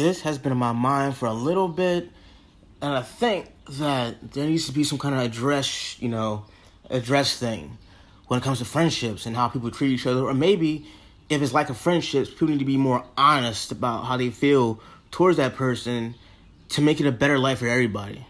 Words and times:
this 0.00 0.22
has 0.22 0.38
been 0.38 0.52
in 0.52 0.58
my 0.58 0.72
mind 0.72 1.16
for 1.16 1.26
a 1.26 1.32
little 1.32 1.68
bit, 1.68 2.10
and 2.82 2.92
I 2.92 3.02
think 3.02 3.50
that 3.78 4.32
there 4.32 4.46
needs 4.46 4.66
to 4.66 4.72
be 4.72 4.84
some 4.84 4.98
kind 4.98 5.14
of 5.14 5.20
address, 5.20 6.00
you 6.00 6.08
know, 6.08 6.44
address 6.88 7.36
thing 7.36 7.78
when 8.26 8.38
it 8.40 8.42
comes 8.42 8.58
to 8.58 8.64
friendships 8.64 9.26
and 9.26 9.36
how 9.36 9.48
people 9.48 9.70
treat 9.70 9.92
each 9.92 10.06
other, 10.06 10.22
or 10.22 10.34
maybe 10.34 10.86
if 11.28 11.42
it's 11.42 11.52
like 11.52 11.70
a 11.70 11.74
friendship, 11.74 12.28
people 12.28 12.48
need 12.48 12.58
to 12.58 12.64
be 12.64 12.76
more 12.76 13.04
honest 13.16 13.72
about 13.72 14.04
how 14.04 14.16
they 14.16 14.30
feel 14.30 14.80
towards 15.10 15.36
that 15.36 15.54
person 15.54 16.14
to 16.70 16.80
make 16.80 17.00
it 17.00 17.06
a 17.06 17.12
better 17.12 17.38
life 17.38 17.58
for 17.58 17.68
everybody. 17.68 18.26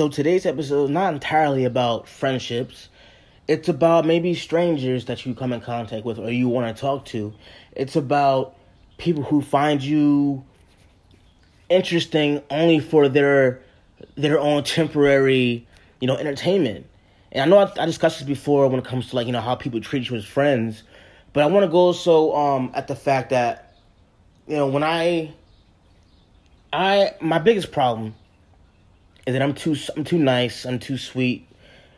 So 0.00 0.08
today's 0.08 0.46
episode 0.46 0.84
is 0.84 0.88
not 0.88 1.12
entirely 1.12 1.66
about 1.66 2.08
friendships. 2.08 2.88
It's 3.46 3.68
about 3.68 4.06
maybe 4.06 4.32
strangers 4.34 5.04
that 5.04 5.26
you 5.26 5.34
come 5.34 5.52
in 5.52 5.60
contact 5.60 6.06
with 6.06 6.18
or 6.18 6.30
you 6.30 6.48
want 6.48 6.74
to 6.74 6.80
talk 6.80 7.04
to. 7.08 7.34
It's 7.72 7.96
about 7.96 8.56
people 8.96 9.22
who 9.22 9.42
find 9.42 9.82
you 9.82 10.42
interesting 11.68 12.42
only 12.48 12.80
for 12.80 13.10
their 13.10 13.60
their 14.14 14.40
own 14.40 14.64
temporary, 14.64 15.66
you 16.00 16.06
know, 16.06 16.16
entertainment. 16.16 16.86
And 17.32 17.42
I 17.42 17.44
know 17.44 17.58
I, 17.58 17.82
I 17.82 17.84
discussed 17.84 18.20
this 18.20 18.26
before 18.26 18.68
when 18.68 18.78
it 18.78 18.86
comes 18.86 19.10
to 19.10 19.16
like 19.16 19.26
you 19.26 19.34
know 19.34 19.42
how 19.42 19.54
people 19.54 19.82
treat 19.82 20.08
you 20.08 20.16
as 20.16 20.24
friends, 20.24 20.82
but 21.34 21.42
I 21.42 21.46
want 21.46 21.64
to 21.64 21.70
go 21.70 21.92
so 21.92 22.34
um 22.34 22.70
at 22.72 22.88
the 22.88 22.96
fact 22.96 23.28
that 23.28 23.76
you 24.48 24.56
know 24.56 24.66
when 24.66 24.82
I 24.82 25.34
I 26.72 27.12
my 27.20 27.38
biggest 27.38 27.70
problem 27.70 28.14
is 29.30 29.34
that 29.34 29.42
I'm 29.42 29.54
too 29.54 29.76
I'm 29.96 30.04
too 30.04 30.18
nice, 30.18 30.64
I'm 30.64 30.78
too 30.78 30.98
sweet. 30.98 31.46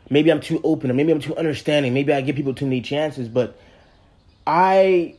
Maybe 0.09 0.31
I'm 0.31 0.41
too 0.41 0.61
open, 0.63 0.91
or 0.91 0.93
maybe 0.93 1.11
I'm 1.11 1.19
too 1.19 1.35
understanding. 1.35 1.93
Maybe 1.93 2.13
I 2.13 2.21
give 2.21 2.35
people 2.35 2.53
too 2.53 2.65
many 2.65 2.81
chances, 2.81 3.27
but 3.27 3.59
I 4.45 5.15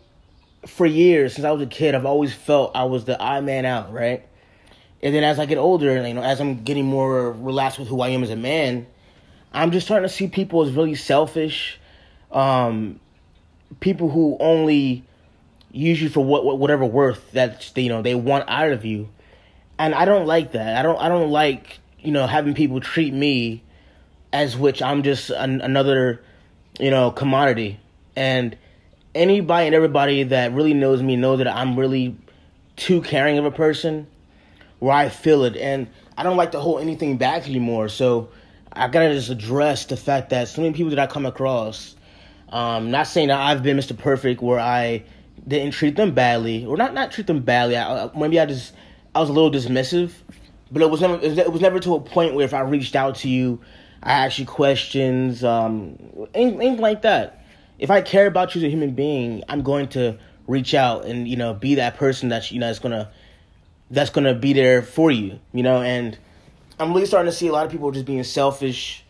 for 0.67 0.87
years 0.87 1.35
since 1.35 1.45
I 1.45 1.51
was 1.51 1.61
a 1.61 1.67
kid, 1.67 1.95
I've 1.95 2.07
always 2.07 2.33
felt 2.33 2.73
I 2.75 2.85
was 2.85 3.05
the 3.05 3.20
I 3.20 3.41
man 3.41 3.65
out, 3.65 3.92
right? 3.92 4.25
And 5.03 5.15
then 5.15 5.25
as 5.25 5.39
I 5.39 5.47
get 5.47 5.59
older, 5.59 6.07
you 6.07 6.15
know, 6.15 6.23
as 6.23 6.41
I'm 6.41 6.62
getting 6.62 6.87
more 6.87 7.33
relaxed 7.33 7.79
with 7.79 7.89
who 7.89 8.01
I 8.01 8.09
am 8.09 8.23
as 8.23 8.31
a 8.31 8.37
man, 8.37 8.87
I'm 9.53 9.70
just 9.70 9.87
starting 9.87 10.09
to 10.09 10.15
see 10.15 10.29
people 10.29 10.62
as 10.62 10.73
really 10.73 10.95
selfish, 10.95 11.79
um, 12.31 13.01
people 13.81 14.09
who 14.09 14.37
only 14.41 15.05
use 15.73 16.01
you 16.01 16.09
for 16.09 16.25
what 16.25 16.59
whatever 16.59 16.85
worth 16.85 17.33
that 17.33 17.77
you 17.77 17.89
know 17.89 18.03
they 18.03 18.15
want 18.15 18.48
out 18.48 18.70
of 18.70 18.85
you, 18.85 19.09
and 19.79 19.95
I 19.95 20.05
don't 20.05 20.27
like 20.27 20.53
that. 20.53 20.77
I 20.77 20.83
don't 20.83 20.98
I 21.01 21.09
don't 21.09 21.31
like 21.31 21.81
you 22.05 22.12
know, 22.12 22.27
having 22.27 22.55
people 22.55 22.80
treat 22.80 23.14
me 23.14 23.62
as 24.33 24.56
which 24.56 24.83
I'm 24.83 25.02
just 25.02 25.30
an, 25.30 25.60
another, 25.60 26.22
you 26.78 26.91
know, 26.91 27.11
commodity. 27.11 27.80
And 28.14 28.56
anybody 29.14 29.66
and 29.66 29.74
everybody 29.74 30.24
that 30.24 30.52
really 30.52 30.74
knows 30.74 31.02
me 31.02 31.16
know 31.16 31.36
that 31.36 31.48
I'm 31.48 31.78
really 31.78 32.16
too 32.77 33.00
caring 33.02 33.38
of 33.38 33.44
a 33.44 33.50
person 33.50 34.06
where 34.80 34.92
I 34.92 35.08
feel 35.08 35.44
it. 35.44 35.56
And 35.56 35.88
I 36.19 36.22
don't 36.22 36.36
like 36.36 36.52
to 36.52 36.61
hold 36.61 36.80
anything 36.80 37.16
back 37.16 37.48
anymore. 37.48 37.88
So 37.88 38.28
I 38.72 38.89
gotta 38.89 39.14
just 39.14 39.30
address 39.30 39.86
the 39.86 39.96
fact 39.96 40.30
that 40.30 40.48
so 40.48 40.62
many 40.62 40.74
people 40.74 40.91
that 40.91 40.98
I 40.98 41.06
come 41.06 41.27
across, 41.27 41.94
um, 42.50 42.91
not 42.91 43.06
saying 43.06 43.28
that 43.28 43.41
I've 43.41 43.62
been 43.62 43.77
Mr. 43.77 43.96
Perfect 43.96 44.42
where 44.42 44.61
I 44.61 45.05
didn't 45.46 45.72
treat 45.72 45.96
them 45.96 46.12
badly, 46.12 46.64
or 46.66 46.77
not 46.77 46.92
not 46.92 47.12
treat 47.12 47.27
them 47.27 47.40
badly. 47.40 47.77
I, 47.77 48.11
maybe 48.17 48.39
I 48.40 48.46
just 48.46 48.73
I 49.14 49.20
was 49.20 49.29
a 49.29 49.33
little 49.33 49.50
dismissive, 49.50 50.12
but 50.74 50.83
it 50.83 50.90
was 50.90 51.01
never 51.01 51.18
it 51.23 51.52
was 51.52 51.62
never 51.62 51.79
to 51.79 51.95
a 51.95 52.01
point 52.01 52.35
where 52.35 52.45
if 52.45 52.52
I 52.52 52.61
reached 52.61 52.96
out 52.96 53.14
to 53.17 53.29
you, 53.29 53.61
I 54.02 54.12
asked 54.27 54.40
you 54.40 54.45
questions, 54.45 55.45
um, 55.45 55.96
anything, 56.35 56.61
anything 56.61 56.80
like 56.80 57.02
that. 57.02 57.45
If 57.79 57.92
I 57.92 58.02
care 58.02 58.27
about 58.27 58.55
you 58.55 58.61
as 58.61 58.64
a 58.64 58.70
human 58.70 58.95
being, 58.95 59.45
I'm 59.48 59.62
going 59.62 59.89
to 59.90 60.18
reach 60.48 60.74
out 60.74 61.07
and 61.07 61.29
you 61.29 61.36
know 61.36 61.55
be 61.55 61.77
that 61.77 61.96
person 61.96 62.30
that 62.30 62.51
you 62.51 62.58
know 62.58 62.68
is 62.68 62.80
gonna 62.80 63.11
that's 63.89 64.11
gonna 64.11 64.35
be 64.35 64.52
there 64.52 64.83
for 64.83 65.12
you, 65.12 65.39
you 65.52 65.62
know. 65.62 65.80
And 65.80 66.18
I'm 66.80 66.92
really 66.92 67.06
starting 67.06 67.30
to 67.30 67.36
see 67.36 67.46
a 67.46 67.52
lot 67.52 67.64
of 67.64 67.70
people 67.70 67.92
just 67.92 68.05
being 68.05 68.24
selfish, 68.24 69.05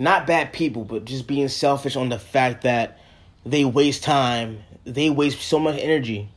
not 0.00 0.26
bad 0.26 0.52
people, 0.52 0.84
but 0.84 1.04
just 1.04 1.28
being 1.28 1.46
selfish 1.46 1.94
on 1.94 2.08
the 2.08 2.18
fact 2.18 2.62
that 2.62 2.98
they 3.46 3.64
waste 3.64 4.02
time, 4.02 4.64
they 4.84 5.10
waste 5.10 5.40
so 5.42 5.60
much 5.60 5.78
energy. 5.78 6.28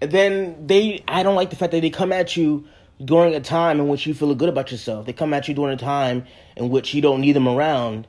And 0.00 0.12
then 0.12 0.68
they, 0.68 1.02
I 1.08 1.24
don't 1.24 1.34
like 1.34 1.50
the 1.50 1.56
fact 1.56 1.72
that 1.72 1.80
they 1.80 1.90
come 1.90 2.12
at 2.12 2.36
you 2.36 2.68
during 3.04 3.34
a 3.34 3.40
time 3.40 3.80
in 3.80 3.88
which 3.88 4.06
you 4.06 4.14
feel 4.14 4.34
good 4.34 4.48
about 4.48 4.70
yourself. 4.70 5.06
They 5.06 5.12
come 5.12 5.32
at 5.34 5.48
you 5.48 5.54
during 5.54 5.74
a 5.74 5.78
time 5.78 6.24
in 6.56 6.68
which 6.68 6.94
you 6.94 7.02
don't 7.02 7.20
need 7.20 7.32
them 7.32 7.48
around, 7.48 8.06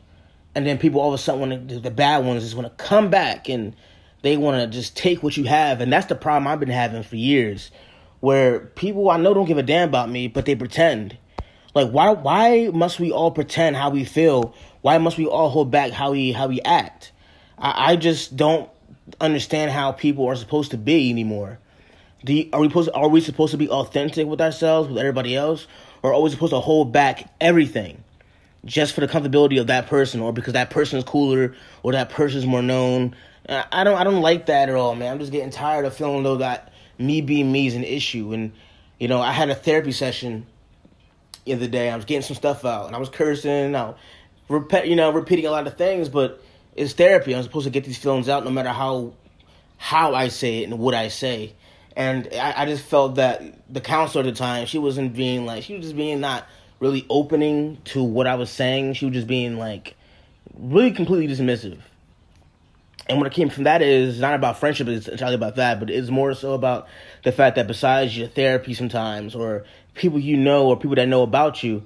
and 0.55 0.65
then 0.65 0.77
people 0.77 0.99
all 0.99 1.09
of 1.09 1.13
a 1.13 1.17
sudden, 1.21 1.41
when 1.41 1.81
the, 1.81 1.91
bad 1.91 2.25
ones, 2.25 2.43
is 2.43 2.55
want 2.55 2.67
to 2.67 2.83
come 2.83 3.09
back 3.09 3.49
and 3.49 3.75
they 4.21 4.35
want 4.35 4.59
to 4.59 4.67
just 4.67 4.97
take 4.97 5.23
what 5.23 5.37
you 5.37 5.45
have, 5.45 5.81
and 5.81 5.93
that's 5.93 6.07
the 6.07 6.15
problem 6.15 6.47
I've 6.47 6.59
been 6.59 6.69
having 6.69 7.03
for 7.03 7.15
years, 7.15 7.71
where 8.19 8.59
people 8.59 9.09
I 9.09 9.17
know 9.17 9.33
don't 9.33 9.45
give 9.45 9.57
a 9.57 9.63
damn 9.63 9.89
about 9.89 10.09
me, 10.09 10.27
but 10.27 10.45
they 10.45 10.55
pretend. 10.55 11.17
Like 11.75 11.91
why 11.91 12.11
why 12.13 12.69
must 12.73 12.99
we 12.99 13.11
all 13.11 13.31
pretend 13.31 13.75
how 13.75 13.91
we 13.91 14.03
feel? 14.03 14.55
Why 14.81 14.97
must 14.97 15.17
we 15.17 15.25
all 15.25 15.49
hold 15.49 15.71
back 15.71 15.91
how 15.91 16.11
we 16.11 16.31
how 16.31 16.47
we 16.47 16.61
act? 16.61 17.11
I, 17.57 17.91
I 17.91 17.95
just 17.95 18.35
don't 18.35 18.69
understand 19.21 19.71
how 19.71 19.91
people 19.91 20.25
are 20.27 20.35
supposed 20.35 20.71
to 20.71 20.77
be 20.77 21.09
anymore. 21.09 21.59
Are 22.53 22.59
we 22.59 22.67
supposed 22.67 22.89
are 22.93 23.07
we 23.07 23.21
supposed 23.21 23.51
to 23.51 23.57
be 23.57 23.69
authentic 23.69 24.27
with 24.27 24.41
ourselves 24.41 24.89
with 24.89 24.97
everybody 24.97 25.35
else, 25.35 25.67
or 26.03 26.13
are 26.13 26.21
we 26.21 26.29
supposed 26.29 26.51
to 26.51 26.59
hold 26.59 26.91
back 26.91 27.29
everything 27.39 28.03
just 28.65 28.93
for 28.93 29.01
the 29.01 29.07
comfortability 29.07 29.59
of 29.59 29.67
that 29.67 29.87
person, 29.87 30.19
or 30.19 30.33
because 30.33 30.53
that 30.53 30.69
person 30.69 30.97
is 30.97 31.05
cooler 31.05 31.55
or 31.81 31.93
that 31.93 32.09
person 32.09 32.39
is 32.39 32.45
more 32.45 32.61
known? 32.61 33.15
I 33.47 33.83
don't 33.83 33.95
I 33.95 34.03
don't 34.03 34.21
like 34.21 34.47
that 34.47 34.69
at 34.69 34.75
all, 34.75 34.95
man. 34.95 35.13
I'm 35.13 35.19
just 35.19 35.31
getting 35.31 35.49
tired 35.49 35.85
of 35.85 35.95
feeling 35.95 36.23
though 36.23 36.37
that 36.37 36.73
me 36.97 37.21
being 37.21 37.51
me 37.51 37.67
is 37.67 37.75
an 37.75 37.83
issue. 37.83 38.33
And 38.33 38.51
you 38.99 39.07
know, 39.07 39.21
I 39.21 39.31
had 39.31 39.49
a 39.49 39.55
therapy 39.55 39.93
session 39.93 40.45
the 41.45 41.53
other 41.53 41.67
day. 41.67 41.89
I 41.89 41.95
was 41.95 42.05
getting 42.05 42.21
some 42.21 42.35
stuff 42.35 42.65
out, 42.65 42.87
and 42.87 42.95
I 42.95 42.99
was 42.99 43.09
cursing. 43.09 43.75
Repeat, 44.49 44.85
you 44.85 44.95
know, 44.95 45.11
repeating 45.11 45.45
a 45.45 45.51
lot 45.51 45.67
of 45.67 45.77
things, 45.77 46.09
but 46.09 46.43
it's 46.75 46.93
therapy. 46.93 47.35
I'm 47.35 47.43
supposed 47.43 47.65
to 47.65 47.69
get 47.69 47.85
these 47.85 47.97
feelings 47.97 48.27
out, 48.27 48.43
no 48.43 48.51
matter 48.51 48.69
how 48.69 49.13
how 49.77 50.13
I 50.13 50.27
say 50.27 50.59
it 50.59 50.63
and 50.65 50.79
what 50.79 50.93
I 50.93 51.07
say. 51.07 51.53
And 51.99 52.29
I, 52.31 52.61
I 52.61 52.65
just 52.65 52.85
felt 52.85 53.15
that 53.15 53.43
the 53.71 53.81
counselor 53.81 54.23
at 54.23 54.31
the 54.31 54.31
time, 54.31 54.65
she 54.67 54.77
wasn't 54.77 55.13
being 55.13 55.45
like, 55.45 55.63
she 55.65 55.75
was 55.75 55.83
just 55.83 55.97
being 55.97 56.21
not 56.21 56.47
really 56.79 57.05
opening 57.09 57.77
to 57.83 58.01
what 58.01 58.25
I 58.25 58.35
was 58.35 58.49
saying. 58.49 58.93
She 58.93 59.05
was 59.05 59.15
just 59.15 59.27
being 59.27 59.57
like 59.57 59.97
really 60.57 60.91
completely 60.91 61.27
dismissive. 61.27 61.79
And 63.09 63.17
what 63.17 63.27
it 63.27 63.33
came 63.33 63.49
from 63.49 63.65
that 63.65 63.81
is 63.81 64.17
not 64.17 64.33
about 64.33 64.57
friendship, 64.59 64.87
it's 64.87 65.09
entirely 65.09 65.35
about 65.35 65.57
that, 65.57 65.81
but 65.81 65.89
it's 65.89 66.09
more 66.09 66.33
so 66.33 66.53
about 66.53 66.87
the 67.25 67.33
fact 67.33 67.57
that 67.57 67.67
besides 67.67 68.17
your 68.17 68.29
therapy 68.29 68.73
sometimes, 68.73 69.35
or 69.35 69.65
people 69.93 70.19
you 70.19 70.37
know, 70.37 70.67
or 70.67 70.77
people 70.77 70.95
that 70.95 71.07
know 71.09 71.23
about 71.23 71.63
you, 71.63 71.83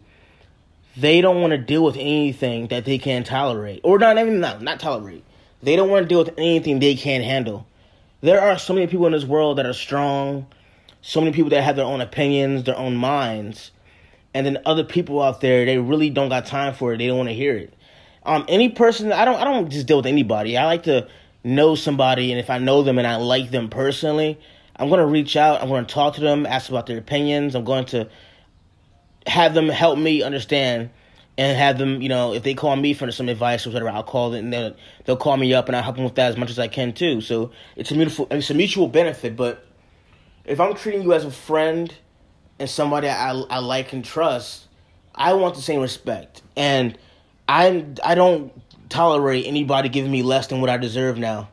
they 0.96 1.22
don't 1.22 1.42
want 1.42 1.52
to 1.52 1.58
deal 1.58 1.84
with 1.84 1.98
anything 1.98 2.68
that 2.68 2.86
they 2.86 3.00
can't 3.00 3.26
tolerate. 3.26 3.82
Or 3.84 3.98
not 3.98 4.20
even 4.20 4.42
not, 4.42 4.62
not 4.62 4.80
tolerate. 4.80 5.24
They 5.64 5.76
don't 5.76 5.90
want 5.90 6.04
to 6.04 6.08
deal 6.08 6.20
with 6.20 6.36
anything 6.38 6.78
they 6.78 6.96
can't 6.96 7.24
handle 7.24 7.66
there 8.24 8.42
are 8.42 8.58
so 8.58 8.74
many 8.74 8.88
people 8.88 9.06
in 9.06 9.12
this 9.12 9.26
world 9.26 9.58
that 9.58 9.66
are 9.66 9.74
strong, 9.74 10.48
so 11.02 11.20
many 11.20 11.34
people 11.34 11.50
that 11.50 11.62
have 11.62 11.76
their 11.76 11.86
own 11.86 12.00
opinions, 12.00 12.64
their 12.64 12.78
own 12.78 12.96
minds, 12.96 13.72
and 14.34 14.46
then 14.46 14.60
other 14.66 14.86
people 14.86 15.22
out 15.22 15.42
there 15.42 15.66
they 15.66 15.78
really 15.78 16.10
don't 16.10 16.30
got 16.30 16.46
time 16.46 16.74
for 16.74 16.94
it. 16.94 16.98
They 16.98 17.08
don't 17.08 17.18
want 17.18 17.30
to 17.30 17.36
hear 17.36 17.56
it. 17.58 17.74
Um, 18.26 18.46
any 18.48 18.70
person, 18.70 19.12
I 19.12 19.26
don't, 19.26 19.36
I 19.36 19.44
don't 19.44 19.70
just 19.70 19.88
deal 19.88 19.98
with 19.98 20.06
anybody. 20.06 20.58
I 20.58 20.64
like 20.66 20.84
to 20.84 21.10
know 21.44 21.76
somebody, 21.76 22.32
and 22.32 22.40
if 22.40 22.50
I 22.50 22.60
know 22.60 22.82
them 22.82 22.98
and 22.98 23.06
I 23.06 23.18
like 23.18 23.52
them 23.52 23.70
personally, 23.70 24.40
I'm 24.78 24.88
to 24.90 25.06
reach 25.06 25.36
out. 25.36 25.62
I'm 25.62 25.68
to 25.86 25.94
talk 25.94 26.16
to 26.16 26.22
them, 26.22 26.46
ask 26.46 26.70
about 26.70 26.86
their 26.86 26.98
opinions. 26.98 27.56
I'm 27.56 27.66
going 27.66 27.86
to 27.88 28.08
have 29.28 29.54
them 29.54 29.68
help 29.68 30.00
me 30.00 30.24
understand 30.24 30.92
and 31.38 31.58
have 31.58 31.78
them, 31.78 32.02
you 32.02 32.10
know, 32.10 32.34
if 32.34 32.44
they 32.44 32.54
call 32.54 32.76
me 32.76 32.94
for 32.94 33.12
some 33.12 33.28
advice 33.28 33.66
or 33.66 33.72
whatever, 33.72 33.90
I'll 33.90 34.04
call 34.04 34.32
them 34.32 34.46
and 34.46 34.54
they'll, 34.54 34.76
they'll 35.06 35.18
call 35.18 35.38
me 35.38 35.54
up 35.54 35.68
and 35.68 35.76
I'll 35.76 35.84
help 35.84 35.96
them 35.96 36.06
with 36.06 36.16
that 36.16 36.30
as 36.30 36.38
much 36.38 36.52
as 36.52 36.60
I 36.60 36.68
can 36.68 36.94
too. 36.94 37.22
So 37.22 37.52
it's 37.76 37.92
a 37.92 37.96
mutual, 37.96 38.28
it's 38.30 38.50
a 38.50 38.54
mutual 38.54 38.88
benefit. 38.88 39.36
But 39.36 39.66
if 40.46 40.60
I'm 40.60 40.76
treating 40.76 41.02
you 41.02 41.14
as 41.14 41.26
a 41.26 41.32
friend 41.32 41.94
and 42.60 42.70
somebody 42.70 43.10
I, 43.10 43.32
I 43.32 43.60
like 43.60 43.94
and 43.94 44.06
trust, 44.06 44.68
I 45.16 45.34
want 45.34 45.56
the 45.56 45.62
same 45.62 45.82
respect. 45.82 46.44
And 46.56 46.98
I, 47.48 47.86
I 48.04 48.14
don't 48.14 48.54
tolerate 48.90 49.48
anybody 49.48 49.90
giving 49.90 50.12
me 50.12 50.22
less 50.22 50.48
than 50.48 50.62
what 50.62 50.70
I 50.70 50.78
deserve 50.78 51.18
now. 51.18 51.50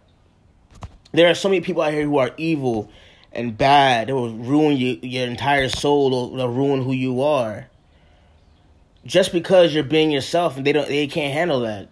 There 1.12 1.30
are 1.30 1.34
so 1.34 1.48
many 1.48 1.62
people 1.62 1.82
out 1.82 1.92
here 1.92 2.04
who 2.04 2.18
are 2.18 2.32
evil 2.36 2.90
and 3.32 3.56
bad. 3.56 4.08
They 4.08 4.12
will 4.12 4.36
ruin 4.36 4.76
you, 4.76 4.98
your 5.02 5.26
entire 5.26 5.70
soul. 5.70 6.10
They'll, 6.10 6.36
they'll 6.36 6.54
ruin 6.54 6.84
who 6.84 6.92
you 6.92 7.22
are 7.22 7.69
just 9.04 9.32
because 9.32 9.74
you're 9.74 9.84
being 9.84 10.10
yourself 10.10 10.56
and 10.56 10.66
they 10.66 10.72
don't 10.72 10.88
they 10.88 11.06
can't 11.06 11.32
handle 11.32 11.60
that. 11.60 11.88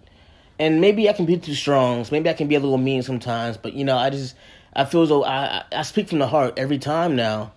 And 0.59 0.81
maybe 0.81 1.09
I 1.09 1.13
can 1.13 1.25
be 1.25 1.37
too 1.37 1.55
strong. 1.55 2.05
Maybe 2.11 2.29
I 2.29 2.33
can 2.33 2.49
be 2.49 2.57
a 2.57 2.61
little 2.61 2.79
mean 2.79 3.03
sometimes. 3.03 3.57
But 3.57 3.75
you 3.75 3.85
know, 3.85 3.97
I 3.97 4.11
just 4.11 4.35
I 4.75 4.85
feel 4.85 5.03
as 5.03 5.09
though 5.09 5.25
I 5.25 5.65
I 5.73 5.83
speak 5.83 6.09
from 6.09 6.19
the 6.19 6.27
heart 6.27 6.55
every 6.57 6.79
time 6.79 7.17
now. 7.17 7.53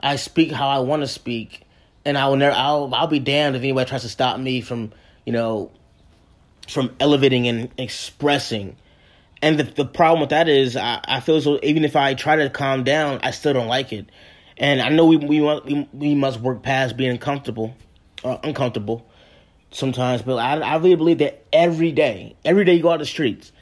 I 0.00 0.16
speak 0.16 0.52
how 0.52 0.68
I 0.68 0.80
want 0.80 1.02
to 1.02 1.08
speak, 1.08 1.62
and 2.04 2.18
I 2.18 2.28
will 2.28 2.36
never. 2.36 2.54
I'll 2.54 2.94
I'll 2.94 3.06
be 3.06 3.18
damned 3.18 3.56
if 3.56 3.62
anybody 3.62 3.88
tries 3.88 4.02
to 4.02 4.08
stop 4.08 4.38
me 4.38 4.60
from 4.60 4.92
you 5.24 5.32
know 5.32 5.70
from 6.68 6.94
elevating 7.00 7.48
and 7.48 7.70
expressing. 7.78 8.76
And 9.42 9.58
the 9.58 9.64
the 9.64 9.84
problem 9.84 10.20
with 10.20 10.30
that 10.30 10.48
is 10.48 10.76
I, 10.76 11.00
I 11.06 11.20
feel 11.20 11.36
as 11.36 11.44
though 11.44 11.58
even 11.62 11.84
if 11.84 11.96
I 11.96 12.14
try 12.14 12.36
to 12.36 12.48
calm 12.50 12.84
down, 12.84 13.20
I 13.22 13.30
still 13.30 13.52
don't 13.52 13.66
like 13.66 13.92
it. 13.92 14.06
And 14.56 14.80
I 14.80 14.88
know 14.88 15.06
we 15.06 15.16
we 15.16 15.40
we, 15.40 15.88
we 15.92 16.14
must 16.14 16.40
work 16.40 16.62
past 16.62 16.96
being 16.96 17.18
comfortable 17.18 17.74
or 18.24 18.40
uncomfortable 18.42 19.06
sometimes, 19.70 20.22
but 20.22 20.36
I 20.36 20.58
I 20.58 20.76
really 20.76 20.96
believe 20.96 21.18
that 21.18 21.44
every 21.52 21.92
day, 21.92 22.36
every 22.44 22.64
day 22.64 22.74
you 22.74 22.82
go 22.82 22.90
out 22.90 22.98
the 22.98 23.06
streets, 23.06 23.52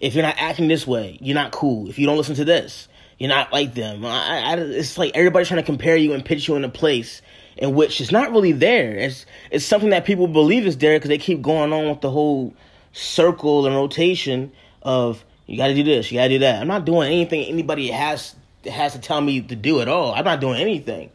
if 0.00 0.14
you're 0.14 0.24
not 0.24 0.36
acting 0.38 0.68
this 0.68 0.86
way, 0.86 1.18
you're 1.20 1.34
not 1.34 1.52
cool. 1.52 1.88
If 1.88 1.98
you 1.98 2.06
don't 2.06 2.16
listen 2.16 2.34
to 2.36 2.44
this, 2.44 2.88
you're 3.18 3.28
not 3.28 3.52
like 3.52 3.74
them. 3.74 4.04
I, 4.04 4.40
I, 4.40 4.54
it's 4.56 4.96
like 4.96 5.12
everybody's 5.14 5.48
trying 5.48 5.60
to 5.60 5.66
compare 5.66 5.96
you 5.96 6.12
and 6.12 6.24
pitch 6.24 6.48
you 6.48 6.56
in 6.56 6.64
a 6.64 6.68
place 6.68 7.20
in 7.56 7.74
which 7.74 8.00
it's 8.00 8.12
not 8.12 8.30
really 8.30 8.52
there. 8.52 8.94
It's 8.94 9.26
it's 9.50 9.64
something 9.64 9.90
that 9.90 10.04
people 10.04 10.28
believe 10.28 10.66
is 10.66 10.78
there 10.78 10.96
because 10.96 11.08
they 11.08 11.18
keep 11.18 11.42
going 11.42 11.72
on 11.72 11.88
with 11.88 12.00
the 12.00 12.10
whole 12.10 12.54
circle 12.92 13.66
and 13.66 13.74
rotation 13.74 14.52
of 14.82 15.24
you 15.46 15.56
got 15.56 15.68
to 15.68 15.74
do 15.74 15.82
this, 15.82 16.10
you 16.12 16.18
got 16.18 16.24
to 16.24 16.28
do 16.30 16.38
that. 16.40 16.60
I'm 16.60 16.68
not 16.68 16.84
doing 16.84 17.10
anything 17.10 17.44
anybody 17.44 17.88
has 17.88 18.34
has 18.64 18.92
to 18.92 19.00
tell 19.00 19.20
me 19.20 19.40
to 19.40 19.56
do 19.56 19.80
at 19.80 19.88
all. 19.88 20.14
I'm 20.14 20.24
not 20.24 20.40
doing 20.40 20.60
anything. 20.60 21.10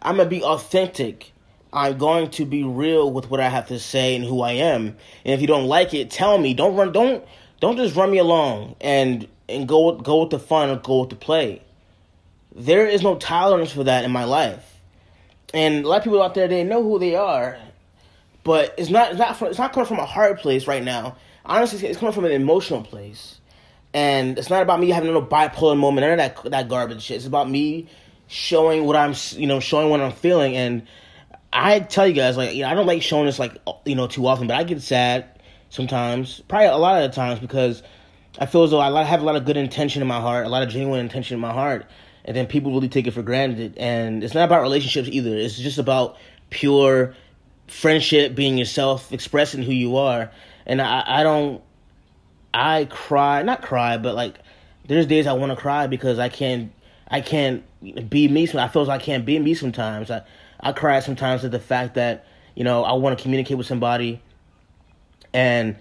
I'm 0.00 0.16
gonna 0.16 0.28
be 0.28 0.42
authentic. 0.42 1.31
I'm 1.72 1.96
going 1.96 2.30
to 2.30 2.44
be 2.44 2.64
real 2.64 3.10
with 3.10 3.30
what 3.30 3.40
I 3.40 3.48
have 3.48 3.68
to 3.68 3.78
say 3.78 4.14
and 4.14 4.24
who 4.24 4.42
I 4.42 4.52
am. 4.52 4.88
And 5.24 5.34
if 5.34 5.40
you 5.40 5.46
don't 5.46 5.66
like 5.66 5.94
it, 5.94 6.10
tell 6.10 6.36
me. 6.38 6.52
Don't 6.52 6.76
run. 6.76 6.92
Don't 6.92 7.24
don't 7.60 7.76
just 7.76 7.96
run 7.96 8.10
me 8.10 8.18
along 8.18 8.76
and 8.80 9.26
and 9.48 9.66
go 9.66 9.92
go 9.92 10.22
with 10.22 10.30
the 10.30 10.38
fun 10.38 10.68
or 10.68 10.76
go 10.76 11.00
with 11.00 11.10
the 11.10 11.16
play. 11.16 11.62
There 12.54 12.86
is 12.86 13.02
no 13.02 13.16
tolerance 13.16 13.72
for 13.72 13.84
that 13.84 14.04
in 14.04 14.10
my 14.10 14.24
life. 14.24 14.80
And 15.54 15.84
a 15.84 15.88
lot 15.88 15.98
of 15.98 16.04
people 16.04 16.22
out 16.22 16.34
there 16.34 16.48
they 16.48 16.64
know 16.64 16.82
who 16.82 16.98
they 16.98 17.14
are, 17.14 17.58
but 18.44 18.74
it's 18.76 18.90
not 18.90 19.10
it's 19.12 19.18
not 19.18 19.36
from, 19.36 19.48
it's 19.48 19.58
not 19.58 19.72
coming 19.72 19.86
from 19.86 19.98
a 19.98 20.06
hard 20.06 20.38
place 20.38 20.66
right 20.66 20.82
now. 20.82 21.16
Honestly, 21.44 21.86
it's 21.88 21.98
coming 21.98 22.12
from 22.12 22.24
an 22.24 22.32
emotional 22.32 22.82
place, 22.82 23.38
and 23.94 24.38
it's 24.38 24.50
not 24.50 24.62
about 24.62 24.80
me 24.80 24.90
having 24.90 25.08
a 25.08 25.12
little 25.12 25.28
bipolar 25.28 25.76
moment. 25.76 26.06
Of 26.06 26.18
that 26.18 26.50
that 26.50 26.68
garbage 26.68 27.02
shit. 27.02 27.16
It's 27.16 27.26
about 27.26 27.48
me 27.48 27.88
showing 28.28 28.84
what 28.84 28.96
I'm 28.96 29.14
you 29.32 29.46
know 29.46 29.60
showing 29.60 29.90
what 29.90 30.00
I'm 30.00 30.12
feeling. 30.12 30.56
And 30.56 30.86
I 31.52 31.80
tell 31.80 32.06
you 32.06 32.14
guys 32.14 32.36
like 32.36 32.54
you 32.54 32.62
know 32.62 32.68
I 32.68 32.74
don't 32.74 32.86
like 32.86 33.02
showing 33.02 33.26
this 33.26 33.38
like 33.38 33.56
you 33.84 33.94
know 33.94 34.06
too 34.06 34.26
often, 34.26 34.46
but 34.46 34.56
I 34.56 34.64
get 34.64 34.80
sad 34.82 35.26
sometimes, 35.68 36.40
probably 36.48 36.66
a 36.66 36.76
lot 36.76 37.02
of 37.02 37.10
the 37.10 37.14
times 37.14 37.40
because 37.40 37.82
I 38.38 38.46
feel 38.46 38.62
as 38.62 38.70
though 38.70 38.80
I 38.80 39.02
have 39.04 39.20
a 39.20 39.24
lot 39.24 39.36
of 39.36 39.44
good 39.44 39.56
intention 39.56 40.02
in 40.02 40.08
my 40.08 40.20
heart, 40.20 40.46
a 40.46 40.48
lot 40.48 40.62
of 40.62 40.68
genuine 40.68 41.00
intention 41.00 41.34
in 41.34 41.40
my 41.40 41.52
heart, 41.52 41.86
and 42.24 42.36
then 42.36 42.46
people 42.46 42.72
really 42.72 42.88
take 42.88 43.06
it 43.06 43.12
for 43.12 43.22
granted. 43.22 43.76
And 43.76 44.24
it's 44.24 44.34
not 44.34 44.44
about 44.44 44.62
relationships 44.62 45.08
either. 45.10 45.36
It's 45.36 45.56
just 45.56 45.78
about 45.78 46.16
pure 46.50 47.14
friendship, 47.66 48.34
being 48.34 48.58
yourself, 48.58 49.12
expressing 49.12 49.62
who 49.62 49.72
you 49.72 49.96
are. 49.96 50.30
And 50.66 50.80
I, 50.80 51.04
I 51.06 51.22
don't, 51.22 51.62
I 52.54 52.86
cry, 52.86 53.42
not 53.42 53.62
cry, 53.62 53.96
but 53.96 54.14
like, 54.14 54.38
there's 54.86 55.06
days 55.06 55.26
I 55.26 55.32
want 55.32 55.52
to 55.52 55.56
cry 55.56 55.86
because 55.86 56.18
I 56.18 56.28
can't, 56.28 56.72
I 57.08 57.20
can't 57.20 57.64
be 58.08 58.28
me. 58.28 58.48
I 58.54 58.68
feel 58.68 58.84
like 58.84 59.00
I 59.00 59.02
can't 59.02 59.24
be 59.24 59.38
me 59.38 59.54
sometimes. 59.54 60.10
I, 60.10 60.22
I 60.62 60.72
cry 60.72 61.00
sometimes 61.00 61.44
at 61.44 61.50
the 61.50 61.58
fact 61.58 61.94
that 61.94 62.26
you 62.54 62.64
know 62.64 62.84
I 62.84 62.92
want 62.92 63.18
to 63.18 63.22
communicate 63.22 63.58
with 63.58 63.66
somebody, 63.66 64.22
and 65.32 65.76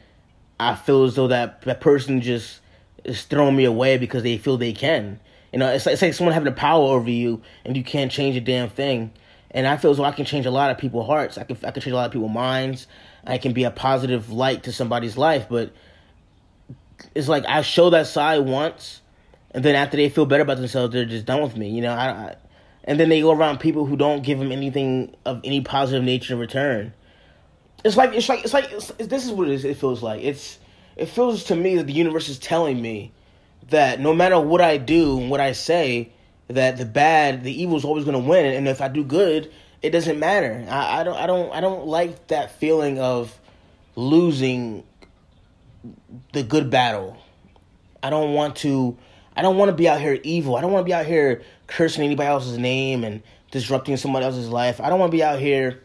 I 0.59 0.75
feel 0.75 1.03
as 1.03 1.15
though 1.15 1.27
that 1.27 1.61
that 1.63 1.81
person 1.81 2.21
just 2.21 2.59
is 3.03 3.23
throwing 3.23 3.55
me 3.55 3.65
away 3.65 3.97
because 3.97 4.23
they 4.23 4.37
feel 4.37 4.57
they 4.57 4.73
can. 4.73 5.19
You 5.51 5.59
know, 5.59 5.67
it's 5.69 5.85
like, 5.85 5.93
it's 5.93 6.01
like 6.01 6.13
someone 6.13 6.33
having 6.33 6.45
the 6.45 6.57
power 6.57 6.83
over 6.83 7.09
you 7.09 7.41
and 7.65 7.75
you 7.75 7.83
can't 7.83 8.11
change 8.11 8.37
a 8.37 8.41
damn 8.41 8.69
thing. 8.69 9.11
And 9.49 9.67
I 9.67 9.75
feel 9.75 9.91
as 9.91 9.97
though 9.97 10.05
I 10.05 10.11
can 10.11 10.23
change 10.25 10.45
a 10.45 10.51
lot 10.51 10.71
of 10.71 10.77
people's 10.77 11.07
hearts. 11.07 11.37
I 11.37 11.43
can 11.43 11.57
I 11.63 11.71
can 11.71 11.81
change 11.81 11.93
a 11.93 11.97
lot 11.97 12.05
of 12.05 12.13
people's 12.13 12.31
minds. 12.31 12.87
I 13.25 13.37
can 13.37 13.53
be 13.53 13.65
a 13.65 13.71
positive 13.71 14.31
light 14.31 14.63
to 14.63 14.71
somebody's 14.71 15.17
life. 15.17 15.47
But 15.49 15.73
it's 17.13 17.27
like 17.27 17.45
I 17.45 17.61
show 17.61 17.89
that 17.89 18.07
side 18.07 18.39
once, 18.45 19.01
and 19.51 19.65
then 19.65 19.75
after 19.75 19.97
they 19.97 20.09
feel 20.09 20.25
better 20.25 20.43
about 20.43 20.57
themselves, 20.57 20.93
they're 20.93 21.05
just 21.05 21.25
done 21.25 21.41
with 21.41 21.57
me. 21.57 21.69
You 21.69 21.81
know, 21.81 21.91
I, 21.91 22.09
I 22.09 22.35
and 22.83 22.99
then 22.99 23.09
they 23.09 23.21
go 23.21 23.31
around 23.31 23.59
people 23.59 23.85
who 23.85 23.95
don't 23.95 24.23
give 24.23 24.39
them 24.39 24.51
anything 24.51 25.15
of 25.25 25.41
any 25.43 25.61
positive 25.61 26.03
nature 26.03 26.33
in 26.33 26.39
return. 26.39 26.93
It's 27.83 27.97
like 27.97 28.13
it's 28.13 28.29
like 28.29 28.43
it's 28.43 28.53
like 28.53 28.71
it's, 28.71 28.89
this 28.89 29.25
is 29.25 29.31
what 29.31 29.47
it 29.47 29.53
is. 29.53 29.65
It 29.65 29.77
feels 29.77 30.03
like 30.03 30.21
it's 30.21 30.59
it 30.95 31.07
feels 31.07 31.45
to 31.45 31.55
me 31.55 31.75
that 31.77 31.87
the 31.87 31.93
universe 31.93 32.29
is 32.29 32.37
telling 32.39 32.81
me 32.81 33.11
that 33.69 33.99
no 33.99 34.13
matter 34.13 34.39
what 34.39 34.61
I 34.61 34.77
do 34.77 35.19
and 35.19 35.29
what 35.29 35.39
I 35.39 35.53
say, 35.53 36.11
that 36.47 36.77
the 36.77 36.85
bad, 36.85 37.43
the 37.43 37.61
evil 37.61 37.77
is 37.77 37.85
always 37.85 38.05
going 38.05 38.21
to 38.21 38.27
win, 38.27 38.45
and 38.45 38.67
if 38.67 38.81
I 38.81 38.87
do 38.87 39.03
good, 39.03 39.51
it 39.81 39.91
doesn't 39.91 40.19
matter. 40.19 40.65
I, 40.69 40.99
I 40.99 41.03
don't, 41.03 41.15
I 41.15 41.25
don't, 41.25 41.51
I 41.53 41.61
don't 41.61 41.87
like 41.87 42.27
that 42.27 42.59
feeling 42.59 42.99
of 42.99 43.37
losing 43.95 44.83
the 46.33 46.43
good 46.43 46.69
battle. 46.69 47.17
I 48.03 48.09
don't 48.09 48.33
want 48.33 48.57
to. 48.57 48.97
I 49.35 49.41
don't 49.41 49.57
want 49.57 49.69
to 49.69 49.75
be 49.75 49.87
out 49.87 50.01
here 50.01 50.19
evil. 50.23 50.57
I 50.57 50.61
don't 50.61 50.71
want 50.71 50.83
to 50.83 50.89
be 50.89 50.93
out 50.93 51.05
here 51.05 51.41
cursing 51.71 52.03
anybody 52.03 52.27
else's 52.27 52.57
name 52.57 53.03
and 53.03 53.23
disrupting 53.49 53.97
somebody 53.97 54.25
else's 54.25 54.49
life. 54.49 54.79
I 54.79 54.89
don't 54.89 54.99
want 54.99 55.11
to 55.11 55.17
be 55.17 55.23
out 55.23 55.39
here, 55.39 55.81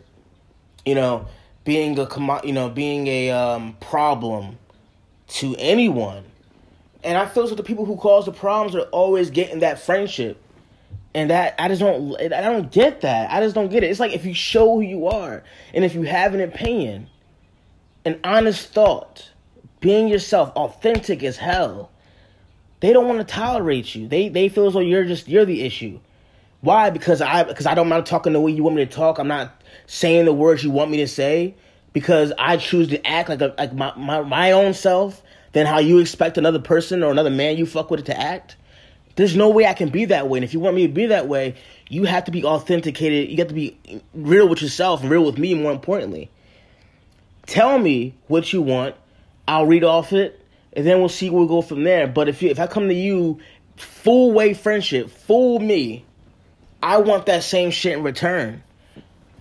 you 0.84 0.94
know, 0.94 1.26
being 1.64 1.98
a 1.98 2.08
you 2.44 2.52
know 2.52 2.68
being 2.68 3.06
a 3.06 3.30
um, 3.30 3.76
problem 3.80 4.58
to 5.28 5.54
anyone. 5.58 6.24
And 7.02 7.16
I 7.16 7.26
feel 7.26 7.46
so 7.46 7.54
the 7.54 7.62
people 7.62 7.84
who 7.84 7.96
cause 7.96 8.24
the 8.24 8.32
problems 8.32 8.74
are 8.74 8.88
always 8.88 9.30
getting 9.30 9.60
that 9.60 9.78
friendship. 9.78 10.42
And 11.14 11.30
that 11.30 11.54
I 11.58 11.68
just 11.68 11.80
don't 11.80 12.14
I 12.20 12.28
don't 12.28 12.70
get 12.70 13.00
that. 13.00 13.30
I 13.30 13.40
just 13.40 13.54
don't 13.54 13.70
get 13.70 13.82
it. 13.82 13.90
It's 13.90 14.00
like 14.00 14.12
if 14.12 14.26
you 14.26 14.34
show 14.34 14.74
who 14.74 14.80
you 14.82 15.06
are 15.06 15.42
and 15.72 15.84
if 15.84 15.94
you 15.94 16.02
have 16.02 16.34
an 16.34 16.42
opinion, 16.42 17.08
an 18.04 18.20
honest 18.22 18.68
thought, 18.68 19.30
being 19.80 20.08
yourself, 20.08 20.50
authentic 20.50 21.22
as 21.22 21.38
hell, 21.38 21.90
they 22.80 22.92
don't 22.92 23.06
want 23.06 23.18
to 23.18 23.24
tolerate 23.24 23.94
you. 23.94 24.08
They 24.08 24.28
they 24.28 24.48
feel 24.48 24.66
as 24.66 24.74
though 24.74 24.80
you're 24.80 25.04
just 25.04 25.28
you're 25.28 25.44
the 25.44 25.62
issue. 25.62 26.00
Why? 26.60 26.90
Because 26.90 27.20
I 27.20 27.44
because 27.44 27.66
I 27.66 27.74
don't 27.74 27.88
mind 27.88 28.06
talking 28.06 28.32
the 28.32 28.40
way 28.40 28.52
you 28.52 28.62
want 28.62 28.76
me 28.76 28.84
to 28.84 28.90
talk. 28.90 29.18
I'm 29.18 29.28
not 29.28 29.62
saying 29.86 30.24
the 30.24 30.32
words 30.32 30.64
you 30.64 30.70
want 30.70 30.90
me 30.90 30.98
to 30.98 31.08
say 31.08 31.54
because 31.92 32.32
I 32.38 32.56
choose 32.56 32.88
to 32.88 33.06
act 33.06 33.28
like 33.28 33.40
a, 33.40 33.54
like 33.56 33.72
my, 33.72 33.94
my 33.96 34.22
my 34.22 34.52
own 34.52 34.74
self 34.74 35.22
than 35.52 35.66
how 35.66 35.78
you 35.78 35.98
expect 35.98 36.36
another 36.36 36.58
person 36.58 37.02
or 37.02 37.10
another 37.10 37.30
man 37.30 37.56
you 37.56 37.66
fuck 37.66 37.90
with 37.90 38.04
to 38.06 38.20
act. 38.20 38.56
There's 39.14 39.34
no 39.34 39.48
way 39.48 39.64
I 39.64 39.72
can 39.72 39.88
be 39.88 40.04
that 40.06 40.28
way. 40.28 40.38
And 40.38 40.44
if 40.44 40.52
you 40.52 40.60
want 40.60 40.76
me 40.76 40.86
to 40.86 40.92
be 40.92 41.06
that 41.06 41.26
way, 41.26 41.54
you 41.88 42.04
have 42.04 42.24
to 42.24 42.30
be 42.30 42.44
authenticated. 42.44 43.30
You 43.30 43.38
have 43.38 43.48
to 43.48 43.54
be 43.54 43.78
real 44.12 44.46
with 44.46 44.60
yourself 44.60 45.00
and 45.00 45.10
real 45.10 45.24
with 45.24 45.38
me, 45.38 45.54
more 45.54 45.72
importantly. 45.72 46.30
Tell 47.46 47.78
me 47.78 48.14
what 48.26 48.52
you 48.52 48.60
want. 48.60 48.94
I'll 49.48 49.66
read 49.66 49.84
off 49.84 50.12
it, 50.12 50.38
and 50.76 50.86
then 50.86 51.00
we'll 51.00 51.08
see 51.08 51.30
where 51.30 51.40
we 51.40 51.46
we'll 51.46 51.62
go 51.62 51.66
from 51.66 51.84
there. 51.84 52.06
But 52.06 52.28
if 52.28 52.42
you, 52.42 52.50
if 52.50 52.60
I 52.60 52.66
come 52.66 52.88
to 52.88 52.94
you, 52.94 53.40
full 53.76 54.32
way 54.32 54.52
friendship, 54.52 55.10
full 55.10 55.58
me, 55.58 56.04
I 56.82 56.98
want 56.98 57.26
that 57.26 57.42
same 57.42 57.70
shit 57.70 57.94
in 57.94 58.02
return. 58.02 58.62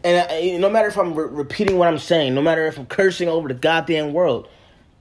And 0.05 0.31
I, 0.31 0.57
no 0.57 0.69
matter 0.69 0.87
if 0.87 0.97
I'm 0.97 1.13
re- 1.13 1.27
repeating 1.29 1.77
what 1.77 1.89
I'm 1.89 1.99
saying, 1.99 2.33
no 2.33 2.41
matter 2.41 2.65
if 2.67 2.79
I'm 2.79 2.85
cursing 2.85 3.27
over 3.27 3.49
the 3.49 3.53
goddamn 3.53 4.13
world, 4.13 4.47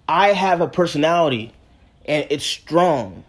I 0.08 0.28
have 0.32 0.60
a 0.60 0.66
personality 0.66 1.52
and 2.04 2.26
it's 2.30 2.44
strong. 2.44 3.24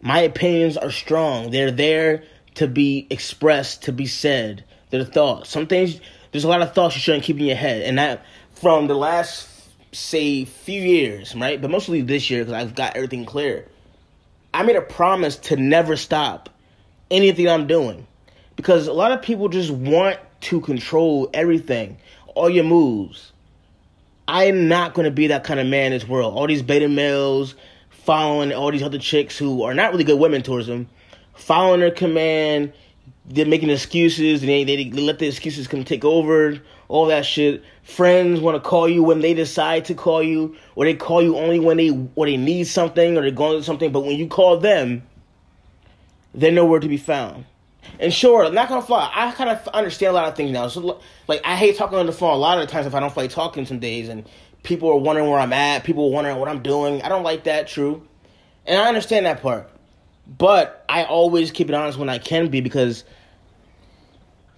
My 0.00 0.20
opinions 0.20 0.76
are 0.76 0.92
strong. 0.92 1.50
They're 1.50 1.72
there 1.72 2.22
to 2.54 2.68
be 2.68 3.08
expressed, 3.10 3.82
to 3.84 3.92
be 3.92 4.06
said. 4.06 4.64
They're 4.90 5.04
thoughts. 5.04 5.50
Some 5.50 5.66
things, 5.66 6.00
there's 6.30 6.44
a 6.44 6.48
lot 6.48 6.62
of 6.62 6.72
thoughts 6.72 6.94
you 6.94 7.00
shouldn't 7.00 7.24
keep 7.24 7.38
in 7.38 7.46
your 7.46 7.56
head. 7.56 7.82
And 7.82 7.98
that, 7.98 8.24
from 8.52 8.86
the 8.86 8.94
last, 8.94 9.47
say, 9.92 10.44
few 10.44 10.80
years, 10.80 11.34
right? 11.34 11.60
But 11.60 11.70
mostly 11.70 12.02
this 12.02 12.30
year, 12.30 12.44
because 12.44 12.54
I've 12.54 12.74
got 12.74 12.96
everything 12.96 13.24
clear. 13.24 13.66
I 14.52 14.62
made 14.62 14.76
a 14.76 14.82
promise 14.82 15.36
to 15.36 15.56
never 15.56 15.96
stop 15.96 16.50
anything 17.10 17.48
I'm 17.48 17.66
doing. 17.66 18.06
Because 18.56 18.86
a 18.86 18.92
lot 18.92 19.12
of 19.12 19.22
people 19.22 19.48
just 19.48 19.70
want 19.70 20.18
to 20.42 20.60
control 20.60 21.30
everything, 21.32 21.98
all 22.34 22.50
your 22.50 22.64
moves. 22.64 23.32
I'm 24.26 24.68
not 24.68 24.94
going 24.94 25.04
to 25.04 25.10
be 25.10 25.28
that 25.28 25.44
kind 25.44 25.60
of 25.60 25.66
man 25.66 25.92
in 25.92 25.98
this 25.98 26.08
world. 26.08 26.34
All 26.34 26.46
these 26.46 26.62
beta 26.62 26.88
males 26.88 27.54
following 27.90 28.52
all 28.52 28.70
these 28.70 28.82
other 28.82 28.98
chicks 28.98 29.38
who 29.38 29.62
are 29.62 29.74
not 29.74 29.92
really 29.92 30.04
good 30.04 30.18
women 30.18 30.42
towards 30.42 30.66
them, 30.66 30.88
following 31.34 31.80
their 31.80 31.90
command. 31.90 32.72
They're 33.26 33.46
making 33.46 33.70
excuses 33.70 34.40
and 34.42 34.48
they, 34.48 34.64
they, 34.64 34.84
they 34.84 35.00
let 35.00 35.18
the 35.18 35.28
excuses 35.28 35.68
come 35.68 35.84
take 35.84 36.04
over. 36.04 36.58
All 36.88 37.06
that 37.06 37.26
shit. 37.26 37.62
Friends 37.82 38.40
want 38.40 38.62
to 38.62 38.66
call 38.66 38.88
you 38.88 39.02
when 39.02 39.20
they 39.20 39.34
decide 39.34 39.84
to 39.86 39.94
call 39.94 40.22
you, 40.22 40.56
or 40.74 40.86
they 40.86 40.94
call 40.94 41.22
you 41.22 41.36
only 41.36 41.60
when 41.60 41.76
they 41.76 41.90
or 42.14 42.26
they 42.26 42.36
need 42.36 42.64
something 42.64 43.16
or 43.16 43.22
they're 43.22 43.30
going 43.30 43.58
to 43.58 43.64
something. 43.64 43.92
But 43.92 44.00
when 44.00 44.16
you 44.16 44.26
call 44.26 44.58
them, 44.58 45.02
they're 46.34 46.52
nowhere 46.52 46.80
to 46.80 46.88
be 46.88 46.96
found. 46.96 47.44
And 48.00 48.12
sure, 48.12 48.44
I'm 48.44 48.54
not 48.54 48.68
gonna 48.68 48.82
fly. 48.82 49.10
I 49.14 49.32
kind 49.32 49.50
of 49.50 49.66
understand 49.68 50.10
a 50.10 50.14
lot 50.14 50.28
of 50.28 50.36
things 50.36 50.50
now. 50.50 50.68
So, 50.68 51.00
like, 51.26 51.40
I 51.44 51.56
hate 51.56 51.76
talking 51.76 51.98
on 51.98 52.06
the 52.06 52.12
phone 52.12 52.32
a 52.32 52.36
lot 52.36 52.58
of 52.58 52.66
the 52.66 52.72
times 52.72 52.86
if 52.86 52.94
I 52.94 53.00
don't 53.00 53.12
feel 53.12 53.24
like 53.24 53.30
talking 53.30 53.66
some 53.66 53.78
days, 53.78 54.08
and 54.08 54.28
people 54.62 54.90
are 54.90 54.98
wondering 54.98 55.28
where 55.28 55.38
I'm 55.38 55.52
at. 55.52 55.84
People 55.84 56.06
are 56.06 56.10
wondering 56.10 56.36
what 56.36 56.48
I'm 56.48 56.62
doing. 56.62 57.02
I 57.02 57.08
don't 57.08 57.22
like 57.22 57.44
that. 57.44 57.66
True, 57.66 58.06
and 58.66 58.80
I 58.80 58.88
understand 58.88 59.26
that 59.26 59.42
part. 59.42 59.70
But 60.26 60.84
I 60.88 61.04
always 61.04 61.50
keep 61.50 61.70
it 61.70 61.74
honest 61.74 61.98
when 61.98 62.08
I 62.08 62.18
can 62.18 62.48
be 62.48 62.60
because 62.60 63.04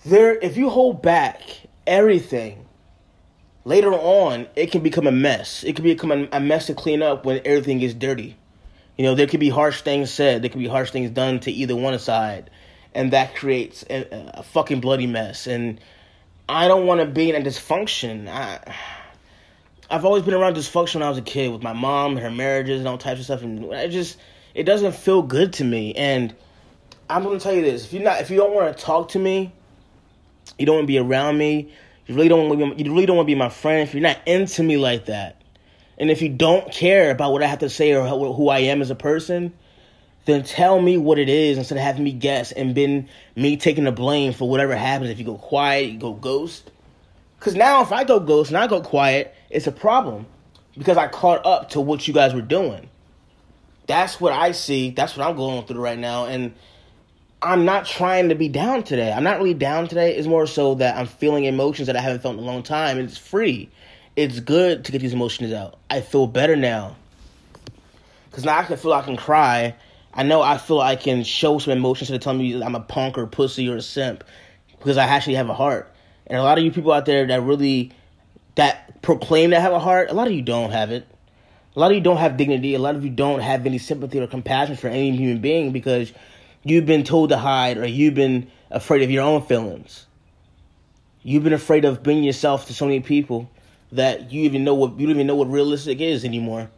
there, 0.04 0.34
if 0.36 0.56
you 0.56 0.68
hold 0.68 1.00
back 1.00 1.40
everything, 1.86 2.66
later 3.64 3.92
on 3.92 4.46
it 4.56 4.70
can 4.72 4.82
become 4.82 5.06
a 5.06 5.12
mess. 5.12 5.64
It 5.64 5.76
can 5.76 5.84
become 5.84 6.28
a 6.32 6.40
mess 6.40 6.66
to 6.66 6.74
clean 6.74 7.02
up 7.02 7.24
when 7.24 7.40
everything 7.44 7.78
gets 7.78 7.94
dirty. 7.94 8.36
You 8.96 9.04
know, 9.04 9.14
there 9.14 9.26
could 9.26 9.40
be 9.40 9.48
harsh 9.48 9.80
things 9.82 10.10
said. 10.10 10.42
There 10.42 10.50
could 10.50 10.60
be 10.60 10.68
harsh 10.68 10.90
things 10.90 11.10
done 11.10 11.40
to 11.40 11.50
either 11.50 11.74
one 11.74 11.98
side 11.98 12.50
and 12.94 13.12
that 13.12 13.34
creates 13.34 13.84
a, 13.88 14.32
a 14.34 14.42
fucking 14.42 14.80
bloody 14.80 15.06
mess. 15.06 15.46
And 15.46 15.80
I 16.48 16.68
don't 16.68 16.86
want 16.86 17.00
to 17.00 17.06
be 17.06 17.30
in 17.30 17.36
a 17.36 17.44
dysfunction. 17.44 18.28
I, 18.28 18.74
I've 19.88 20.04
always 20.04 20.22
been 20.22 20.34
around 20.34 20.56
dysfunction 20.56 20.96
when 20.96 21.02
I 21.04 21.08
was 21.08 21.18
a 21.18 21.22
kid 21.22 21.52
with 21.52 21.62
my 21.62 21.72
mom, 21.72 22.12
and 22.12 22.20
her 22.20 22.30
marriages, 22.30 22.80
and 22.80 22.88
all 22.88 22.98
types 22.98 23.20
of 23.20 23.24
stuff, 23.24 23.42
and 23.42 23.64
it 23.64 23.88
just 23.88 24.18
it 24.54 24.64
doesn't 24.64 24.94
feel 24.94 25.22
good 25.22 25.52
to 25.54 25.64
me. 25.64 25.94
And 25.94 26.34
I'm 27.08 27.22
gonna 27.22 27.40
tell 27.40 27.54
you 27.54 27.62
this: 27.62 27.84
if 27.84 27.92
you're 27.92 28.02
not, 28.02 28.20
if 28.20 28.30
you 28.30 28.36
don't 28.36 28.54
want 28.54 28.76
to 28.76 28.82
talk 28.82 29.10
to 29.10 29.18
me, 29.18 29.52
you 30.58 30.66
don't 30.66 30.76
want 30.76 30.84
to 30.84 30.92
be 30.92 30.98
around 30.98 31.38
me. 31.38 31.72
You 32.06 32.14
really 32.14 32.28
don't 32.28 32.48
want 32.48 32.78
you 32.78 32.92
really 32.92 33.06
don't 33.06 33.16
want 33.16 33.26
to 33.26 33.30
be 33.32 33.38
my 33.38 33.48
friend. 33.48 33.86
If 33.88 33.94
you're 33.94 34.02
not 34.02 34.18
into 34.26 34.62
me 34.62 34.76
like 34.76 35.06
that, 35.06 35.40
and 35.98 36.10
if 36.10 36.22
you 36.22 36.28
don't 36.28 36.72
care 36.72 37.10
about 37.10 37.32
what 37.32 37.42
I 37.42 37.46
have 37.46 37.60
to 37.60 37.70
say 37.70 37.92
or 37.94 38.06
who 38.06 38.48
I 38.48 38.60
am 38.60 38.82
as 38.82 38.90
a 38.90 38.94
person, 38.94 39.52
then 40.24 40.42
tell 40.42 40.80
me 40.80 40.96
what 40.96 41.18
it 41.18 41.28
is 41.28 41.58
instead 41.58 41.78
of 41.78 41.84
having 41.84 42.04
me 42.04 42.12
guess 42.12 42.52
and 42.52 42.74
been 42.74 43.08
me 43.36 43.56
taking 43.56 43.84
the 43.84 43.92
blame 43.92 44.32
for 44.32 44.48
whatever 44.48 44.74
happens 44.74 45.10
if 45.10 45.18
you 45.18 45.24
go 45.24 45.36
quiet, 45.36 45.90
you 45.90 45.98
go 45.98 46.12
ghost. 46.12 46.70
Because 47.38 47.54
now 47.54 47.82
if 47.82 47.92
I 47.92 48.04
go 48.04 48.20
ghost 48.20 48.50
and 48.50 48.58
I 48.58 48.66
go 48.66 48.80
quiet, 48.80 49.34
it's 49.48 49.66
a 49.66 49.72
problem 49.72 50.26
because 50.76 50.96
I 50.96 51.08
caught 51.08 51.44
up 51.46 51.70
to 51.70 51.80
what 51.80 52.06
you 52.06 52.14
guys 52.14 52.34
were 52.34 52.42
doing. 52.42 52.88
That's 53.86 54.20
what 54.20 54.32
I 54.32 54.52
see. 54.52 54.90
That's 54.90 55.16
what 55.16 55.26
I'm 55.26 55.36
going 55.36 55.66
through 55.66 55.80
right 55.80 55.98
now. 55.98 56.26
And 56.26 56.54
I'm 57.42 57.64
not 57.64 57.86
trying 57.86 58.28
to 58.28 58.34
be 58.34 58.48
down 58.48 58.82
today. 58.82 59.12
I'm 59.12 59.24
not 59.24 59.38
really 59.38 59.54
down 59.54 59.88
today. 59.88 60.14
It's 60.14 60.26
more 60.26 60.46
so 60.46 60.74
that 60.74 60.96
I'm 60.96 61.06
feeling 61.06 61.44
emotions 61.44 61.86
that 61.86 61.96
I 61.96 62.00
haven't 62.00 62.20
felt 62.20 62.34
in 62.34 62.40
a 62.40 62.46
long 62.46 62.62
time. 62.62 62.98
And 62.98 63.08
it's 63.08 63.18
free. 63.18 63.70
It's 64.16 64.40
good 64.40 64.84
to 64.84 64.92
get 64.92 65.00
these 65.00 65.14
emotions 65.14 65.52
out. 65.52 65.78
I 65.88 66.00
feel 66.02 66.26
better 66.26 66.56
now. 66.56 66.96
Because 68.30 68.44
now 68.44 68.58
I 68.58 68.64
can 68.64 68.76
feel 68.76 68.92
I 68.92 69.02
can 69.02 69.16
cry 69.16 69.74
I 70.12 70.22
know 70.24 70.42
I 70.42 70.58
feel 70.58 70.80
I 70.80 70.96
can 70.96 71.22
show 71.22 71.58
some 71.58 71.72
emotions 71.72 72.08
to 72.08 72.18
telling 72.18 72.38
me 72.38 72.60
I'm 72.62 72.74
a 72.74 72.80
punk 72.80 73.16
or 73.16 73.22
a 73.22 73.28
pussy 73.28 73.68
or 73.68 73.76
a 73.76 73.82
simp 73.82 74.24
because 74.78 74.96
I 74.96 75.04
actually 75.04 75.34
have 75.34 75.48
a 75.48 75.54
heart. 75.54 75.92
And 76.26 76.38
a 76.38 76.42
lot 76.42 76.58
of 76.58 76.64
you 76.64 76.72
people 76.72 76.92
out 76.92 77.06
there 77.06 77.26
that 77.26 77.42
really 77.42 77.92
that 78.56 79.00
proclaim 79.02 79.50
to 79.50 79.60
have 79.60 79.72
a 79.72 79.78
heart, 79.78 80.10
a 80.10 80.14
lot 80.14 80.26
of 80.26 80.32
you 80.32 80.42
don't 80.42 80.72
have 80.72 80.90
it. 80.90 81.06
A 81.76 81.78
lot 81.78 81.92
of 81.92 81.96
you 81.96 82.02
don't 82.02 82.16
have 82.16 82.36
dignity. 82.36 82.74
A 82.74 82.80
lot 82.80 82.96
of 82.96 83.04
you 83.04 83.10
don't 83.10 83.40
have 83.40 83.64
any 83.64 83.78
sympathy 83.78 84.18
or 84.18 84.26
compassion 84.26 84.76
for 84.76 84.88
any 84.88 85.16
human 85.16 85.40
being 85.40 85.70
because 85.70 86.12
you've 86.62 86.86
been 86.86 87.04
told 87.04 87.30
to 87.30 87.38
hide 87.38 87.78
or 87.78 87.86
you've 87.86 88.14
been 88.14 88.50
afraid 88.70 89.02
of 89.02 89.10
your 89.10 89.22
own 89.22 89.42
feelings. 89.42 90.06
You've 91.22 91.44
been 91.44 91.52
afraid 91.52 91.84
of 91.84 92.02
being 92.02 92.24
yourself 92.24 92.66
to 92.66 92.74
so 92.74 92.86
many 92.86 93.00
people 93.00 93.50
that 93.92 94.32
you 94.32 94.42
even 94.42 94.64
know 94.64 94.74
what 94.74 94.98
you 94.98 95.06
don't 95.06 95.16
even 95.16 95.26
know 95.26 95.34
what 95.34 95.50
realistic 95.50 96.00
is 96.00 96.24
anymore. 96.24 96.70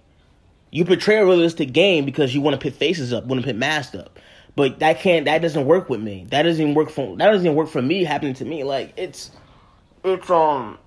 You 0.71 0.85
portray 0.85 1.17
a 1.17 1.27
realistic 1.27 1.73
game 1.73 2.05
because 2.05 2.35
you 2.35 2.41
want 2.41 2.59
to 2.59 2.71
put 2.71 2.77
faces 2.77 3.12
up, 3.12 3.25
want 3.27 3.41
to 3.41 3.47
put 3.47 3.57
masks 3.57 3.95
up. 3.95 4.19
But 4.57 4.81
that 4.81 5.01
can't 5.01 5.27
that 5.27 5.43
doesn't 5.43 5.67
work 5.67 5.89
with 5.89 6.01
me. 6.01 6.27
That 6.31 6.43
doesn't 6.43 6.75
work 6.75 6.91
for 6.91 7.17
that 7.17 7.31
doesn't 7.31 7.55
work 7.55 7.69
for 7.69 7.83
me 7.83 8.05
happening 8.05 8.35
to 8.35 8.45
me. 8.45 8.65
Like 8.65 8.93
it's 8.97 9.31
it's 10.05 10.31
um 10.31 10.79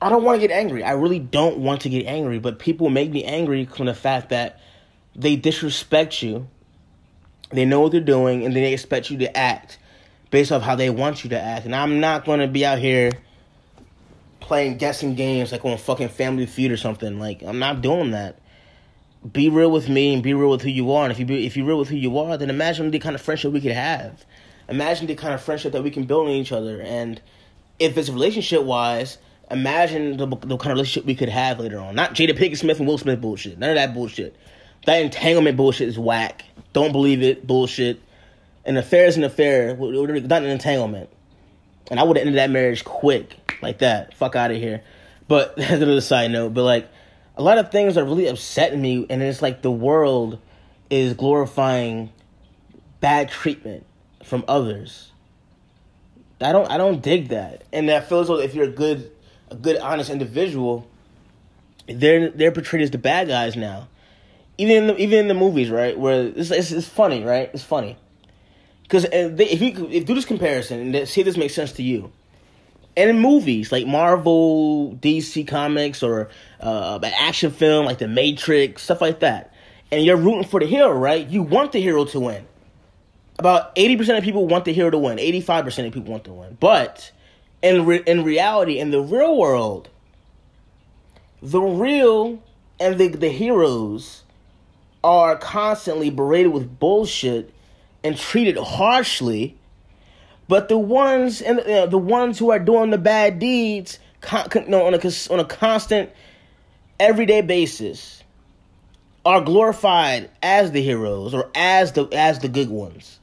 I 0.00 0.10
don't 0.10 0.22
want 0.22 0.40
to 0.40 0.46
get 0.46 0.54
angry. 0.54 0.84
I 0.84 0.92
really 0.92 1.18
don't 1.18 1.58
want 1.58 1.80
to 1.82 1.88
get 1.88 2.06
angry, 2.06 2.38
but 2.38 2.58
people 2.58 2.90
make 2.90 3.10
me 3.10 3.24
angry 3.24 3.64
from 3.64 3.86
the 3.86 3.94
fact 3.94 4.28
that 4.28 4.60
they 5.14 5.36
disrespect 5.36 6.22
you. 6.22 6.48
They 7.50 7.64
know 7.64 7.80
what 7.80 7.92
they're 7.92 8.00
doing 8.00 8.44
and 8.44 8.54
then 8.54 8.62
they 8.62 8.72
expect 8.72 9.10
you 9.10 9.18
to 9.18 9.36
act 9.36 9.78
based 10.30 10.52
off 10.52 10.62
how 10.62 10.74
they 10.74 10.90
want 10.90 11.24
you 11.24 11.30
to 11.30 11.40
act. 11.40 11.64
And 11.64 11.74
I'm 11.74 12.00
not 12.00 12.24
going 12.24 12.40
to 12.40 12.48
be 12.48 12.64
out 12.66 12.78
here 12.78 13.12
playing 14.40 14.76
guessing 14.76 15.14
games 15.14 15.52
like 15.52 15.64
on 15.64 15.76
fucking 15.76 16.08
Family 16.08 16.46
Feud 16.46 16.70
or 16.70 16.76
something. 16.76 17.18
Like 17.18 17.42
I'm 17.42 17.58
not 17.58 17.82
doing 17.82 18.12
that. 18.12 18.38
Be 19.32 19.48
real 19.48 19.70
with 19.70 19.88
me 19.88 20.14
and 20.14 20.22
be 20.22 20.34
real 20.34 20.50
with 20.50 20.62
who 20.62 20.70
you 20.70 20.92
are. 20.92 21.04
And 21.04 21.12
if 21.12 21.18
you 21.18 21.26
be, 21.26 21.46
if 21.46 21.56
you're 21.56 21.66
real 21.66 21.78
with 21.78 21.88
who 21.88 21.96
you 21.96 22.18
are, 22.18 22.36
then 22.36 22.50
imagine 22.50 22.90
the 22.90 22.98
kind 22.98 23.14
of 23.14 23.20
friendship 23.20 23.52
we 23.52 23.60
could 23.60 23.72
have. 23.72 24.24
Imagine 24.68 25.06
the 25.06 25.14
kind 25.14 25.34
of 25.34 25.40
friendship 25.40 25.72
that 25.72 25.82
we 25.82 25.90
can 25.90 26.04
build 26.04 26.28
in 26.28 26.34
each 26.34 26.52
other. 26.52 26.80
And 26.80 27.20
if 27.78 27.96
it's 27.96 28.08
relationship 28.08 28.62
wise, 28.62 29.18
imagine 29.50 30.16
the, 30.16 30.26
the 30.26 30.56
kind 30.56 30.72
of 30.72 30.76
relationship 30.76 31.06
we 31.06 31.14
could 31.14 31.28
have 31.28 31.58
later 31.58 31.78
on. 31.78 31.94
Not 31.94 32.14
Jada 32.14 32.36
Pinkett 32.36 32.58
Smith 32.58 32.78
and 32.78 32.86
Will 32.86 32.98
Smith 32.98 33.20
bullshit. 33.20 33.58
None 33.58 33.70
of 33.70 33.76
that 33.76 33.94
bullshit. 33.94 34.36
That 34.86 35.02
entanglement 35.02 35.56
bullshit 35.56 35.88
is 35.88 35.98
whack. 35.98 36.44
Don't 36.76 36.92
believe 36.92 37.22
it. 37.22 37.46
Bullshit. 37.46 38.02
An 38.66 38.76
affair 38.76 39.06
is 39.06 39.16
an 39.16 39.24
affair. 39.24 39.74
Not 39.74 40.42
an 40.42 40.50
entanglement. 40.50 41.08
And 41.90 41.98
I 41.98 42.02
would 42.02 42.18
have 42.18 42.26
ended 42.26 42.38
that 42.38 42.50
marriage 42.50 42.84
quick 42.84 43.56
like 43.62 43.78
that. 43.78 44.12
Fuck 44.12 44.36
out 44.36 44.50
of 44.50 44.58
here. 44.58 44.82
But 45.26 45.56
that's 45.56 45.72
another 45.72 46.02
side 46.02 46.32
note. 46.32 46.52
But 46.52 46.64
like 46.64 46.86
a 47.34 47.42
lot 47.42 47.56
of 47.56 47.72
things 47.72 47.96
are 47.96 48.04
really 48.04 48.26
upsetting 48.26 48.82
me, 48.82 49.06
and 49.08 49.22
it's 49.22 49.40
like 49.40 49.62
the 49.62 49.70
world 49.70 50.38
is 50.90 51.14
glorifying 51.14 52.12
bad 53.00 53.30
treatment 53.30 53.86
from 54.22 54.44
others. 54.46 55.12
I 56.42 56.52
don't 56.52 56.70
I 56.70 56.76
don't 56.76 57.00
dig 57.00 57.28
that, 57.28 57.64
and 57.72 57.88
that 57.88 58.06
feels 58.06 58.28
like 58.28 58.44
if 58.44 58.54
you're 58.54 58.68
a 58.68 58.70
good 58.70 59.10
a 59.50 59.54
good 59.54 59.78
honest 59.78 60.10
individual, 60.10 60.86
they're 61.88 62.28
they're 62.28 62.52
portrayed 62.52 62.82
as 62.82 62.90
the 62.90 62.98
bad 62.98 63.28
guys 63.28 63.56
now. 63.56 63.88
Even 64.58 64.76
in 64.76 64.86
the, 64.86 64.96
even 64.98 65.18
in 65.18 65.28
the 65.28 65.34
movies, 65.34 65.70
right? 65.70 65.98
Where 65.98 66.28
it's, 66.28 66.50
it's, 66.50 66.72
it's 66.72 66.88
funny, 66.88 67.22
right? 67.22 67.50
It's 67.52 67.62
funny 67.62 67.98
because 68.82 69.04
if 69.12 69.60
you 69.60 69.88
if 69.90 70.06
do 70.06 70.14
this 70.14 70.24
comparison 70.24 70.94
and 70.94 71.08
see 71.08 71.20
if 71.20 71.24
this 71.24 71.36
makes 71.36 71.54
sense 71.54 71.72
to 71.72 71.82
you, 71.82 72.12
and 72.96 73.10
in 73.10 73.18
movies 73.18 73.72
like 73.72 73.86
Marvel, 73.86 74.96
DC 75.02 75.46
Comics, 75.46 76.02
or 76.02 76.30
uh, 76.60 76.98
an 77.02 77.12
action 77.18 77.50
film 77.50 77.84
like 77.84 77.98
The 77.98 78.08
Matrix, 78.08 78.82
stuff 78.82 79.00
like 79.00 79.20
that, 79.20 79.52
and 79.90 80.04
you're 80.04 80.16
rooting 80.16 80.44
for 80.44 80.60
the 80.60 80.66
hero, 80.66 80.90
right? 80.92 81.26
You 81.26 81.42
want 81.42 81.72
the 81.72 81.80
hero 81.80 82.04
to 82.06 82.20
win. 82.20 82.46
About 83.38 83.72
eighty 83.76 83.96
percent 83.96 84.16
of 84.16 84.24
people 84.24 84.46
want 84.46 84.64
the 84.64 84.72
hero 84.72 84.88
to 84.90 84.98
win. 84.98 85.18
Eighty-five 85.18 85.64
percent 85.64 85.88
of 85.88 85.92
people 85.92 86.10
want 86.10 86.24
to 86.24 86.32
win. 86.32 86.56
But 86.58 87.10
in 87.62 87.84
re- 87.84 88.02
in 88.06 88.24
reality, 88.24 88.78
in 88.78 88.92
the 88.92 89.00
real 89.00 89.36
world, 89.36 89.90
the 91.42 91.60
real 91.60 92.42
and 92.80 92.98
the 92.98 93.08
the 93.08 93.28
heroes 93.28 94.22
are 95.06 95.36
constantly 95.36 96.10
berated 96.10 96.52
with 96.52 96.78
bullshit 96.78 97.54
and 98.02 98.18
treated 98.18 98.58
harshly 98.58 99.56
but 100.48 100.68
the 100.68 100.78
ones 100.78 101.40
and 101.40 101.60
uh, 101.60 101.86
the 101.86 101.98
ones 101.98 102.38
who 102.38 102.50
are 102.50 102.58
doing 102.58 102.90
the 102.90 102.98
bad 102.98 103.38
deeds 103.38 103.98
con- 104.20 104.48
con- 104.48 104.68
no, 104.68 104.86
on 104.86 104.94
a 104.94 105.32
on 105.32 105.40
a 105.40 105.44
constant, 105.44 106.10
everyday 107.00 107.40
basis, 107.40 108.22
are 109.24 109.40
glorified 109.40 110.30
as 110.42 110.72
the 110.72 110.82
heroes 110.82 111.34
or 111.34 111.50
as 111.54 111.92
the 111.92 112.06
as 112.12 112.40
the 112.40 112.48
good 112.48 112.68
ones. 112.68 113.18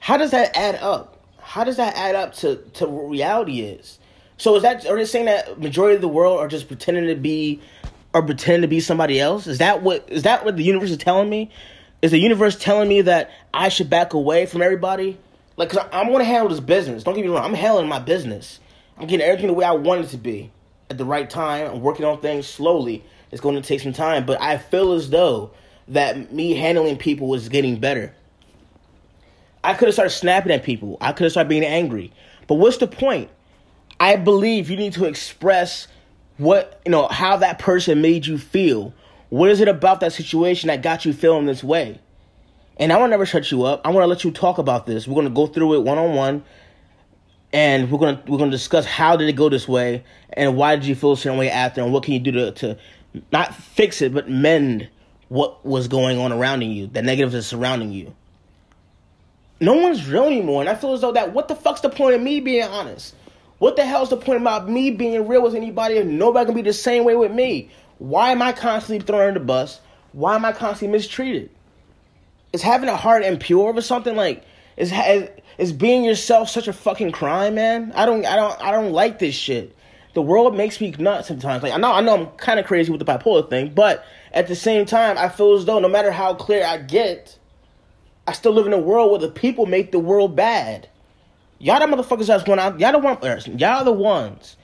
How 0.00 0.16
does 0.16 0.32
that 0.32 0.56
add 0.56 0.76
up? 0.76 1.18
How 1.38 1.64
does 1.64 1.76
that 1.76 1.94
add 1.96 2.14
up 2.14 2.34
to 2.36 2.56
to 2.74 2.86
what 2.86 3.10
reality 3.10 3.60
is? 3.60 3.98
So 4.36 4.56
is 4.56 4.62
that 4.62 4.86
are 4.86 4.96
they 4.96 5.04
saying 5.04 5.26
that 5.26 5.60
majority 5.60 5.94
of 5.94 6.00
the 6.00 6.08
world 6.08 6.40
are 6.40 6.48
just 6.48 6.66
pretending 6.66 7.06
to 7.06 7.14
be 7.14 7.60
or 8.14 8.22
pretending 8.22 8.62
to 8.62 8.68
be 8.68 8.80
somebody 8.80 9.20
else? 9.20 9.46
Is 9.46 9.58
that 9.58 9.82
what 9.82 10.08
is 10.08 10.22
that 10.24 10.44
what 10.44 10.56
the 10.56 10.62
universe 10.62 10.90
is 10.90 10.98
telling 10.98 11.28
me? 11.28 11.50
Is 12.00 12.10
the 12.10 12.18
universe 12.18 12.56
telling 12.56 12.88
me 12.88 13.02
that 13.02 13.30
I 13.54 13.68
should 13.68 13.88
back 13.88 14.12
away 14.12 14.46
from 14.46 14.62
everybody? 14.62 15.18
Like, 15.56 15.70
cause 15.70 15.86
I'm 15.92 16.10
gonna 16.10 16.24
handle 16.24 16.48
this 16.48 16.60
business. 16.60 17.04
Don't 17.04 17.14
get 17.14 17.22
me 17.24 17.30
wrong. 17.30 17.44
I'm 17.44 17.54
handling 17.54 17.88
my 17.88 17.98
business. 17.98 18.60
I'm 18.98 19.06
getting 19.06 19.26
everything 19.26 19.46
the 19.48 19.54
way 19.54 19.64
I 19.64 19.72
want 19.72 20.04
it 20.04 20.08
to 20.10 20.18
be 20.18 20.50
at 20.90 20.98
the 20.98 21.04
right 21.04 21.28
time. 21.28 21.70
I'm 21.70 21.80
working 21.80 22.04
on 22.04 22.20
things 22.20 22.46
slowly. 22.46 23.04
It's 23.30 23.40
going 23.40 23.56
to 23.56 23.62
take 23.62 23.80
some 23.80 23.94
time, 23.94 24.26
but 24.26 24.40
I 24.40 24.58
feel 24.58 24.92
as 24.92 25.10
though 25.10 25.52
that 25.88 26.32
me 26.32 26.52
handling 26.52 26.98
people 26.98 27.28
was 27.28 27.48
getting 27.48 27.80
better. 27.80 28.14
I 29.64 29.74
could 29.74 29.88
have 29.88 29.94
started 29.94 30.10
snapping 30.10 30.52
at 30.52 30.62
people. 30.62 30.98
I 31.00 31.12
could 31.12 31.24
have 31.24 31.32
started 31.32 31.48
being 31.48 31.64
angry. 31.64 32.12
But 32.46 32.56
what's 32.56 32.76
the 32.76 32.86
point? 32.86 33.30
I 33.98 34.16
believe 34.16 34.68
you 34.68 34.76
need 34.76 34.92
to 34.94 35.04
express 35.06 35.88
what, 36.38 36.80
you 36.84 36.90
know, 36.90 37.08
how 37.08 37.36
that 37.38 37.58
person 37.58 38.00
made 38.02 38.26
you 38.26 38.38
feel. 38.38 38.94
What 39.28 39.50
is 39.50 39.60
it 39.60 39.68
about 39.68 40.00
that 40.00 40.12
situation 40.12 40.68
that 40.68 40.82
got 40.82 41.04
you 41.04 41.12
feeling 41.12 41.46
this 41.46 41.64
way? 41.64 42.00
And 42.78 42.92
I 42.92 42.98
will 42.98 43.08
never 43.08 43.26
shut 43.26 43.50
you 43.50 43.64
up. 43.64 43.80
I 43.84 43.90
want 43.90 44.02
to 44.04 44.08
let 44.08 44.24
you 44.24 44.30
talk 44.30 44.58
about 44.58 44.86
this. 44.86 45.06
We're 45.06 45.14
going 45.14 45.26
to 45.28 45.34
go 45.34 45.46
through 45.46 45.74
it 45.74 45.80
one 45.80 45.98
on 45.98 46.14
one, 46.14 46.44
and 47.52 47.90
we're 47.90 47.98
going 47.98 48.16
to 48.16 48.22
we're 48.30 48.38
going 48.38 48.50
to 48.50 48.56
discuss 48.56 48.86
how 48.86 49.16
did 49.16 49.28
it 49.28 49.34
go 49.34 49.48
this 49.48 49.68
way, 49.68 50.04
and 50.32 50.56
why 50.56 50.74
did 50.76 50.86
you 50.86 50.94
feel 50.94 51.12
a 51.12 51.16
certain 51.16 51.38
way 51.38 51.50
after, 51.50 51.82
and 51.82 51.92
what 51.92 52.02
can 52.02 52.14
you 52.14 52.20
do 52.20 52.32
to 52.32 52.52
to 52.52 52.78
not 53.30 53.54
fix 53.54 54.00
it, 54.02 54.14
but 54.14 54.28
mend 54.28 54.88
what 55.28 55.64
was 55.64 55.88
going 55.88 56.18
on 56.18 56.32
around 56.32 56.62
you, 56.62 56.86
the 56.86 57.02
negatives 57.02 57.34
that 57.34 57.42
surrounding 57.42 57.92
you. 57.92 58.14
no 59.62 59.74
one's 59.74 60.06
real 60.08 60.24
anymore. 60.24 60.60
And 60.60 60.68
I 60.68 60.74
feel 60.74 60.92
as 60.92 61.00
though 61.00 61.12
that 61.12 61.32
what 61.32 61.48
the 61.48 61.54
fuck's 61.54 61.80
the 61.80 61.88
point 61.88 62.16
of 62.16 62.20
me 62.20 62.40
being 62.40 62.64
honest? 62.64 63.14
What 63.62 63.76
the 63.76 63.86
hell's 63.86 64.10
the 64.10 64.16
point 64.16 64.40
about 64.40 64.68
me 64.68 64.90
being 64.90 65.28
real 65.28 65.40
with 65.40 65.54
anybody 65.54 65.94
if 65.94 66.04
nobody 66.04 66.46
can 66.46 66.54
be 66.56 66.62
the 66.62 66.72
same 66.72 67.04
way 67.04 67.14
with 67.14 67.30
me? 67.30 67.70
Why 67.98 68.32
am 68.32 68.42
I 68.42 68.50
constantly 68.50 69.06
thrown 69.06 69.20
under 69.20 69.38
the 69.38 69.46
bus? 69.46 69.80
Why 70.10 70.34
am 70.34 70.44
I 70.44 70.50
constantly 70.50 70.98
mistreated? 70.98 71.48
Is 72.52 72.60
having 72.60 72.88
a 72.88 72.96
heart 72.96 73.22
impure 73.22 73.72
or 73.72 73.80
something 73.80 74.16
like 74.16 74.44
is 74.76 74.92
is 75.58 75.72
being 75.72 76.02
yourself 76.02 76.48
such 76.48 76.66
a 76.66 76.72
fucking 76.72 77.12
crime, 77.12 77.54
man? 77.54 77.92
I 77.94 78.04
don't 78.04 78.26
I 78.26 78.34
don't 78.34 78.60
I 78.60 78.72
don't 78.72 78.90
like 78.90 79.20
this 79.20 79.36
shit. 79.36 79.76
The 80.14 80.22
world 80.22 80.56
makes 80.56 80.80
me 80.80 80.92
nuts 80.98 81.28
sometimes. 81.28 81.62
Like 81.62 81.72
I 81.72 81.76
know 81.76 81.92
I 81.92 82.00
know 82.00 82.14
I'm 82.14 82.26
kind 82.38 82.58
of 82.58 82.66
crazy 82.66 82.90
with 82.90 82.98
the 82.98 83.04
bipolar 83.04 83.48
thing, 83.48 83.72
but 83.72 84.04
at 84.32 84.48
the 84.48 84.56
same 84.56 84.86
time, 84.86 85.16
I 85.16 85.28
feel 85.28 85.54
as 85.54 85.66
though 85.66 85.78
no 85.78 85.88
matter 85.88 86.10
how 86.10 86.34
clear 86.34 86.66
I 86.66 86.78
get, 86.78 87.38
I 88.26 88.32
still 88.32 88.54
live 88.54 88.66
in 88.66 88.72
a 88.72 88.78
world 88.80 89.12
where 89.12 89.20
the 89.20 89.30
people 89.30 89.66
make 89.66 89.92
the 89.92 90.00
world 90.00 90.34
bad. 90.34 90.88
Y'all 91.62 91.78
the 91.78 91.96
motherfuckers 91.96 92.26
that's 92.26 92.42
going 92.42 92.58
out. 92.58 92.80
Y'all 92.80 92.90
the 92.90 92.98
one. 92.98 93.18
Er, 93.22 93.38
y'all 93.56 93.84
the 93.84 93.92
ones. 93.92 94.56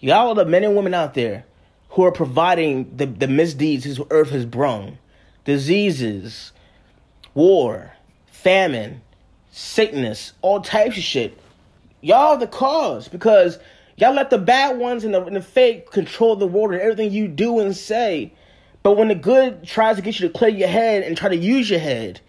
Y'all 0.00 0.30
are 0.30 0.34
the 0.34 0.46
men 0.46 0.64
and 0.64 0.74
women 0.74 0.94
out 0.94 1.12
there 1.12 1.44
who 1.90 2.04
are 2.04 2.10
providing 2.10 2.96
the, 2.96 3.04
the 3.04 3.28
misdeeds 3.28 3.84
this 3.84 4.00
earth 4.10 4.30
has 4.30 4.46
brung. 4.46 4.96
Diseases, 5.44 6.52
war, 7.34 7.92
famine, 8.28 9.02
sickness, 9.50 10.32
all 10.40 10.62
types 10.62 10.96
of 10.96 11.02
shit. 11.02 11.38
Y'all 12.00 12.38
the 12.38 12.46
cause 12.46 13.08
because 13.08 13.58
y'all 13.98 14.14
let 14.14 14.30
the 14.30 14.38
bad 14.38 14.78
ones 14.78 15.04
and 15.04 15.12
the, 15.12 15.22
and 15.22 15.36
the 15.36 15.42
fake 15.42 15.90
control 15.90 16.34
the 16.34 16.46
world 16.46 16.72
and 16.72 16.80
everything 16.80 17.12
you 17.12 17.28
do 17.28 17.58
and 17.60 17.76
say. 17.76 18.32
But 18.82 18.96
when 18.96 19.08
the 19.08 19.14
good 19.14 19.64
tries 19.64 19.96
to 19.96 20.02
get 20.02 20.18
you 20.18 20.28
to 20.28 20.32
clear 20.32 20.50
your 20.50 20.68
head 20.68 21.02
and 21.02 21.14
try 21.14 21.28
to 21.28 21.36
use 21.36 21.68
your 21.68 21.80
head, 21.80 22.22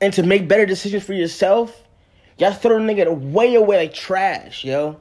and 0.00 0.14
to 0.14 0.22
make 0.22 0.46
better 0.46 0.64
decisions 0.64 1.04
for 1.04 1.12
yourself, 1.12 1.82
y'all 2.40 2.52
throw 2.52 2.84
the 2.84 2.92
nigga 2.92 3.14
way 3.16 3.54
away 3.54 3.76
like 3.76 3.94
trash, 3.94 4.64
yo. 4.64 5.00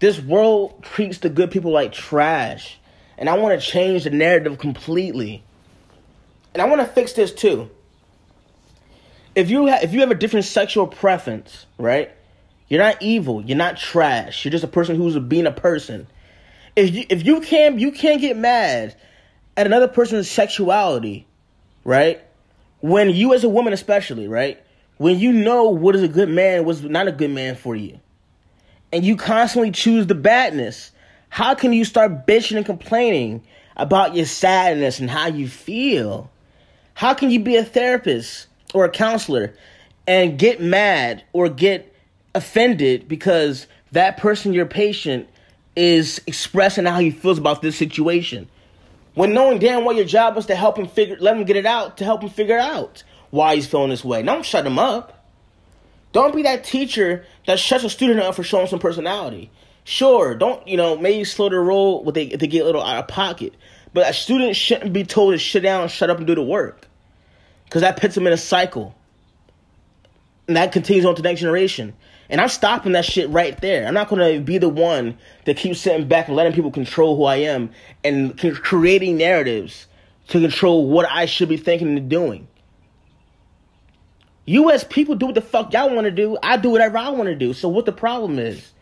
This 0.00 0.20
world 0.20 0.82
treats 0.82 1.18
the 1.18 1.30
good 1.30 1.50
people 1.50 1.72
like 1.72 1.92
trash. 1.92 2.78
And 3.16 3.28
I 3.28 3.38
want 3.38 3.58
to 3.58 3.66
change 3.66 4.04
the 4.04 4.10
narrative 4.10 4.58
completely. 4.58 5.42
And 6.52 6.62
I 6.62 6.66
want 6.66 6.80
to 6.80 6.86
fix 6.86 7.12
this 7.12 7.32
too. 7.32 7.70
If 9.34 9.50
you 9.50 9.68
ha- 9.68 9.80
if 9.82 9.92
you 9.92 10.00
have 10.00 10.10
a 10.10 10.16
different 10.16 10.46
sexual 10.46 10.86
preference, 10.86 11.66
right? 11.78 12.10
You're 12.68 12.82
not 12.82 13.02
evil. 13.02 13.42
You're 13.42 13.56
not 13.56 13.76
trash. 13.76 14.44
You're 14.44 14.52
just 14.52 14.64
a 14.64 14.68
person 14.68 14.96
who's 14.96 15.18
being 15.18 15.46
a 15.46 15.52
person. 15.52 16.06
If 16.76 16.94
you 16.94 17.04
if 17.08 17.24
you 17.24 17.40
can't 17.40 17.78
you 17.80 17.92
can't 17.92 18.20
get 18.20 18.36
mad 18.36 18.96
at 19.56 19.66
another 19.66 19.88
person's 19.88 20.30
sexuality, 20.30 21.26
right? 21.84 22.20
when 22.84 23.08
you 23.08 23.32
as 23.32 23.42
a 23.44 23.48
woman 23.48 23.72
especially, 23.72 24.28
right? 24.28 24.62
When 24.96 25.18
you 25.18 25.32
know 25.32 25.64
what 25.64 25.96
is 25.96 26.02
a 26.02 26.08
good 26.08 26.28
man, 26.28 26.64
what's 26.64 26.82
not 26.82 27.08
a 27.08 27.12
good 27.12 27.30
man 27.30 27.56
for 27.56 27.74
you, 27.74 27.98
and 28.92 29.04
you 29.04 29.16
constantly 29.16 29.72
choose 29.72 30.06
the 30.06 30.14
badness, 30.14 30.92
how 31.28 31.54
can 31.54 31.72
you 31.72 31.84
start 31.84 32.26
bitching 32.26 32.56
and 32.56 32.64
complaining 32.64 33.42
about 33.76 34.14
your 34.14 34.26
sadness 34.26 35.00
and 35.00 35.10
how 35.10 35.26
you 35.26 35.48
feel? 35.48 36.30
How 36.94 37.12
can 37.12 37.30
you 37.32 37.40
be 37.40 37.56
a 37.56 37.64
therapist 37.64 38.46
or 38.72 38.84
a 38.84 38.90
counselor 38.90 39.56
and 40.06 40.38
get 40.38 40.60
mad 40.60 41.24
or 41.32 41.48
get 41.48 41.92
offended 42.36 43.08
because 43.08 43.66
that 43.90 44.16
person, 44.16 44.52
your 44.52 44.66
patient, 44.66 45.28
is 45.74 46.20
expressing 46.28 46.84
how 46.84 47.00
he 47.00 47.10
feels 47.10 47.38
about 47.38 47.62
this 47.62 47.76
situation? 47.76 48.48
When 49.14 49.34
knowing 49.34 49.58
damn 49.58 49.84
well 49.84 49.96
your 49.96 50.04
job 50.04 50.36
was 50.36 50.46
to 50.46 50.54
help 50.54 50.78
him 50.78 50.86
figure, 50.86 51.16
let 51.18 51.36
him 51.36 51.44
get 51.44 51.56
it 51.56 51.66
out, 51.66 51.96
to 51.96 52.04
help 52.04 52.22
him 52.22 52.30
figure 52.30 52.58
out 52.58 53.02
why 53.34 53.56
he's 53.56 53.66
feeling 53.66 53.90
this 53.90 54.04
way. 54.04 54.22
Don't 54.22 54.44
shut 54.44 54.64
him 54.64 54.78
up. 54.78 55.26
Don't 56.12 56.34
be 56.34 56.42
that 56.42 56.62
teacher 56.62 57.26
that 57.46 57.58
shuts 57.58 57.82
a 57.82 57.90
student 57.90 58.20
up 58.20 58.36
for 58.36 58.44
showing 58.44 58.68
some 58.68 58.78
personality. 58.78 59.50
Sure, 59.82 60.36
don't 60.36 60.66
you 60.68 60.76
know 60.76 60.96
maybe 60.96 61.24
slow 61.24 61.48
the 61.48 61.58
roll 61.58 62.04
when 62.04 62.14
they 62.14 62.26
if 62.26 62.38
they 62.38 62.46
get 62.46 62.62
a 62.62 62.64
little 62.64 62.82
out 62.82 62.96
of 62.96 63.08
pocket, 63.08 63.52
but 63.92 64.08
a 64.08 64.14
student 64.14 64.54
shouldn't 64.54 64.92
be 64.92 65.04
told 65.04 65.34
to 65.34 65.38
shut 65.38 65.64
down, 65.64 65.88
shut 65.88 66.10
up, 66.10 66.18
and 66.18 66.26
do 66.28 66.36
the 66.36 66.42
work, 66.42 66.86
because 67.64 67.82
that 67.82 68.00
puts 68.00 68.14
them 68.14 68.26
in 68.28 68.32
a 68.32 68.38
cycle, 68.38 68.94
and 70.46 70.56
that 70.56 70.70
continues 70.70 71.04
on 71.04 71.16
to 71.16 71.22
the 71.22 71.28
next 71.28 71.40
generation. 71.40 71.92
And 72.30 72.40
I'm 72.40 72.48
stopping 72.48 72.92
that 72.92 73.04
shit 73.04 73.28
right 73.30 73.60
there. 73.60 73.86
I'm 73.86 73.94
not 73.94 74.08
going 74.08 74.34
to 74.34 74.40
be 74.40 74.58
the 74.58 74.68
one 74.68 75.18
that 75.44 75.58
keeps 75.58 75.80
sitting 75.80 76.08
back 76.08 76.28
and 76.28 76.36
letting 76.36 76.54
people 76.54 76.70
control 76.70 77.16
who 77.16 77.24
I 77.24 77.36
am 77.36 77.70
and 78.02 78.38
creating 78.38 79.18
narratives 79.18 79.86
to 80.28 80.40
control 80.40 80.88
what 80.88 81.06
I 81.10 81.26
should 81.26 81.50
be 81.50 81.58
thinking 81.58 81.98
and 81.98 82.08
doing. 82.08 82.48
You 84.46 84.70
as 84.70 84.84
people 84.84 85.14
do 85.14 85.26
what 85.26 85.34
the 85.34 85.40
fuck 85.40 85.72
y'all 85.72 85.94
want 85.94 86.04
to 86.04 86.10
do. 86.10 86.36
I 86.42 86.56
do 86.56 86.70
whatever 86.70 86.98
I 86.98 87.08
want 87.10 87.28
to 87.28 87.34
do. 87.34 87.52
So 87.52 87.68
what 87.68 87.86
the 87.86 87.92
problem 87.92 88.38
is? 88.38 88.72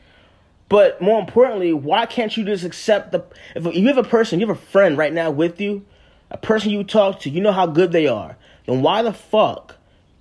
But 0.68 1.00
more 1.02 1.20
importantly, 1.20 1.72
why 1.72 2.06
can't 2.06 2.34
you 2.36 2.44
just 2.44 2.64
accept 2.64 3.12
the 3.12 3.24
if 3.54 3.64
you 3.76 3.86
have 3.88 3.98
a 3.98 4.02
person, 4.02 4.40
you 4.40 4.46
have 4.46 4.56
a 4.56 4.60
friend 4.60 4.96
right 4.96 5.12
now 5.12 5.30
with 5.30 5.60
you, 5.60 5.84
a 6.30 6.38
person 6.38 6.70
you 6.70 6.82
talk 6.82 7.20
to, 7.20 7.30
you 7.30 7.40
know 7.40 7.52
how 7.52 7.66
good 7.66 7.92
they 7.92 8.06
are. 8.06 8.36
Then 8.66 8.80
why 8.82 9.02
the 9.02 9.12
fuck 9.12 9.76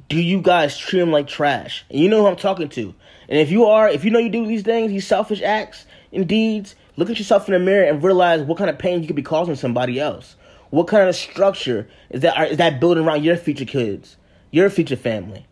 do 0.09 0.19
you 0.21 0.41
guys 0.41 0.77
treat 0.77 0.99
them 0.99 1.11
like 1.11 1.27
trash? 1.27 1.85
And 1.89 2.01
you 2.01 2.09
know 2.09 2.21
who 2.21 2.27
I'm 2.27 2.35
talking 2.35 2.67
to. 2.69 2.93
And 3.29 3.39
if 3.39 3.49
you 3.49 3.65
are, 3.65 3.87
if 3.87 4.03
you 4.03 4.11
know 4.11 4.19
you 4.19 4.29
do 4.29 4.45
these 4.45 4.63
things, 4.63 4.91
these 4.91 5.07
selfish 5.07 5.41
acts 5.41 5.85
and 6.11 6.27
deeds, 6.27 6.75
look 6.97 7.09
at 7.09 7.17
yourself 7.17 7.47
in 7.47 7.53
the 7.53 7.59
mirror 7.59 7.85
and 7.85 8.03
realize 8.03 8.41
what 8.41 8.57
kind 8.57 8.69
of 8.69 8.77
pain 8.77 8.99
you 9.01 9.07
could 9.07 9.15
be 9.15 9.21
causing 9.21 9.55
somebody 9.55 10.01
else. 10.01 10.35
What 10.69 10.87
kind 10.87 11.07
of 11.07 11.15
structure 11.15 11.87
is 12.09 12.21
that 12.21 12.51
is 12.51 12.57
that 12.57 12.81
building 12.81 13.05
around 13.05 13.23
your 13.23 13.37
future 13.37 13.63
kids, 13.63 14.17
your 14.51 14.69
future 14.69 14.95
family? 14.95 15.47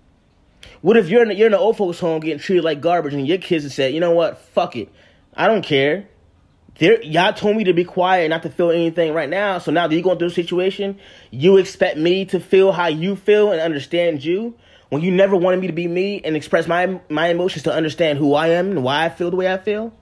What 0.81 0.97
if 0.97 1.09
you're 1.09 1.23
in, 1.23 1.35
you're 1.35 1.47
in 1.47 1.53
an 1.53 1.59
old 1.59 1.77
folks 1.77 1.99
home 1.99 2.19
getting 2.19 2.39
treated 2.39 2.63
like 2.63 2.81
garbage 2.81 3.13
and 3.13 3.27
your 3.27 3.37
kids 3.37 3.63
have 3.63 3.73
said, 3.73 3.93
you 3.93 3.99
know 3.99 4.11
what, 4.11 4.37
fuck 4.37 4.75
it, 4.75 4.89
I 5.33 5.47
don't 5.47 5.63
care. 5.63 6.07
There, 6.77 7.01
y'all 7.03 7.33
told 7.33 7.57
me 7.57 7.65
to 7.65 7.73
be 7.73 7.83
quiet 7.83 8.23
and 8.23 8.29
not 8.29 8.43
to 8.43 8.49
feel 8.49 8.71
anything 8.71 9.13
right 9.13 9.27
now. 9.27 9.57
So 9.57 9.69
now 9.69 9.87
that 9.87 9.93
you're 9.93 10.03
going 10.03 10.17
through 10.17 10.29
a 10.29 10.31
situation, 10.31 10.97
you 11.29 11.57
expect 11.57 11.97
me 11.97 12.23
to 12.25 12.39
feel 12.39 12.71
how 12.71 12.87
you 12.87 13.17
feel 13.17 13.51
and 13.51 13.59
understand 13.59 14.23
you 14.23 14.55
when 14.87 15.01
you 15.01 15.11
never 15.11 15.35
wanted 15.35 15.59
me 15.59 15.67
to 15.67 15.73
be 15.73 15.87
me 15.87 16.21
and 16.23 16.35
express 16.35 16.67
my 16.67 16.99
my 17.09 17.27
emotions 17.27 17.63
to 17.63 17.73
understand 17.73 18.17
who 18.17 18.33
I 18.33 18.49
am 18.49 18.71
and 18.71 18.83
why 18.83 19.05
I 19.05 19.09
feel 19.09 19.29
the 19.29 19.35
way 19.35 19.51
I 19.51 19.57
feel? 19.57 19.93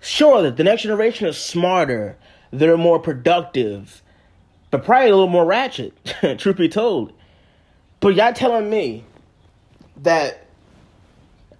Sure, 0.00 0.50
the 0.50 0.64
next 0.64 0.82
generation 0.82 1.26
is 1.26 1.36
smarter, 1.36 2.16
they're 2.50 2.78
more 2.78 2.98
productive, 2.98 4.02
but 4.70 4.84
probably 4.84 5.08
a 5.08 5.12
little 5.12 5.28
more 5.28 5.44
ratchet, 5.44 5.94
truth 6.38 6.56
be 6.56 6.68
told. 6.68 7.12
But 8.00 8.14
y'all 8.14 8.32
telling 8.32 8.70
me 8.70 9.04
that 9.98 10.46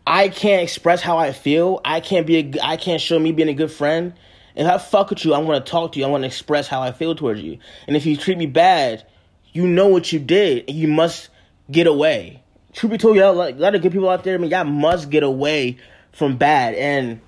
I 0.07 0.29
can't 0.29 0.63
express 0.63 1.03
how 1.03 1.19
I 1.19 1.33
feel, 1.33 1.81
I 1.85 2.01
can't 2.01 2.27
be 2.27 2.37
a, 2.39 2.53
I 2.63 2.77
can't 2.77 3.01
show 3.01 3.19
me 3.19 3.33
being 3.33 3.49
a 3.49 3.55
good 3.55 3.71
friend. 3.71 4.15
If 4.57 4.67
I 4.67 4.79
fuck 4.79 5.11
with 5.11 5.25
you, 5.25 5.35
I 5.35 5.39
want 5.39 5.65
to 5.65 5.71
talk 5.71 5.93
to 5.93 5.99
you. 5.99 6.05
I 6.05 6.09
want 6.09 6.23
to 6.23 6.27
express 6.27 6.67
how 6.67 6.83
I 6.83 6.93
feel 6.93 7.15
towards 7.15 7.41
you. 7.41 7.59
And 7.87 7.97
if 7.97 8.05
you 8.05 8.17
treat 8.17 8.37
me 8.37 8.47
bad, 8.47 9.07
you 9.53 9.67
know 9.67 9.89
what 9.89 10.13
you 10.13 10.19
did, 10.19 10.65
and 10.69 10.77
you 10.77 10.89
must 10.89 11.29
get 11.71 11.87
away. 11.87 12.43
Truth 12.73 12.93
be 12.93 12.99
told, 12.99 13.17
y'all, 13.17 13.35
like, 13.35 13.57
a 13.57 13.59
lot 13.59 13.75
of 13.75 13.83
good 13.83 13.93
people 13.93 14.09
out 14.09 14.25
there, 14.25 14.35
I 14.35 14.39
mean, 14.39 14.51
y'all 14.51 14.65
must 14.65 15.11
get 15.11 15.23
away 15.23 15.79
from 16.13 16.37
bad. 16.37 16.75
And 16.75 17.21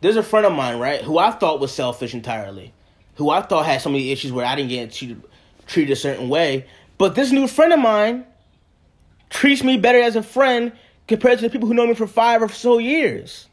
there's 0.00 0.16
a 0.16 0.22
friend 0.22 0.46
of 0.46 0.52
mine, 0.52 0.78
right, 0.78 1.02
who 1.02 1.18
I 1.18 1.30
thought 1.30 1.60
was 1.60 1.72
selfish 1.72 2.14
entirely, 2.14 2.72
who 3.18 3.30
I 3.30 3.42
thought 3.42 3.66
had 3.66 3.82
so 3.82 3.90
many 3.90 4.12
issues 4.12 4.30
where 4.30 4.46
I 4.46 4.54
didn't 4.54 4.70
get 4.70 4.92
treated, 4.92 5.20
treated 5.66 5.92
a 5.92 5.96
certain 5.96 6.28
way. 6.28 6.66
But 6.98 7.16
this 7.16 7.32
new 7.32 7.48
friend 7.48 7.72
of 7.72 7.80
mine 7.80 8.24
treats 9.28 9.64
me 9.64 9.76
better 9.76 10.00
as 10.00 10.14
a 10.14 10.22
friend 10.22 10.70
compared 11.08 11.40
to 11.40 11.44
the 11.44 11.50
people 11.50 11.66
who 11.66 11.74
know 11.74 11.86
me 11.86 11.94
for 11.94 12.06
five 12.06 12.42
or 12.42 12.48
so 12.48 12.78
years. 12.78 13.48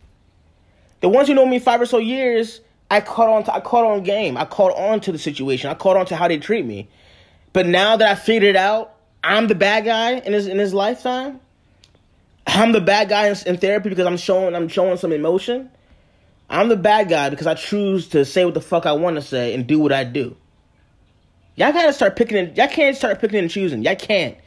The 1.02 1.10
ones 1.10 1.28
who 1.28 1.34
know 1.34 1.48
me 1.48 1.58
five 1.58 1.82
or 1.82 1.88
so 1.88 1.98
years, 1.98 2.62
I 2.92 3.02
caught 3.02 3.28
on. 3.28 3.44
To, 3.46 3.56
I 3.56 3.60
caught 3.60 3.86
on 3.86 4.04
game. 4.04 4.38
I 4.38 4.46
caught 4.46 4.76
on 4.78 5.00
to 5.02 5.12
the 5.12 5.18
situation. 5.18 5.72
I 5.72 5.74
caught 5.74 5.98
on 5.98 6.06
to 6.08 6.16
how 6.16 6.28
they 6.28 6.38
treat 6.38 6.64
me. 6.64 6.88
But 7.52 7.66
now 7.66 7.98
that 7.98 8.08
I 8.08 8.14
figured 8.14 8.44
it 8.44 8.56
out, 8.56 8.96
I'm 9.24 9.48
the 9.48 9.56
bad 9.56 9.84
guy 9.86 10.12
in 10.12 10.32
his 10.32 10.46
in 10.46 10.60
his 10.60 10.76
lifetime. 10.76 11.40
I'm 12.46 12.72
the 12.72 12.82
bad 12.82 13.10
guy 13.10 13.30
in, 13.30 13.36
in 13.48 13.58
therapy 13.58 13.90
because 13.90 14.06
I'm 14.06 14.18
showing 14.18 14.54
I'm 14.54 14.68
showing 14.68 14.98
some 14.98 15.12
emotion. 15.12 15.72
I'm 16.50 16.70
the 16.70 16.76
bad 16.76 17.10
guy 17.10 17.30
because 17.30 17.48
I 17.48 17.56
choose 17.56 18.10
to 18.10 18.24
say 18.26 18.46
what 18.46 18.54
the 18.54 18.62
fuck 18.62 18.86
I 18.86 18.94
want 18.94 19.16
to 19.16 19.22
say 19.22 19.54
and 19.54 19.66
do 19.66 19.80
what 19.80 19.92
I 19.92 20.04
do. 20.04 20.36
Y'all 21.56 21.72
gotta 21.72 21.94
start 21.94 22.16
picking 22.16 22.38
and 22.38 22.58
y'all 22.58 22.68
can't 22.68 22.96
start 22.96 23.20
picking 23.20 23.40
and 23.40 23.50
choosing. 23.50 23.84
Y'all 23.84 23.96
can't. 23.96 24.38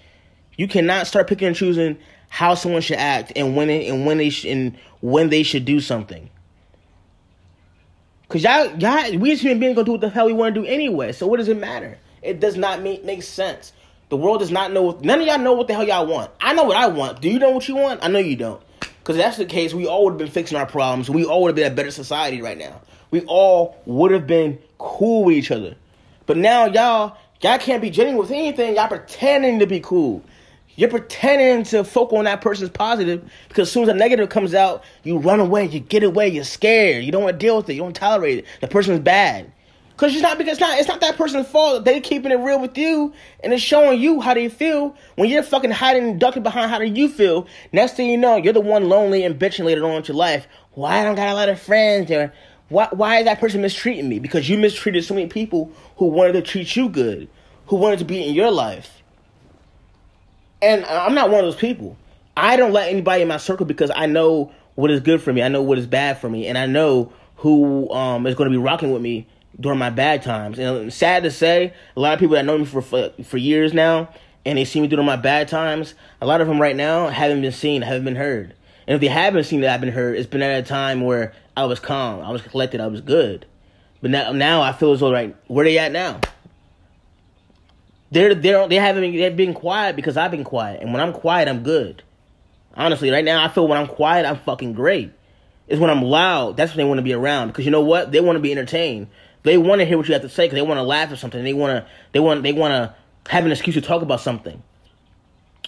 You 0.56 0.68
cannot 0.68 1.06
start 1.06 1.26
picking 1.26 1.48
and 1.48 1.56
choosing 1.56 1.98
how 2.28 2.54
someone 2.54 2.82
should 2.82 2.98
act 2.98 3.32
and 3.34 3.56
when 3.56 3.70
it, 3.70 3.88
and 3.90 4.04
when 4.06 4.18
they 4.18 4.30
sh- 4.30 4.44
and 4.44 4.76
when 5.00 5.30
they 5.30 5.42
should 5.42 5.64
do 5.64 5.80
something. 5.80 6.28
Cause 8.28 8.42
y'all, 8.42 8.76
y'all, 8.76 9.16
we 9.18 9.32
as 9.32 9.40
human 9.40 9.58
beings 9.58 9.74
gonna 9.74 9.86
do 9.86 9.92
what 9.92 10.02
the 10.02 10.10
hell 10.10 10.26
we 10.26 10.34
want 10.34 10.54
to 10.54 10.60
do 10.60 10.66
anyway. 10.66 11.12
So 11.12 11.26
what 11.26 11.38
does 11.38 11.48
it 11.48 11.58
matter? 11.58 11.96
It 12.20 12.40
does 12.40 12.56
not 12.56 12.82
make 12.82 13.04
make 13.04 13.22
sense. 13.22 13.72
The 14.10 14.16
world 14.16 14.40
does 14.40 14.50
not 14.50 14.72
know. 14.72 14.98
None 15.02 15.20
of 15.20 15.26
y'all 15.26 15.38
know 15.38 15.54
what 15.54 15.66
the 15.66 15.74
hell 15.74 15.86
y'all 15.86 16.06
want. 16.06 16.30
I 16.40 16.52
know 16.52 16.64
what 16.64 16.76
I 16.76 16.88
want. 16.88 17.22
Do 17.22 17.30
you 17.30 17.38
know 17.38 17.50
what 17.50 17.66
you 17.68 17.76
want? 17.76 18.04
I 18.04 18.08
know 18.08 18.18
you 18.18 18.36
don't. 18.36 18.62
Because 19.08 19.16
that's 19.16 19.38
the 19.38 19.46
case, 19.46 19.72
we 19.72 19.86
all 19.86 20.04
would 20.04 20.10
have 20.10 20.18
been 20.18 20.28
fixing 20.28 20.58
our 20.58 20.66
problems. 20.66 21.08
We 21.08 21.24
all 21.24 21.40
would 21.40 21.48
have 21.48 21.56
been 21.56 21.72
a 21.72 21.74
better 21.74 21.90
society 21.90 22.42
right 22.42 22.58
now. 22.58 22.82
We 23.10 23.22
all 23.22 23.80
would 23.86 24.10
have 24.10 24.26
been 24.26 24.58
cool 24.76 25.24
with 25.24 25.36
each 25.36 25.50
other. 25.50 25.76
But 26.26 26.36
now 26.36 26.66
y'all, 26.66 27.16
y'all 27.40 27.56
can't 27.56 27.80
be 27.80 27.88
genuine 27.88 28.18
with 28.18 28.30
anything. 28.30 28.76
Y'all 28.76 28.88
pretending 28.88 29.60
to 29.60 29.66
be 29.66 29.80
cool. 29.80 30.22
You're 30.76 30.90
pretending 30.90 31.64
to 31.70 31.84
focus 31.84 32.18
on 32.18 32.24
that 32.24 32.42
person's 32.42 32.68
positive 32.68 33.26
because 33.48 33.68
as 33.68 33.72
soon 33.72 33.84
as 33.84 33.88
a 33.88 33.94
negative 33.94 34.28
comes 34.28 34.52
out, 34.52 34.84
you 35.04 35.16
run 35.16 35.40
away, 35.40 35.64
you 35.64 35.80
get 35.80 36.02
away, 36.02 36.28
you're 36.28 36.44
scared, 36.44 37.02
you 37.02 37.10
don't 37.10 37.22
want 37.22 37.40
to 37.40 37.46
deal 37.46 37.56
with 37.56 37.70
it, 37.70 37.76
you 37.76 37.80
don't 37.80 37.96
tolerate 37.96 38.40
it. 38.40 38.44
The 38.60 38.68
person's 38.68 39.00
bad. 39.00 39.50
Cause 39.98 40.12
it's 40.12 40.22
not 40.22 40.38
because 40.38 40.52
it's 40.52 40.60
not 40.60 40.78
it's 40.78 40.86
not 40.86 41.00
that 41.00 41.16
person's 41.16 41.48
fault. 41.48 41.84
They're 41.84 42.00
keeping 42.00 42.30
it 42.30 42.36
real 42.36 42.60
with 42.60 42.78
you 42.78 43.12
and 43.42 43.52
it's 43.52 43.60
showing 43.60 44.00
you 44.00 44.20
how 44.20 44.32
they 44.32 44.48
feel 44.48 44.94
when 45.16 45.28
you're 45.28 45.42
fucking 45.42 45.72
hiding 45.72 46.04
and 46.10 46.20
ducking 46.20 46.44
behind 46.44 46.70
how 46.70 46.78
do 46.78 46.84
you 46.84 47.08
feel. 47.08 47.48
Next 47.72 47.94
thing 47.94 48.08
you 48.08 48.16
know, 48.16 48.36
you're 48.36 48.52
the 48.52 48.60
one 48.60 48.88
lonely 48.88 49.24
and 49.24 49.36
bitching 49.36 49.64
later 49.64 49.84
on 49.84 49.96
in 49.96 50.04
your 50.04 50.16
life. 50.16 50.46
Why 50.74 51.00
I 51.00 51.02
don't 51.02 51.16
got 51.16 51.30
a 51.30 51.34
lot 51.34 51.48
of 51.48 51.60
friends 51.60 52.12
or 52.12 52.32
why 52.68 52.86
why 52.92 53.18
is 53.18 53.24
that 53.24 53.40
person 53.40 53.60
mistreating 53.60 54.08
me? 54.08 54.20
Because 54.20 54.48
you 54.48 54.56
mistreated 54.56 55.04
so 55.04 55.14
many 55.14 55.26
people 55.26 55.72
who 55.96 56.06
wanted 56.06 56.34
to 56.34 56.42
treat 56.42 56.76
you 56.76 56.88
good, 56.88 57.28
who 57.66 57.74
wanted 57.74 57.98
to 57.98 58.04
be 58.04 58.22
in 58.22 58.36
your 58.36 58.52
life. 58.52 59.02
And 60.62 60.84
I'm 60.84 61.16
not 61.16 61.28
one 61.28 61.40
of 61.40 61.46
those 61.46 61.60
people. 61.60 61.96
I 62.36 62.56
don't 62.56 62.72
let 62.72 62.88
anybody 62.88 63.22
in 63.22 63.28
my 63.28 63.38
circle 63.38 63.66
because 63.66 63.90
I 63.92 64.06
know 64.06 64.52
what 64.76 64.92
is 64.92 65.00
good 65.00 65.20
for 65.20 65.32
me. 65.32 65.42
I 65.42 65.48
know 65.48 65.62
what 65.62 65.76
is 65.76 65.88
bad 65.88 66.20
for 66.20 66.30
me, 66.30 66.46
and 66.46 66.56
I 66.56 66.66
know 66.66 67.12
who 67.38 67.90
um, 67.90 68.28
is 68.28 68.36
going 68.36 68.48
to 68.48 68.56
be 68.56 68.62
rocking 68.62 68.92
with 68.92 69.02
me 69.02 69.26
during 69.58 69.78
my 69.78 69.90
bad 69.90 70.22
times. 70.22 70.58
And 70.58 70.92
sad 70.92 71.22
to 71.24 71.30
say, 71.30 71.72
a 71.96 72.00
lot 72.00 72.14
of 72.14 72.20
people 72.20 72.34
that 72.34 72.44
know 72.44 72.58
me 72.58 72.64
for, 72.64 72.82
for 72.82 73.36
years 73.36 73.72
now, 73.74 74.08
and 74.44 74.56
they 74.56 74.64
see 74.64 74.80
me 74.80 74.88
during 74.88 75.06
my 75.06 75.16
bad 75.16 75.48
times. 75.48 75.94
A 76.20 76.26
lot 76.26 76.40
of 76.40 76.48
them 76.48 76.60
right 76.60 76.76
now 76.76 77.08
haven't 77.08 77.42
been 77.42 77.52
seen, 77.52 77.82
haven't 77.82 78.04
been 78.04 78.16
heard. 78.16 78.54
And 78.86 78.94
if 78.94 79.00
they 79.00 79.08
haven't 79.08 79.44
seen 79.44 79.60
that 79.60 79.74
I've 79.74 79.80
been 79.80 79.92
heard, 79.92 80.16
it's 80.16 80.26
been 80.26 80.42
at 80.42 80.64
a 80.64 80.66
time 80.66 81.02
where 81.02 81.34
I 81.56 81.64
was 81.66 81.80
calm, 81.80 82.20
I 82.22 82.30
was 82.30 82.40
collected, 82.42 82.80
I 82.80 82.86
was 82.86 83.00
good. 83.00 83.44
But 84.00 84.10
now, 84.10 84.32
now 84.32 84.62
I 84.62 84.72
feel 84.72 84.92
as 84.92 85.00
though 85.00 85.12
right, 85.12 85.36
where 85.48 85.64
they 85.64 85.76
at 85.78 85.92
now? 85.92 86.20
They're 88.10 88.34
they're 88.34 88.66
they 88.68 88.76
haven't 88.76 89.02
been, 89.02 89.16
they've 89.16 89.36
been 89.36 89.52
quiet 89.52 89.96
because 89.96 90.16
I've 90.16 90.30
been 90.30 90.44
quiet, 90.44 90.80
and 90.80 90.92
when 90.92 91.02
I'm 91.02 91.12
quiet, 91.12 91.48
I'm 91.48 91.62
good. 91.62 92.02
Honestly, 92.74 93.10
right 93.10 93.24
now 93.24 93.44
I 93.44 93.48
feel 93.48 93.68
when 93.68 93.76
I'm 93.76 93.88
quiet, 93.88 94.24
I'm 94.24 94.38
fucking 94.38 94.72
great. 94.72 95.12
It's 95.66 95.78
when 95.78 95.90
I'm 95.90 96.02
loud 96.02 96.56
that's 96.56 96.72
when 96.72 96.78
they 96.78 96.88
want 96.88 96.98
to 96.98 97.02
be 97.02 97.12
around 97.12 97.48
because 97.48 97.66
you 97.66 97.70
know 97.70 97.82
what? 97.82 98.10
They 98.10 98.20
want 98.20 98.36
to 98.36 98.40
be 98.40 98.52
entertained. 98.52 99.08
They 99.48 99.58
want 99.58 99.80
to 99.80 99.86
hear 99.86 99.96
what 99.96 100.06
you 100.06 100.12
have 100.12 100.22
to 100.22 100.28
say 100.28 100.44
because 100.44 100.56
they 100.56 100.62
want 100.62 100.78
to 100.78 100.82
laugh 100.82 101.10
at 101.10 101.18
something. 101.18 101.42
They 101.42 101.54
want 101.54 101.70
to 101.84 101.90
they 102.12 102.20
want 102.20 102.42
they 102.42 102.52
want 102.52 102.72
to 102.72 102.94
have 103.30 103.46
an 103.46 103.52
excuse 103.52 103.74
to 103.74 103.80
talk 103.80 104.02
about 104.02 104.20
something. 104.20 104.62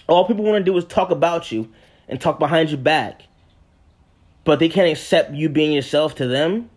All 0.07 0.25
people 0.25 0.43
want 0.43 0.63
to 0.63 0.71
do 0.71 0.77
is 0.77 0.85
talk 0.85 1.11
about 1.11 1.51
you 1.51 1.71
and 2.07 2.19
talk 2.19 2.37
behind 2.37 2.69
your 2.69 2.77
back, 2.77 3.23
but 4.43 4.59
they 4.59 4.69
can't 4.69 4.91
accept 4.91 5.33
you 5.33 5.49
being 5.49 5.71
yourself 5.71 6.15
to 6.15 6.27
them. 6.27 6.69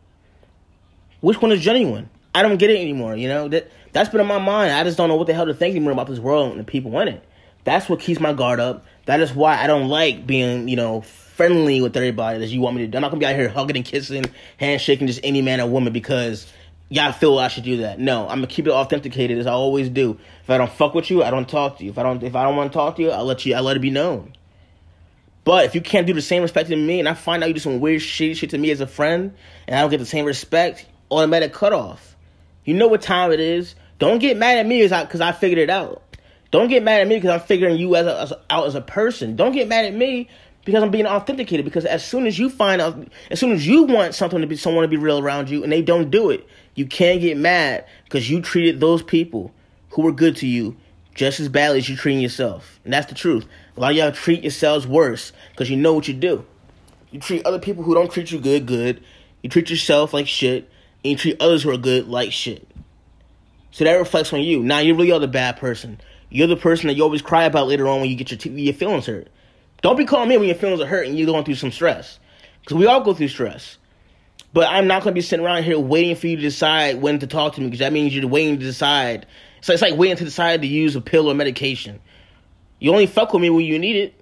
Which 1.21 1.41
one 1.41 1.53
is 1.53 1.61
genuine? 1.61 2.09
I 2.35 2.43
don't 2.43 2.57
get 2.57 2.71
it 2.71 2.81
anymore. 2.81 3.17
You 3.17 3.29
know 3.29 3.49
that 3.49 3.71
that's 3.93 4.09
been 4.09 4.21
in 4.21 4.27
my 4.27 4.39
mind. 4.39 4.73
I 4.73 4.83
just 4.85 4.97
don't 4.97 5.09
know 5.09 5.17
what 5.17 5.27
the 5.27 5.35
hell 5.35 5.47
to 5.47 5.55
think 5.55 5.73
anymore 5.73 5.93
about 5.93 6.07
this 6.07 6.19
world 6.19 6.53
and 6.53 6.61
the 6.61 6.65
people 6.65 6.99
in 7.01 7.09
it. 7.09 7.25
That's 7.65 7.89
what 7.89 8.01
keeps 8.01 8.21
my 8.21 8.33
guard 8.33 8.61
up. 8.61 8.85
That 9.07 9.21
is 9.21 9.35
why 9.35 9.63
I 9.63 9.67
don't 9.67 9.89
like 9.89 10.27
being, 10.27 10.69
you 10.69 10.77
know, 10.77 11.03
friendly 11.03 11.81
with 11.81 11.97
everybody 11.97 12.39
that 12.39 12.47
you 12.47 12.61
want 12.61 12.77
me 12.77 12.83
to 12.83 12.89
do. 12.89 12.97
I'm 12.97 13.03
not 13.03 13.11
gonna 13.11 13.21
be 13.21 13.27
out 13.27 13.35
here 13.35 13.49
hugging 13.49 13.77
and 13.77 13.85
kissing, 13.85 14.25
handshaking 14.59 15.07
just 15.07 15.21
any 15.23 15.43
man 15.43 15.61
or 15.61 15.67
woman 15.67 15.93
because 15.93 16.47
y'all 16.95 17.13
feel 17.13 17.39
I 17.39 17.49
should 17.49 17.65
do 17.65 17.79
that. 17.79 17.99
No, 17.99 18.23
I'm 18.23 18.39
gonna 18.39 18.47
keep 18.47 18.67
it 18.67 18.71
authenticated 18.71 19.39
as 19.39 19.47
I 19.47 19.53
always 19.53 19.89
do. 19.89 20.19
If 20.43 20.51
I 20.51 20.59
don't 20.59 20.71
fuck 20.71 20.95
with 20.95 21.11
you, 21.11 21.23
I 21.23 21.31
don't 21.31 21.49
talk 21.49 21.79
to 21.79 21.85
you. 21.85 21.91
If 21.91 21.99
I 21.99 22.03
don't 22.03 22.23
if 22.23 22.37
I 22.37 22.45
don't 22.45 22.57
want 22.57 22.73
to 22.73 22.77
talk 22.77 22.97
to 22.97 23.03
you, 23.03 23.11
I'll 23.11 23.25
let 23.25 23.45
you 23.45 23.55
I 23.55 23.61
let 23.61 23.77
it 23.77 23.81
be 23.81 23.91
known. 23.91 24.33
But 25.43 25.67
if 25.67 25.75
you 25.75 25.81
can't 25.81 26.07
do 26.07 26.15
the 26.15 26.23
same 26.23 26.43
respect 26.43 26.71
to 26.71 26.77
me 26.77 27.01
and 27.01 27.09
I 27.09 27.15
find 27.15 27.43
out 27.43 27.49
you 27.49 27.55
do 27.55 27.61
some 27.61 27.81
weird 27.81 28.01
shit 28.01 28.37
shit 28.37 28.51
to 28.51 28.59
me 28.59 28.71
as 28.71 28.81
a 28.81 28.87
friend 28.87 29.35
and 29.67 29.77
I 29.77 29.81
don't 29.81 29.91
get 29.91 29.99
the 29.99 30.07
same 30.07 30.25
respect, 30.25 30.87
automatic 31.11 31.53
cutoff. 31.53 32.17
You 32.65 32.75
know 32.75 32.89
what 32.89 33.03
time 33.03 33.33
it 33.33 33.41
is. 33.41 33.75
Don't 33.99 34.19
get 34.19 34.37
mad 34.37 34.59
at 34.59 34.67
me 34.67 34.83
because 34.83 35.21
I, 35.21 35.29
I 35.29 35.33
figured 35.33 35.59
it 35.59 35.71
out. 35.71 36.03
Don't 36.51 36.69
get 36.69 36.83
mad 36.83 37.01
at 37.01 37.09
me 37.09 37.17
because 37.17 37.31
I'm 37.31 37.41
figuring 37.41 37.77
you 37.77 37.97
as, 37.97 38.07
a, 38.07 38.21
as 38.21 38.33
out 38.49 38.67
as 38.67 38.75
a 38.75 38.81
person. 38.81 39.37
Don't 39.37 39.53
get 39.53 39.69
mad 39.69 39.85
at 39.85 39.95
me 39.95 40.29
because 40.65 40.83
I'm 40.83 40.91
being 40.91 41.07
authenticated. 41.07 41.65
Because 41.65 41.85
as 41.85 42.05
soon 42.05 42.27
as 42.27 42.39
you 42.39 42.49
find 42.49 42.81
out, 42.81 42.97
as 43.31 43.41
soon 43.41 43.53
as 43.53 43.67
you 43.67 43.83
want 43.83 44.15
something 44.15 44.41
to 44.41 44.47
be 44.47 44.57
someone 44.57 44.83
to 44.83 44.89
be 44.89 44.97
real 44.97 45.19
around 45.19 45.51
you, 45.51 45.63
and 45.63 45.73
they 45.73 45.83
don't 45.83 46.11
do 46.11 46.31
it, 46.31 46.47
you 46.75 46.87
can't 46.87 47.21
get 47.21 47.37
mad 47.37 47.87
because 48.05 48.29
you 48.29 48.41
treated 48.41 48.81
those 48.81 49.03
people 49.03 49.53
who 49.91 50.03
were 50.03 50.13
good 50.13 50.37
to 50.37 50.47
you 50.47 50.77
just 51.15 51.39
as 51.41 51.49
badly 51.49 51.79
as 51.79 51.89
you're 51.89 51.99
treating 51.99 52.21
yourself. 52.21 52.81
And 52.85 52.93
that's 52.93 53.07
the 53.07 53.15
truth. 53.15 53.47
A 53.77 53.81
lot 53.81 53.93
of 53.93 53.97
y'all 53.97 54.13
treat 54.13 54.43
yourselves 54.43 54.87
worse 54.87 55.33
because 55.51 55.71
you 55.71 55.77
know 55.77 55.93
what 55.93 56.09
you 56.09 56.15
do. 56.15 56.45
You 57.11 57.21
treat 57.21 57.47
other 57.47 57.61
people 57.61 57.85
who 57.85 57.95
don't 57.95 58.11
treat 58.11 58.33
you 58.33 58.41
good 58.41 58.67
good. 58.67 59.03
You 59.43 59.51
treat 59.51 59.71
yourself 59.71 60.13
like 60.13 60.27
shit, 60.27 60.71
and 61.05 61.13
you 61.13 61.17
treat 61.17 61.41
others 61.41 61.63
who 61.63 61.71
are 61.71 61.77
good 61.77 62.09
like 62.09 62.33
shit. 62.33 62.67
So 63.71 63.85
that 63.85 63.93
reflects 63.93 64.33
on 64.33 64.41
you. 64.41 64.63
Now 64.63 64.79
you 64.79 64.95
really 64.95 65.13
are 65.13 65.21
the 65.21 65.29
bad 65.29 65.57
person. 65.57 66.01
You're 66.31 66.47
the 66.49 66.57
person 66.57 66.89
that 66.89 66.95
you 66.95 67.03
always 67.03 67.23
cry 67.23 67.45
about 67.45 67.69
later 67.69 67.87
on 67.87 68.01
when 68.01 68.11
you 68.11 68.17
get 68.17 68.31
your, 68.31 68.39
t- 68.39 68.51
your 68.51 68.75
feelings 68.75 69.07
hurt. 69.07 69.29
Don't 69.83 69.97
be 69.97 70.05
calling 70.05 70.29
me 70.29 70.37
when 70.39 70.49
your 70.49 70.57
feelings 70.57 70.81
are 70.81 70.87
hurt 70.87 71.07
and 71.07 71.17
you're 71.17 71.27
going 71.27 71.45
through 71.45 71.57
some 71.57 71.71
stress. 71.71 72.19
Because 72.61 72.77
we 72.77 72.87
all 72.87 73.03
go 73.03 73.15
through 73.15 73.29
stress. 73.29 73.79
But 74.55 74.69
I'm 74.69 74.87
not 74.87 75.03
going 75.03 75.13
to 75.13 75.19
be 75.19 75.21
sitting 75.21 75.45
around 75.45 75.65
here 75.65 75.79
waiting 75.79 76.15
for 76.15 76.29
you 76.29 76.37
to 76.37 76.43
decide 76.43 77.03
when 77.03 77.19
to 77.19 77.27
talk 77.27 77.57
to 77.57 77.61
me 77.61 77.67
because 77.67 77.81
that 77.81 77.93
means 77.93 78.15
you're 78.15 78.29
waiting 78.29 78.59
to 78.61 78.65
decide. 78.65 79.27
So 79.61 79.73
it's 79.73 79.83
like 79.83 79.97
waiting 79.97 80.17
to 80.17 80.25
decide 80.25 80.63
to 80.63 80.69
use 80.69 80.95
a 80.95 81.01
pill 81.01 81.29
or 81.29 81.35
medication. 81.35 82.01
You 82.79 82.93
only 82.93 83.07
fuck 83.07 83.33
with 83.33 83.43
me 83.43 83.51
when 83.51 83.65
you 83.65 83.79
need 83.81 83.97
it. 83.97 84.15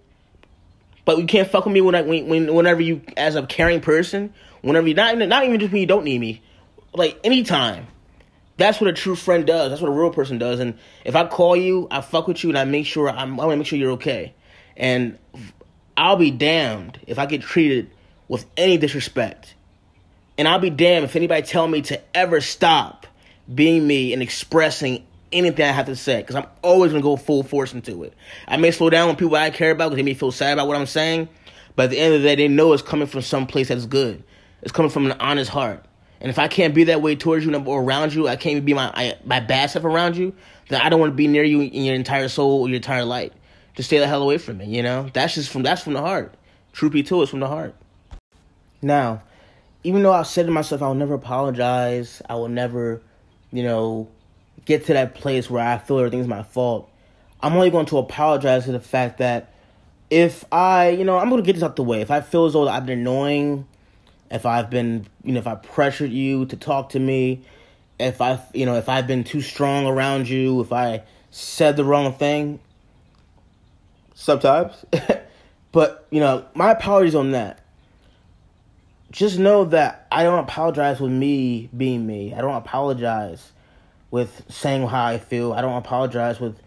But 1.05 1.19
you 1.19 1.27
can't 1.27 1.49
fuck 1.49 1.67
with 1.67 1.75
me 1.75 1.83
when, 1.83 1.95
I, 1.95 2.01
when 2.01 2.55
whenever 2.55 2.81
you, 2.81 3.03
as 3.17 3.35
a 3.35 3.45
caring 3.45 3.83
person, 3.83 4.33
whenever 4.63 4.89
you, 4.89 4.95
not, 4.95 5.19
not 5.19 5.45
even 5.45 5.61
just 5.61 5.71
when 5.71 5.83
you 5.83 5.87
don't 5.87 6.05
need 6.05 6.19
me, 6.19 6.43
like 6.95 7.21
anytime. 7.25 7.89
That's 8.57 8.81
what 8.81 8.89
a 8.89 8.93
true 8.93 9.17
friend 9.17 9.47
does. 9.47 9.71
That's 9.71 9.83
what 9.83 9.89
a 9.89 9.95
real 9.95 10.13
person 10.13 10.39
does. 10.39 10.61
And 10.61 10.79
if 11.05 11.15
I 11.15 11.27
call 11.27 11.57
you, 11.57 11.89
I 11.91 12.01
fuck 12.01 12.27
with 12.27 12.43
you, 12.43 12.51
and 12.51 12.59
I 12.59 12.65
make 12.65 12.87
sure 12.87 13.11
I'm, 13.11 13.39
I 13.39 13.45
want 13.45 13.53
to 13.53 13.57
make 13.57 13.67
sure 13.67 13.79
you're 13.79 13.93
okay. 13.93 14.35
And 14.77 15.19
I'll 15.97 16.17
be 16.17 16.31
damned 16.31 17.01
if 17.07 17.19
I 17.19 17.27
get 17.27 17.43
treated 17.43 17.91
with 18.29 18.47
any 18.57 18.79
disrespect. 18.79 19.55
And 20.39 20.49
I'll 20.49 20.59
be 20.59 20.71
damned 20.71 21.05
if 21.05 21.17
anybody 21.17 21.43
tell 21.43 21.69
me 21.69 21.83
to 21.83 22.01
ever 22.17 22.41
stop 22.41 23.07
being 23.53 23.87
me 23.87 24.13
and 24.13 24.23
expressing 24.23 25.05
anything 25.33 25.65
I 25.65 25.73
have 25.73 25.87
to 25.87 25.97
say. 25.97 26.21
Because 26.21 26.37
I'm 26.37 26.47
always 26.63 26.93
gonna 26.93 27.03
go 27.03 27.17
full 27.17 27.43
force 27.43 27.73
into 27.73 28.05
it. 28.05 28.15
I 28.49 28.57
may 28.57 28.71
slow 28.71 28.91
down 28.91 29.09
when 29.09 29.17
people 29.17 29.37
I 29.37 29.51
care 29.51 29.71
about 29.71 29.91
because 29.91 29.97
they 29.97 30.03
may 30.03 30.15
feel 30.15 30.33
sad 30.33 30.55
about 30.55 30.69
what 30.69 30.77
I'm 30.77 30.87
saying. 30.87 31.29
But 31.77 31.85
at 31.85 31.91
the 31.91 31.99
end 31.99 32.15
of 32.15 32.23
the 32.23 32.29
day, 32.29 32.35
they 32.35 32.49
know 32.49 32.73
it's 32.73 32.83
coming 32.83 33.07
from 33.07 33.23
some 33.23 33.47
place 33.47 33.69
that's 33.69 33.87
good. 33.87 34.23
It's 34.63 34.73
coming 34.73 34.91
from 34.91 35.07
an 35.07 35.17
honest 35.21 35.51
heart. 35.51 35.85
And 36.21 36.31
if 36.31 36.39
I 36.39 36.47
can't 36.47 36.75
be 36.75 36.85
that 36.85 37.03
way 37.03 37.17
towards 37.17 37.45
you 37.45 37.55
or 37.55 37.83
around 37.83 38.15
you, 38.15 38.29
I 38.29 38.37
can't 38.37 38.65
be 38.65 38.75
my 38.75 39.17
my 39.25 39.41
bad 39.41 39.71
stuff 39.71 39.85
around 39.85 40.17
you. 40.17 40.35
Then 40.69 40.81
I 40.81 40.89
don't 40.89 41.01
want 41.01 41.13
to 41.13 41.17
be 41.17 41.27
near 41.27 41.43
you 41.43 41.61
in 41.63 41.83
your 41.83 41.97
entire 41.97 42.29
soul 42.29 42.63
or 42.63 42.69
your 42.69 42.77
entire 42.77 43.05
life. 43.05 43.33
Just 43.75 43.89
stay 43.89 43.99
the 43.99 44.07
hell 44.07 44.23
away 44.23 44.39
from 44.39 44.59
me. 44.59 44.67
You 44.67 44.83
know, 44.83 45.09
that's 45.13 45.35
just 45.35 45.51
from 45.51 45.63
that's 45.63 45.83
from 45.83 45.95
the 45.95 46.01
heart. 46.01 46.35
Truth 46.73 46.93
be 46.93 47.03
told, 47.03 47.23
it's 47.23 47.31
from 47.31 47.41
the 47.41 47.49
heart. 47.49 47.75
Now, 48.81 49.23
even 49.85 50.03
though 50.03 50.13
I've 50.13 50.27
said 50.27 50.47
to 50.47 50.53
myself, 50.53 50.83
I 50.83 50.89
will 50.89 50.95
never 50.95 51.15
apologize. 51.15 52.23
I 52.29 52.35
will 52.35 52.49
never, 52.49 53.03
you 53.53 53.63
know, 53.63 54.09
get 54.65 54.87
to 54.87 54.93
that 54.93 55.15
place 55.15 55.51
where 55.51 55.67
I 55.67 55.79
feel 55.79 55.99
everything's 55.99 56.29
my 56.29 56.43
fault. 56.43 56.89
I'm 57.41 57.55
only 57.55 57.71
going 57.71 57.87
to 57.87 57.99
apologize 57.99 58.67
to 58.67 58.73
the 58.73 58.81
fact 58.81 59.19
that 59.19 59.53
if 60.11 60.45
I, 60.53 60.91
you 60.91 61.05
know, 61.05 61.19
I'm 61.19 61.29
going 61.31 61.43
to 61.43 61.47
get 61.47 61.55
this 61.55 61.63
out 61.63 61.77
the 61.77 61.83
way. 61.83 62.01
If 62.01 62.11
I 62.11 62.21
feel 62.21 62.47
as 62.47 62.53
though 62.53 62.69
I've 62.69 62.87
been 62.87 63.01
annoying 63.01 63.67
if 64.33 64.47
I've 64.47 64.71
been, 64.71 65.07
you 65.23 65.33
know, 65.33 65.39
if 65.39 65.47
I 65.47 65.55
pressured 65.57 66.11
you 66.11 66.47
to 66.47 66.57
talk 66.57 66.89
to 66.91 66.99
me, 66.99 67.45
if 68.01 68.21
I, 68.23 68.41
you 68.55 68.65
know, 68.65 68.77
if 68.77 68.89
I've 68.89 69.07
been 69.07 69.25
too 69.25 69.43
strong 69.43 69.87
around 69.87 70.29
you, 70.29 70.63
if 70.63 70.73
I 70.73 71.03
said 71.31 71.77
the 71.77 71.85
wrong 71.85 72.15
thing, 72.15 72.59
sometimes. 74.15 74.87
but, 75.73 76.07
you 76.11 76.19
know, 76.19 76.47
my 76.55 76.71
apologies 76.71 77.15
on 77.15 77.33
that. 77.33 77.62
Just 79.13 79.39
know 79.39 79.67
that 79.67 80.07
I 80.11 80.23
don't 80.23 80.39
apologize 80.39 80.99
with 80.99 81.13
me 81.13 81.69
being 81.77 82.07
me. 82.07 82.33
I 82.33 82.41
don't 82.41 82.55
apologize 82.55 83.53
with 84.11 84.43
saying 84.49 84.89
how 84.89 85.05
I 85.05 85.19
feel. 85.19 85.53
I 85.53 85.61
don't 85.61 85.77
apologize 85.77 86.41
with 86.41 86.59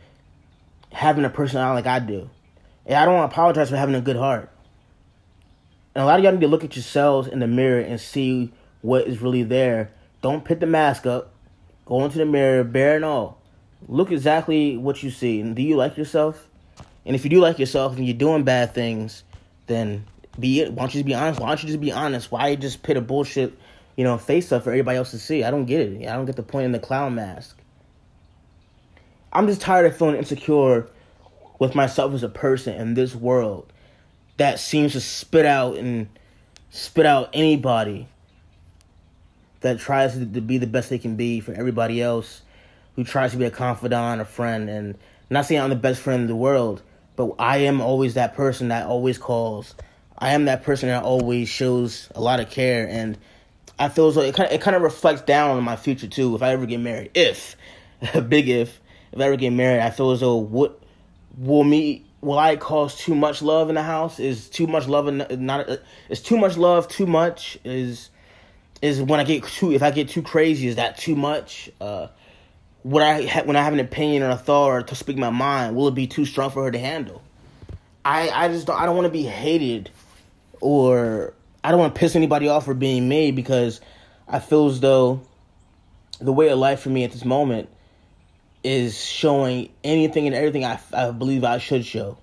having 0.92 1.26
a 1.26 1.30
personality 1.30 1.76
like 1.84 1.88
I 1.88 2.06
do. 2.06 2.30
And 2.86 2.98
I 2.98 3.06
don't 3.06 3.24
apologize 3.24 3.72
for 3.72 3.78
having 3.78 3.96
a 3.96 4.02
good 4.02 4.16
heart. 4.16 4.52
And 5.96 6.04
a 6.04 6.06
lot 6.06 6.20
of 6.20 6.24
y'all 6.24 6.34
need 6.34 6.42
to 6.42 6.48
look 6.48 6.64
at 6.64 6.76
yourselves 6.76 7.28
in 7.28 7.40
the 7.40 7.48
mirror 7.48 7.80
and 7.80 8.00
see 8.00 8.54
what 8.82 9.08
is 9.08 9.24
really 9.24 9.44
there. 9.44 9.92
Don't 10.22 10.46
put 10.46 10.60
the 10.60 10.68
mask 10.68 11.08
up. 11.08 11.34
Go 11.88 12.06
into 12.06 12.20
the 12.20 12.26
mirror, 12.26 12.64
bare 12.64 12.96
and 12.96 13.06
all. 13.06 13.42
Look 13.88 14.12
exactly 14.12 14.78
what 14.78 15.02
you 15.02 15.10
see. 15.10 15.42
And 15.42 15.56
do 15.56 15.64
you 15.64 15.76
like 15.78 15.98
yourself? 15.98 16.48
And 17.08 17.16
if 17.16 17.24
you 17.24 17.32
do 17.32 17.40
like 17.40 17.58
yourself 17.58 17.98
and 17.98 18.06
you're 18.06 18.16
doing 18.16 18.44
bad 18.44 18.76
things, 18.76 19.24
then 19.66 20.06
be 20.40 20.62
it. 20.62 20.72
Why 20.72 20.84
don't 20.84 20.94
you 20.94 21.00
just 21.00 21.06
be 21.06 21.14
honest? 21.14 21.40
Why 21.40 21.48
don't 21.48 21.64
you 21.64 21.68
just 21.68 21.82
be 21.82 21.92
honest? 21.92 22.32
Why 22.32 22.56
just 22.56 22.84
put 22.84 22.98
a 22.98 23.02
bullshit, 23.02 23.58
you 23.96 24.04
know, 24.04 24.18
face 24.18 24.52
up 24.52 24.64
for 24.64 24.70
everybody 24.70 24.98
else 24.98 25.12
to 25.12 25.20
see? 25.20 25.44
I 25.44 25.52
don't 25.52 25.66
get 25.66 25.82
it. 25.82 26.08
I 26.08 26.14
don't 26.14 26.26
get 26.26 26.36
the 26.36 26.44
point 26.44 26.66
in 26.66 26.72
the 26.72 26.80
clown 26.80 27.16
mask. 27.16 27.58
I'm 29.34 29.48
just 29.48 29.62
tired 29.62 29.86
of 29.86 29.98
feeling 29.98 30.16
insecure 30.16 30.88
with 31.60 31.76
myself 31.76 32.14
as 32.14 32.24
a 32.24 32.30
person 32.30 32.76
in 32.76 32.94
this 32.94 33.16
world 33.16 33.72
that 34.38 34.60
seems 34.60 34.94
to 34.94 35.02
spit 35.02 35.46
out 35.46 35.78
and 35.78 36.08
spit 36.70 37.06
out 37.06 37.30
anybody 37.34 38.08
that 39.62 39.80
tries 39.80 40.14
to, 40.14 40.26
to 40.26 40.42
be 40.42 40.58
the 40.58 40.68
best 40.68 40.90
they 40.90 40.98
can 40.98 41.16
be 41.16 41.40
for 41.40 41.54
everybody 41.54 42.02
else 42.02 42.42
who 42.96 43.04
tries 43.04 43.32
to 43.32 43.38
be 43.38 43.46
a 43.46 43.52
confidant, 43.52 44.22
a 44.22 44.26
friend, 44.26 44.70
and 44.70 44.98
not 45.30 45.46
saying 45.46 45.62
I'm 45.62 45.70
the 45.70 45.76
best 45.76 46.02
friend 46.02 46.22
in 46.22 46.28
the 46.28 46.36
world, 46.36 46.82
but 47.16 47.34
I 47.40 47.58
am 47.58 47.82
always 47.82 48.14
that 48.14 48.36
person 48.36 48.70
that 48.70 48.86
always 48.86 49.18
calls. 49.18 49.76
I 50.18 50.34
am 50.34 50.46
that 50.46 50.64
person 50.64 50.90
that 50.90 51.04
always 51.04 51.50
shows 51.50 52.10
a 52.16 52.22
lot 52.22 52.40
of 52.40 52.50
care, 52.50 52.88
and 52.90 53.18
I 53.78 53.90
feel 53.90 54.12
though 54.12 54.22
it 54.22 54.36
kind 54.36 54.50
of, 54.50 54.56
it 54.56 54.62
kind 54.62 54.76
of 54.76 54.82
reflects 54.82 55.22
down 55.22 55.58
on 55.58 55.64
my 55.64 55.76
future 55.76 56.08
too. 56.08 56.36
If 56.36 56.42
I 56.42 56.52
ever 56.52 56.66
get 56.66 56.80
married, 56.80 57.12
if 57.14 57.56
a 58.14 58.22
big 58.22 58.48
if 58.48 58.80
if 59.12 59.20
I 59.20 59.26
ever 59.26 59.36
get 59.36 59.52
married, 59.52 59.82
I 59.82 59.90
feel 59.90 60.12
as 60.12 60.22
though 60.22 60.38
what 60.38 60.80
will 61.38 61.64
me 61.64 62.06
will 62.22 62.40
I 62.40 62.56
cause 62.56 62.98
too 62.98 63.14
much 63.14 63.42
love 63.42 63.70
in 63.70 63.76
the 63.76 63.84
house? 63.84 64.20
Is 64.20 64.50
too 64.50 64.68
much 64.68 64.88
love 64.88 65.08
and 65.08 65.40
not 65.40 65.68
is 66.10 66.22
too 66.22 66.38
much 66.38 66.58
love 66.58 66.88
too 66.88 67.06
much? 67.06 67.58
Is 67.64 68.10
is 68.82 69.02
when 69.02 69.20
I 69.20 69.24
get 69.24 69.44
too 69.44 69.74
if 69.74 69.84
I 69.84 69.92
get 69.92 70.10
too 70.10 70.22
crazy? 70.22 70.68
Is 70.68 70.78
that 70.78 70.98
too 70.98 71.16
much? 71.16 71.70
Uh, 71.82 72.08
what 72.84 73.04
I 73.04 73.24
ha- 73.26 73.44
when 73.44 73.56
I 73.56 73.64
have 73.64 73.74
an 73.74 73.80
opinion 73.80 74.24
or 74.24 74.30
a 74.30 74.38
thought 74.38 74.68
or 74.68 74.82
to 74.82 74.96
speak 74.96 75.18
my 75.18 75.30
mind, 75.30 75.76
will 75.76 75.88
it 75.88 75.96
be 75.96 76.08
too 76.08 76.26
strong 76.26 76.52
for 76.52 76.64
her 76.64 76.72
to 76.72 76.80
handle? 76.80 77.22
I 78.04 78.30
I 78.30 78.48
just 78.48 78.68
don't 78.68 78.80
I 78.80 78.86
don't 78.86 78.96
want 78.96 79.06
to 79.06 79.12
be 79.12 79.24
hated 79.24 79.90
or 80.62 81.34
I 81.64 81.72
don't 81.72 81.80
want 81.80 81.96
to 81.96 82.00
piss 82.00 82.16
anybody 82.16 82.48
off 82.48 82.66
for 82.66 82.74
being 82.74 83.08
me 83.08 83.32
because 83.32 83.82
I 84.28 84.40
feel 84.40 84.68
as 84.68 84.80
though 84.80 85.22
the 86.20 86.32
way 86.32 86.50
of 86.50 86.60
life 86.60 86.82
for 86.82 86.90
me 86.90 87.04
at 87.04 87.12
this 87.12 87.26
moment 87.26 87.70
is 88.64 89.04
showing 89.04 89.70
anything 89.84 90.28
and 90.28 90.36
everything 90.36 90.66
I, 90.66 90.80
I 90.94 91.12
believe 91.12 91.44
I 91.44 91.60
should 91.60 91.86
show. 91.86 92.18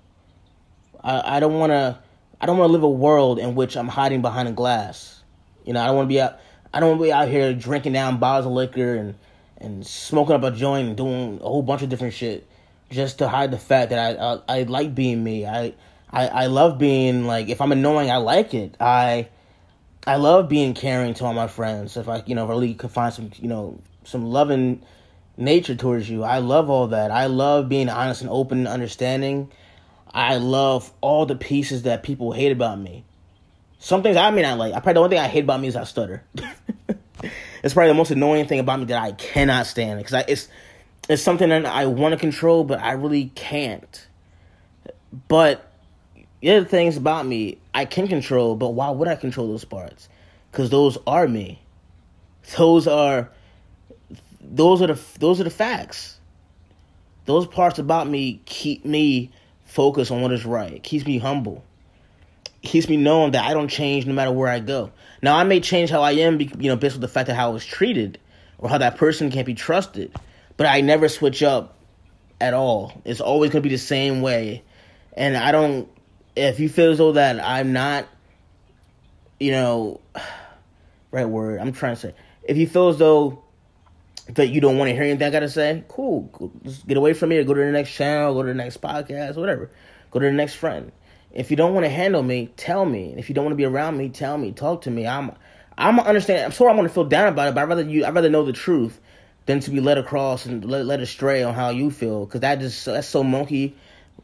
I, 1.03 1.37
I 1.37 1.39
don't 1.39 1.59
want 1.59 1.71
to 1.71 1.99
I 2.41 2.45
don't 2.45 2.57
want 2.57 2.69
to 2.69 2.73
live 2.73 2.83
a 2.83 2.89
world 2.89 3.39
in 3.39 3.55
which 3.55 3.77
I'm 3.77 3.87
hiding 3.87 4.21
behind 4.21 4.49
a 4.49 4.51
glass. 4.51 5.21
You 5.63 5.73
know, 5.73 5.81
I 5.81 5.85
don't 5.87 5.95
want 5.95 6.07
to 6.07 6.13
be 6.13 6.21
out 6.21 6.39
I 6.73 6.79
don't 6.79 6.89
want 6.89 7.01
to 7.01 7.03
be 7.05 7.13
out 7.13 7.27
here 7.27 7.53
drinking 7.53 7.93
down 7.93 8.17
bottles 8.17 8.45
of 8.45 8.51
liquor 8.51 8.95
and 8.95 9.15
and 9.57 9.85
smoking 9.85 10.35
up 10.35 10.43
a 10.43 10.51
joint 10.51 10.87
and 10.87 10.97
doing 10.97 11.39
a 11.41 11.47
whole 11.47 11.61
bunch 11.61 11.81
of 11.81 11.89
different 11.89 12.13
shit 12.13 12.47
just 12.89 13.19
to 13.19 13.29
hide 13.29 13.51
the 13.51 13.57
fact 13.57 13.91
that 13.91 14.17
I 14.17 14.33
I, 14.55 14.59
I 14.59 14.63
like 14.63 14.93
being 14.93 15.23
me. 15.23 15.45
I, 15.45 15.73
I 16.13 16.27
I 16.27 16.45
love 16.45 16.77
being 16.77 17.25
like 17.25 17.49
if 17.49 17.59
I'm 17.59 17.71
annoying, 17.71 18.11
I 18.11 18.17
like 18.17 18.53
it. 18.53 18.77
I 18.79 19.27
I 20.05 20.17
love 20.17 20.47
being 20.47 20.73
caring 20.73 21.13
to 21.15 21.25
all 21.25 21.33
my 21.33 21.47
friends. 21.47 21.97
If 21.97 22.07
I 22.07 22.23
you 22.25 22.35
know 22.35 22.47
really 22.47 22.73
could 22.75 22.91
find 22.91 23.13
some 23.13 23.31
you 23.37 23.47
know 23.47 23.79
some 24.03 24.25
loving 24.27 24.83
nature 25.35 25.75
towards 25.75 26.09
you, 26.09 26.23
I 26.23 26.37
love 26.37 26.69
all 26.69 26.87
that. 26.87 27.09
I 27.11 27.25
love 27.25 27.67
being 27.67 27.89
honest 27.89 28.21
and 28.21 28.29
open 28.29 28.59
and 28.59 28.67
understanding. 28.67 29.51
I 30.13 30.37
love 30.37 30.91
all 31.01 31.25
the 31.25 31.35
pieces 31.35 31.83
that 31.83 32.03
people 32.03 32.31
hate 32.31 32.51
about 32.51 32.79
me. 32.79 33.03
Some 33.79 34.03
things 34.03 34.15
I 34.15 34.29
may 34.29 34.43
not 34.43 34.59
like. 34.59 34.73
I 34.73 34.79
probably 34.79 34.93
the 34.93 34.99
only 34.99 35.09
thing 35.09 35.25
I 35.25 35.27
hate 35.27 35.43
about 35.43 35.59
me 35.59 35.67
is 35.67 35.75
I 35.75 35.83
stutter. 35.83 36.23
it's 37.63 37.73
probably 37.73 37.87
the 37.87 37.95
most 37.95 38.11
annoying 38.11 38.47
thing 38.47 38.59
about 38.59 38.79
me 38.79 38.85
that 38.85 39.01
I 39.01 39.13
cannot 39.13 39.65
stand 39.65 39.97
because 39.99 40.23
it's 40.27 40.47
it's 41.09 41.23
something 41.23 41.49
that 41.49 41.65
I 41.65 41.87
want 41.87 42.13
to 42.13 42.19
control, 42.19 42.63
but 42.63 42.79
I 42.79 42.91
really 42.91 43.31
can't. 43.35 44.07
But 45.27 45.72
the 46.43 46.57
other 46.57 46.65
things 46.65 46.97
about 46.97 47.25
me 47.25 47.57
I 47.73 47.85
can 47.85 48.07
control, 48.07 48.55
but 48.55 48.69
why 48.69 48.89
would 48.89 49.07
I 49.07 49.15
control 49.15 49.47
those 49.47 49.65
parts? 49.65 50.09
Because 50.51 50.69
those 50.69 50.97
are 51.07 51.27
me. 51.27 51.61
Those 52.57 52.87
are 52.87 53.29
those 54.41 54.81
are 54.81 54.87
the 54.87 54.99
those 55.19 55.39
are 55.39 55.45
the 55.45 55.49
facts. 55.49 56.19
Those 57.25 57.47
parts 57.47 57.79
about 57.79 58.07
me 58.07 58.41
keep 58.45 58.83
me 58.83 59.31
focused 59.63 60.11
on 60.11 60.21
what 60.21 60.33
is 60.33 60.45
right. 60.45 60.83
Keeps 60.83 61.05
me 61.05 61.17
humble 61.17 61.63
keeps 62.63 62.87
me 62.87 62.97
knowing 62.97 63.31
that 63.31 63.43
I 63.45 63.53
don't 63.53 63.67
change 63.67 64.05
no 64.05 64.13
matter 64.13 64.31
where 64.31 64.49
I 64.49 64.59
go. 64.59 64.91
Now 65.21 65.37
I 65.37 65.43
may 65.43 65.59
change 65.59 65.89
how 65.89 66.01
I 66.01 66.11
am, 66.13 66.39
you 66.39 66.69
know, 66.69 66.75
based 66.75 66.95
on 66.95 67.01
the 67.01 67.07
fact 67.07 67.29
of 67.29 67.35
how 67.35 67.49
I 67.49 67.53
was 67.53 67.65
treated 67.65 68.17
or 68.57 68.69
how 68.69 68.77
that 68.77 68.97
person 68.97 69.29
can't 69.29 69.45
be 69.45 69.53
trusted, 69.53 70.13
but 70.57 70.67
I 70.67 70.81
never 70.81 71.09
switch 71.09 71.43
up 71.43 71.75
at 72.39 72.53
all. 72.53 73.01
It's 73.05 73.21
always 73.21 73.51
gonna 73.51 73.61
be 73.61 73.69
the 73.69 73.77
same 73.77 74.21
way, 74.21 74.63
and 75.15 75.37
I 75.37 75.51
don't. 75.51 75.89
If 76.35 76.59
you 76.59 76.69
feel 76.69 76.91
as 76.91 76.97
though 76.97 77.13
that 77.13 77.43
I'm 77.43 77.73
not, 77.73 78.07
you 79.39 79.51
know, 79.51 80.01
right 81.11 81.25
word. 81.25 81.59
I'm 81.59 81.71
trying 81.73 81.95
to 81.95 82.01
say. 82.01 82.15
If 82.43 82.57
you 82.57 82.67
feel 82.67 82.89
as 82.89 82.97
though 82.97 83.43
that 84.29 84.47
you 84.47 84.61
don't 84.61 84.77
want 84.77 84.89
to 84.89 84.93
hear 84.93 85.03
anything 85.03 85.27
I 85.27 85.29
gotta 85.29 85.49
say, 85.49 85.83
cool. 85.87 86.51
Just 86.63 86.87
get 86.87 86.97
away 86.97 87.13
from 87.13 87.29
me 87.29 87.37
or 87.37 87.43
go 87.43 87.53
to 87.53 87.59
the 87.59 87.71
next 87.71 87.91
channel, 87.93 88.33
go 88.33 88.43
to 88.43 88.47
the 88.47 88.53
next 88.53 88.81
podcast, 88.81 89.35
whatever. 89.35 89.69
Go 90.11 90.19
to 90.19 90.25
the 90.25 90.31
next 90.31 90.55
friend. 90.55 90.91
If 91.31 91.49
you 91.49 91.57
don't 91.57 91.73
want 91.73 91.85
to 91.85 91.89
handle 91.89 92.21
me, 92.21 92.51
tell 92.55 92.85
me. 92.85 93.15
If 93.17 93.27
you 93.27 93.35
don't 93.35 93.43
want 93.45 93.53
to 93.53 93.57
be 93.57 93.65
around 93.65 93.97
me, 93.97 94.09
tell 94.09 94.37
me. 94.37 94.51
Talk 94.51 94.83
to 94.83 94.91
me. 94.91 95.07
I'm 95.07 95.31
I'm 95.77 95.99
understand. 95.99 96.45
I'm 96.45 96.51
sorry 96.51 96.69
I'm 96.69 96.75
gonna 96.75 96.89
feel 96.89 97.05
down 97.05 97.27
about 97.27 97.49
it, 97.49 97.55
but 97.55 97.61
I'd 97.61 97.69
rather 97.69 97.83
you. 97.83 98.05
I'd 98.05 98.13
rather 98.13 98.29
know 98.29 98.45
the 98.45 98.53
truth 98.53 98.99
than 99.45 99.59
to 99.61 99.71
be 99.71 99.81
led 99.81 99.97
across 99.97 100.45
and 100.45 100.63
let, 100.63 100.85
led 100.85 101.01
astray 101.01 101.43
on 101.43 101.53
how 101.53 101.69
you 101.69 101.89
feel. 101.89 102.25
Because 102.25 102.41
that 102.41 102.59
just 102.59 102.85
that's 102.85 103.07
so 103.07 103.23
monkey, 103.23 103.75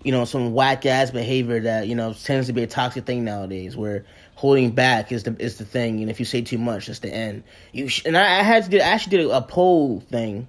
you 0.03 0.11
know, 0.11 0.25
some 0.25 0.53
whack 0.53 0.85
ass 0.85 1.11
behavior 1.11 1.61
that 1.61 1.87
you 1.87 1.95
know 1.95 2.13
tends 2.13 2.47
to 2.47 2.53
be 2.53 2.63
a 2.63 2.67
toxic 2.67 3.05
thing 3.05 3.23
nowadays. 3.23 3.75
Where 3.75 4.05
holding 4.35 4.71
back 4.71 5.11
is 5.11 5.23
the 5.23 5.35
is 5.39 5.57
the 5.57 5.65
thing, 5.65 6.01
and 6.01 6.09
if 6.09 6.19
you 6.19 6.25
say 6.25 6.41
too 6.41 6.57
much, 6.57 6.89
it's 6.89 6.99
the 6.99 7.13
end. 7.13 7.43
You 7.71 7.87
sh- 7.87 8.03
and 8.05 8.17
I, 8.17 8.39
I 8.39 8.43
had 8.43 8.63
to 8.65 8.69
do. 8.69 8.77
I 8.77 8.81
actually 8.81 9.17
did 9.17 9.29
a, 9.29 9.41
poll 9.41 9.99
thing, 9.99 10.47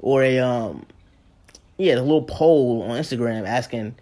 or 0.00 0.22
a 0.22 0.38
um, 0.40 0.86
yeah, 1.76 1.94
a 1.94 2.00
little 2.02 2.22
poll 2.22 2.82
on 2.82 2.98
Instagram 2.98 3.46
asking 3.46 3.94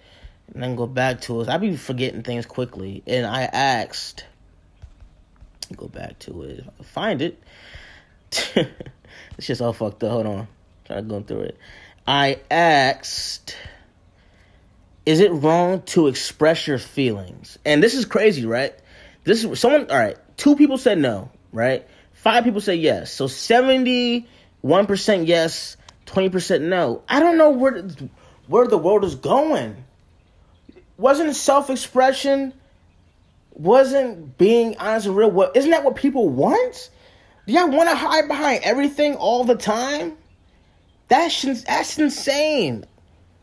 and 0.53 0.63
then 0.63 0.77
go 0.77 0.87
back 0.87 1.21
to 1.23 1.41
it. 1.41 1.49
I 1.49 1.59
be 1.59 1.77
forgetting 1.77 2.23
things 2.23 2.47
quickly, 2.47 3.03
and 3.07 3.27
I 3.27 3.43
asked. 3.43 4.25
Go 5.77 5.89
back 5.89 6.19
to 6.21 6.43
it. 6.43 6.65
find 6.85 7.21
it. 7.21 7.43
it's 8.31 9.47
just 9.47 9.61
all 9.61 9.73
fucked 9.73 10.03
up. 10.05 10.11
Hold 10.11 10.27
on, 10.27 10.49
try 10.85 10.97
to 10.97 11.03
go 11.03 11.21
through 11.21 11.41
it. 11.41 11.59
I 12.07 12.39
asked, 12.51 13.57
"Is 15.07 15.21
it 15.21 15.33
wrong 15.33 15.83
to 15.87 16.09
express 16.09 16.67
your 16.67 16.79
feelings?" 16.79 17.59
And 17.65 17.83
this 17.83 17.95
is 17.95 18.05
crazy, 18.05 18.45
right? 18.45 18.75
This 19.25 19.45
is 19.45 19.59
someone. 19.59 19.91
All 19.91 19.99
right, 19.99 20.17
two 20.37 20.57
people 20.57 20.77
said 20.77 20.99
no, 20.99 21.31
right? 21.53 21.87
Five 22.13 22.45
people 22.45 22.61
said 22.61 22.79
yes. 22.79 23.13
So 23.13 23.27
seventy-one 23.27 24.87
percent 24.87 25.27
yes, 25.27 25.77
twenty 26.05 26.29
percent 26.29 26.65
no. 26.65 27.03
I 27.09 27.21
don't 27.21 27.39
know 27.39 27.51
where 27.51 27.89
where 28.47 28.67
the 28.67 28.79
world 28.79 29.05
is 29.05 29.15
going 29.15 29.85
wasn't 30.97 31.35
self 31.35 31.71
expression, 31.71 32.53
wasn't 33.53 34.39
being 34.39 34.77
honest 34.79 35.07
and 35.07 35.17
real. 35.17 35.31
What 35.31 35.57
isn't 35.57 35.71
that 35.71 35.85
what 35.85 35.97
people 35.97 36.29
want? 36.29 36.91
Do 37.47 37.53
y'all 37.53 37.69
want 37.69 37.89
to 37.89 37.97
hide 37.97 38.29
behind 38.29 38.65
everything 38.65 39.15
all 39.15 39.45
the 39.45 39.55
time? 39.55 40.17
That's 41.09 41.43
that's 41.65 41.99
insane. 41.99 42.85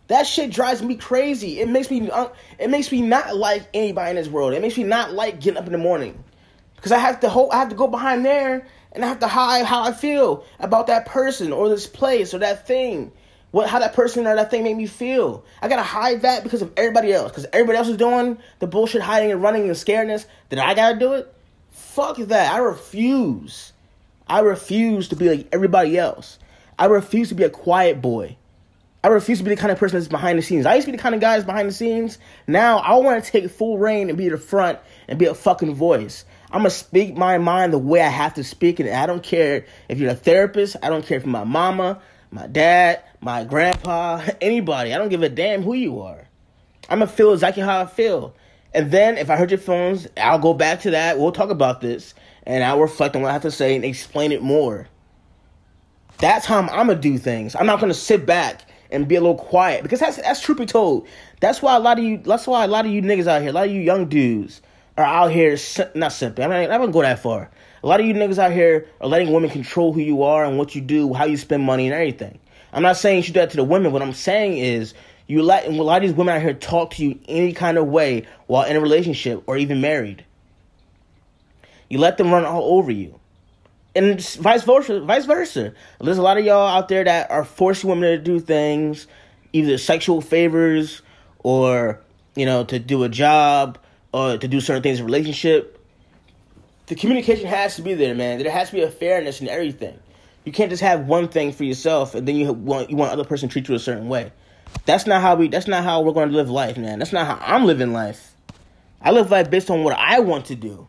That 0.08 0.28
shit 0.28 0.52
drives 0.52 0.82
me 0.82 0.96
crazy. 0.96 1.60
It 1.60 1.70
makes 1.70 1.90
me 1.90 2.10
uh, 2.10 2.30
it 2.60 2.70
makes 2.70 2.92
me 2.92 3.02
not 3.02 3.36
like 3.36 3.68
anybody 3.74 4.12
in 4.12 4.16
this 4.18 4.28
world. 4.28 4.54
It 4.54 4.62
makes 4.62 4.78
me 4.78 4.84
not 4.84 5.14
like 5.14 5.40
getting 5.40 5.58
up 5.58 5.66
in 5.66 5.72
the 5.72 5.78
morning 5.78 6.24
because 6.76 6.92
I 6.92 7.00
have 7.00 7.20
to 7.22 7.50
I 7.52 7.58
have 7.58 7.70
to 7.70 7.76
go 7.76 7.88
behind 7.88 8.26
there 8.26 8.68
and 8.92 9.04
I 9.04 9.08
have 9.08 9.20
to 9.20 9.28
hide 9.28 9.66
how 9.66 9.84
I 9.84 9.94
feel 9.94 10.46
about 10.60 10.88
that 10.88 11.06
person 11.06 11.54
or 11.54 11.70
this 11.70 11.88
place 11.88 12.34
or 12.34 12.40
that 12.40 12.68
thing 12.68 13.12
what 13.54 13.70
how 13.70 13.78
that 13.78 13.94
person 13.94 14.26
or 14.26 14.36
that 14.36 14.50
thing 14.50 14.64
made 14.64 14.76
me 14.76 14.88
feel. 14.88 15.46
I 15.62 15.68
gotta 15.68 15.84
hide 15.84 16.24
that 16.24 16.44
because 16.44 16.64
of 16.64 16.74
everybody 16.76 17.14
else. 17.14 17.32
Because 17.32 17.46
everybody 17.54 17.78
else 17.78 17.88
is 17.88 17.98
doing 17.98 18.40
the 18.58 18.66
bullshit 18.66 19.04
hiding 19.04 19.32
and 19.32 19.44
running 19.44 19.66
and 19.66 19.72
scaredness. 19.74 20.26
That 20.50 20.58
I 20.58 20.74
gotta 20.74 20.98
do 20.98 21.14
it? 21.14 21.32
Fuck 21.70 22.18
that. 22.18 22.52
I 22.52 22.58
refuse. 22.58 23.72
I 24.28 24.40
refuse 24.40 25.10
to 25.10 25.16
be 25.16 25.30
like 25.30 25.48
everybody 25.52 26.00
else. 26.00 26.40
I 26.80 26.86
refuse 26.86 27.30
to 27.30 27.36
be 27.36 27.44
a 27.44 27.50
quiet 27.52 28.02
boy. 28.02 28.38
I 29.04 29.10
refuse 29.10 29.40
to 29.40 29.44
be 29.44 29.50
the 29.50 29.58
kind 29.58 29.72
of 29.72 29.78
person 29.78 30.00
that's 30.00 30.08
behind 30.08 30.40
the 30.40 30.42
scenes. 30.42 30.66
I 30.66 30.76
used 30.76 30.86
to 30.86 30.92
be 30.92 30.98
the 30.98 31.04
kind 31.04 31.14
of 31.14 31.20
guy 31.20 31.34
that's 31.36 31.46
behind 31.46 31.68
the 31.68 31.74
scenes. 31.74 32.18
Now 32.48 32.78
I 32.78 32.96
want 32.96 33.24
to 33.24 33.30
take 33.30 33.50
full 33.52 33.78
reign 33.78 34.08
and 34.08 34.18
be 34.18 34.30
the 34.30 34.38
front 34.38 34.80
and 35.10 35.20
be 35.20 35.26
a 35.26 35.36
fucking 35.36 35.76
voice. 35.76 36.24
I'm 36.52 36.60
gonna 36.60 36.70
speak 36.70 37.18
my 37.18 37.38
mind 37.38 37.74
the 37.74 37.80
way 37.80 38.02
I 38.02 38.08
have 38.08 38.36
to 38.36 38.46
speak 38.46 38.80
it. 38.80 38.90
I 38.94 39.06
don't 39.06 39.22
care 39.22 39.66
if 39.90 40.00
you're 40.00 40.12
a 40.12 40.16
therapist. 40.16 40.78
I 40.82 40.90
don't 40.90 41.06
care 41.06 41.18
if 41.18 41.26
my 41.26 41.44
mama, 41.44 42.00
my 42.32 42.48
dad, 42.48 43.04
my 43.20 43.44
grandpa, 43.44 44.24
anybody. 44.42 44.94
I 44.94 44.98
don't 44.98 45.10
give 45.10 45.22
a 45.22 45.30
damn 45.30 45.64
who 45.64 45.74
you 45.74 46.00
are. 46.00 46.28
I'm 46.88 47.00
gonna 47.00 47.12
feel 47.12 47.34
exactly 47.34 47.64
how 47.64 47.82
I 47.82 47.86
feel. 47.88 48.34
And 48.74 48.90
then 48.90 49.18
if 49.18 49.30
I 49.30 49.36
hurt 49.36 49.52
your 49.52 49.60
feelings, 49.60 50.08
I'll 50.16 50.40
go 50.40 50.54
back 50.54 50.82
to 50.82 50.92
that. 50.92 51.20
We'll 51.20 51.32
talk 51.34 51.50
about 51.50 51.82
this, 51.82 52.14
and 52.44 52.64
I'll 52.64 52.80
reflect 52.80 53.16
on 53.16 53.22
what 53.22 53.30
I 53.30 53.34
have 53.34 53.42
to 53.42 53.52
say 53.52 53.76
and 53.76 53.84
explain 53.84 54.32
it 54.32 54.42
more. 54.42 54.88
That's 56.20 56.46
how 56.46 56.58
I'm, 56.58 56.70
I'm 56.70 56.88
gonna 56.88 56.96
do 56.96 57.18
things. 57.18 57.54
I'm 57.54 57.66
not 57.66 57.82
gonna 57.82 57.94
sit 57.94 58.26
back 58.26 58.62
and 58.94 59.08
be 59.08 59.16
a 59.16 59.22
little 59.22 59.38
quiet 59.38 59.84
because 59.84 60.00
that's 60.00 60.18
that's 60.18 60.42
truth 60.42 60.60
be 60.60 60.66
told. 60.66 61.08
That's 61.40 61.62
why 61.62 61.76
a 61.76 61.80
lot 61.80 61.98
of 62.00 62.06
you. 62.06 62.18
That's 62.18 62.48
why 62.48 62.64
a 62.64 62.68
lot 62.68 62.86
of 62.86 62.92
you 62.92 63.02
niggas 63.02 63.28
out 63.28 63.42
here, 63.42 63.50
a 63.50 63.54
lot 63.54 63.68
of 63.68 63.74
you 63.74 63.82
young 63.82 64.08
dudes, 64.08 64.62
are 64.98 65.06
out 65.06 65.32
here 65.32 65.58
not 65.96 66.14
simply. 66.14 66.44
I 66.44 66.48
mean, 66.48 66.72
I 66.72 66.78
wouldn't 66.78 66.94
go 66.94 67.02
that 67.02 67.20
far. 67.20 67.50
A 67.84 67.88
lot 67.88 68.00
of 68.00 68.06
you 68.06 68.14
niggas 68.14 68.38
out 68.38 68.52
here 68.52 68.88
are 69.02 69.08
letting 69.08 69.34
women 69.34 69.50
control 69.50 69.92
who 69.92 70.00
you 70.00 70.24
are 70.24 70.46
and 70.46 70.58
what 70.58 70.76
you 70.76 70.82
do, 70.82 71.14
how 71.14 71.26
you 71.26 71.36
spend 71.36 71.64
money 71.64 71.86
and 71.86 71.94
everything. 71.94 72.40
I'm 72.72 72.84
not 72.84 72.98
saying 72.98 73.18
you 73.18 73.24
should 73.24 73.34
do 73.34 73.42
that 73.42 73.52
to 73.52 73.58
the 73.58 73.64
women. 73.64 73.92
What 73.92 74.02
I'm 74.02 74.14
saying 74.14 74.58
is 74.58 74.94
you 75.28 75.44
let 75.44 75.68
a 75.68 75.72
lot 75.72 75.98
of 75.98 76.04
these 76.04 76.16
women 76.16 76.36
out 76.36 76.42
here 76.42 76.54
talk 76.54 76.92
to 76.92 77.06
you 77.06 77.20
any 77.28 77.54
kind 77.54 77.78
of 77.78 77.88
way 77.88 78.26
while 78.48 78.64
in 78.66 78.76
a 78.76 78.80
relationship 78.80 79.44
or 79.48 79.58
even 79.58 79.82
married. 79.82 80.26
You 81.90 82.00
let 82.00 82.18
them 82.18 82.32
run 82.32 82.46
all 82.46 82.78
over 82.78 82.92
you. 82.92 83.20
And 83.96 84.20
vice 84.20 84.64
versa, 84.64 85.02
vice 85.02 85.26
versa. 85.26 85.74
There's 86.00 86.18
a 86.18 86.22
lot 86.22 86.38
of 86.38 86.46
y'all 86.46 86.68
out 86.68 86.88
there 86.88 87.04
that 87.04 87.30
are 87.30 87.46
forcing 87.46 87.90
women 87.90 88.10
to 88.10 88.18
do 88.18 88.40
things, 88.40 89.08
either 89.52 89.78
sexual 89.78 90.20
favors 90.20 91.02
or 91.44 92.00
you 92.36 92.46
know, 92.46 92.64
to 92.64 92.80
do 92.80 93.04
a 93.04 93.10
job 93.10 93.78
or 94.12 94.38
to 94.38 94.48
do 94.48 94.60
certain 94.60 94.84
things 94.84 95.00
in 95.00 95.06
relationship, 95.06 95.80
the 96.88 96.96
communication 96.96 97.48
has 97.48 97.76
to 97.76 97.82
be 97.82 97.94
there, 97.94 98.16
man. 98.16 98.40
There 98.40 98.52
has 98.52 98.70
to 98.70 98.76
be 98.76 98.82
a 98.82 98.90
fairness 98.90 99.42
in 99.42 99.48
everything. 99.48 99.98
You 100.46 100.52
can't 100.52 100.70
just 100.70 100.84
have 100.84 101.08
one 101.08 101.30
thing 101.30 101.54
for 101.54 101.64
yourself 101.64 102.16
and 102.16 102.28
then 102.28 102.36
you 102.36 102.52
want 102.52 102.90
you 102.90 102.98
want 102.98 103.12
other 103.12 103.24
person 103.24 103.48
to 103.48 103.54
treat 103.54 103.70
you 103.70 103.76
a 103.76 103.80
certain 103.80 104.10
way. 104.10 104.32
That's 104.86 105.08
not 105.08 105.22
how 105.22 105.36
we. 105.36 105.48
That's 105.48 105.68
not 105.68 105.84
how 105.84 106.02
we're 106.02 106.14
going 106.14 106.30
to 106.30 106.36
live 106.36 106.50
life, 106.50 106.78
man. 106.78 107.00
That's 107.00 107.14
not 107.14 107.28
how 107.28 107.38
I'm 107.42 107.66
living 107.66 107.94
life. 107.94 108.34
I 109.02 109.12
live 109.12 109.32
life 109.32 109.50
based 109.50 109.70
on 109.70 109.84
what 109.84 109.98
I 109.98 110.20
want 110.20 110.46
to 110.46 110.56
do. 110.56 110.88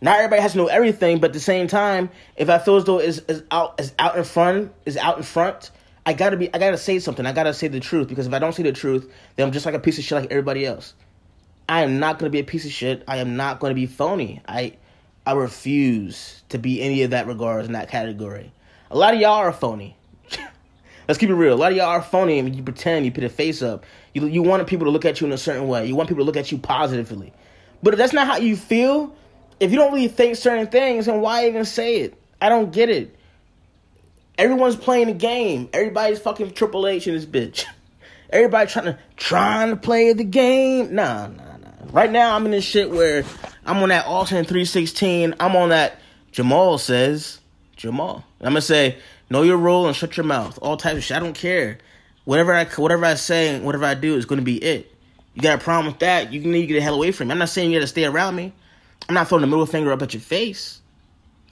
Not 0.00 0.16
everybody 0.16 0.42
has 0.42 0.52
to 0.52 0.58
know 0.58 0.66
everything, 0.66 1.18
but 1.18 1.28
at 1.28 1.32
the 1.32 1.40
same 1.40 1.66
time, 1.66 2.10
if 2.36 2.48
I 2.48 2.58
feel 2.58 2.76
as 2.76 2.84
though 2.84 3.00
is 3.00 3.18
is 3.28 3.42
out 3.50 3.80
is 3.80 3.92
out 3.98 4.16
in 4.16 4.24
front 4.24 4.72
is 4.86 4.96
out 4.96 5.16
in 5.16 5.24
front, 5.24 5.70
I 6.06 6.12
gotta 6.12 6.36
be 6.36 6.52
I 6.54 6.58
gotta 6.58 6.78
say 6.78 6.98
something. 7.00 7.26
I 7.26 7.32
gotta 7.32 7.52
say 7.52 7.68
the 7.68 7.80
truth 7.80 8.08
because 8.08 8.26
if 8.26 8.32
I 8.32 8.38
don't 8.38 8.54
say 8.54 8.62
the 8.62 8.72
truth, 8.72 9.10
then 9.36 9.46
I'm 9.46 9.52
just 9.52 9.66
like 9.66 9.74
a 9.74 9.80
piece 9.80 9.98
of 9.98 10.04
shit 10.04 10.18
like 10.18 10.30
everybody 10.30 10.64
else. 10.64 10.94
I 11.68 11.82
am 11.82 11.98
not 11.98 12.18
gonna 12.18 12.30
be 12.30 12.38
a 12.38 12.44
piece 12.44 12.64
of 12.64 12.70
shit. 12.70 13.02
I 13.08 13.18
am 13.18 13.36
not 13.36 13.58
gonna 13.58 13.74
be 13.74 13.86
phony. 13.86 14.40
I 14.46 14.76
I 15.26 15.32
refuse 15.32 16.42
to 16.48 16.58
be 16.58 16.80
any 16.80 17.02
of 17.02 17.10
that 17.10 17.26
regards 17.26 17.66
in 17.66 17.74
that 17.74 17.90
category. 17.90 18.52
A 18.90 18.96
lot 18.96 19.14
of 19.14 19.20
y'all 19.20 19.32
are 19.32 19.52
phony. 19.52 19.96
Let's 21.08 21.18
keep 21.18 21.28
it 21.28 21.34
real. 21.34 21.54
A 21.54 21.56
lot 21.56 21.72
of 21.72 21.76
y'all 21.76 21.88
are 21.88 22.02
phony 22.02 22.38
and 22.38 22.54
you 22.54 22.62
pretend, 22.62 23.04
you 23.04 23.12
put 23.12 23.24
a 23.24 23.28
face 23.28 23.62
up. 23.62 23.84
You 24.14 24.26
you 24.26 24.42
want 24.42 24.66
people 24.68 24.86
to 24.86 24.90
look 24.90 25.04
at 25.04 25.20
you 25.20 25.26
in 25.26 25.32
a 25.32 25.38
certain 25.38 25.66
way. 25.66 25.86
You 25.86 25.96
want 25.96 26.08
people 26.08 26.22
to 26.22 26.26
look 26.26 26.36
at 26.36 26.52
you 26.52 26.58
positively. 26.58 27.32
But 27.82 27.94
if 27.94 27.98
that's 27.98 28.12
not 28.12 28.26
how 28.26 28.38
you 28.38 28.56
feel, 28.56 29.14
if 29.60 29.70
you 29.70 29.78
don't 29.78 29.92
really 29.92 30.08
think 30.08 30.36
certain 30.36 30.66
things, 30.66 31.06
then 31.06 31.20
why 31.20 31.46
even 31.46 31.64
say 31.64 32.00
it? 32.00 32.20
I 32.40 32.48
don't 32.48 32.72
get 32.72 32.88
it. 32.88 33.16
Everyone's 34.36 34.76
playing 34.76 35.08
a 35.08 35.14
game. 35.14 35.68
Everybody's 35.72 36.20
fucking 36.20 36.52
Triple 36.52 36.86
H 36.86 37.06
in 37.06 37.14
this 37.14 37.26
bitch. 37.26 37.64
Everybody 38.30 38.70
trying 38.70 38.84
to 38.86 38.98
trying 39.16 39.70
to 39.70 39.76
play 39.76 40.12
the 40.12 40.24
game. 40.24 40.94
Nah, 40.94 41.28
nah, 41.28 41.56
nah. 41.56 41.68
Right 41.90 42.10
now 42.10 42.36
I'm 42.36 42.44
in 42.44 42.52
this 42.52 42.64
shit 42.64 42.90
where 42.90 43.24
I'm 43.64 43.78
on 43.78 43.88
that 43.88 44.06
Austin 44.06 44.44
316. 44.44 45.34
I'm 45.40 45.56
on 45.56 45.70
that 45.70 45.98
Jamal 46.30 46.78
says 46.78 47.40
Jamal. 47.76 48.24
I'm 48.40 48.50
gonna 48.50 48.60
say 48.60 48.98
know 49.30 49.42
your 49.42 49.56
role 49.56 49.86
and 49.86 49.96
shut 49.96 50.16
your 50.16 50.26
mouth. 50.26 50.58
All 50.62 50.76
types 50.76 50.98
of 50.98 51.04
shit. 51.04 51.16
I 51.16 51.20
don't 51.20 51.34
care. 51.34 51.78
Whatever 52.24 52.54
I 52.54 52.64
whatever 52.64 53.06
I 53.06 53.14
say, 53.14 53.58
whatever 53.58 53.86
I 53.86 53.94
do 53.94 54.16
is 54.16 54.26
gonna 54.26 54.42
be 54.42 54.62
it. 54.62 54.94
You 55.38 55.42
got 55.42 55.60
a 55.60 55.62
problem 55.62 55.86
with 55.86 56.00
that? 56.00 56.32
You 56.32 56.40
need 56.40 56.62
to 56.62 56.66
get 56.66 56.74
the 56.74 56.80
hell 56.80 56.96
away 56.96 57.12
from 57.12 57.28
me. 57.28 57.32
I'm 57.32 57.38
not 57.38 57.48
saying 57.48 57.70
you 57.70 57.78
got 57.78 57.82
to 57.82 57.86
stay 57.86 58.04
around 58.04 58.34
me. 58.34 58.52
I'm 59.08 59.14
not 59.14 59.28
throwing 59.28 59.42
the 59.42 59.46
middle 59.46 59.66
finger 59.66 59.92
up 59.92 60.02
at 60.02 60.14
your 60.14 60.20
face. 60.20 60.80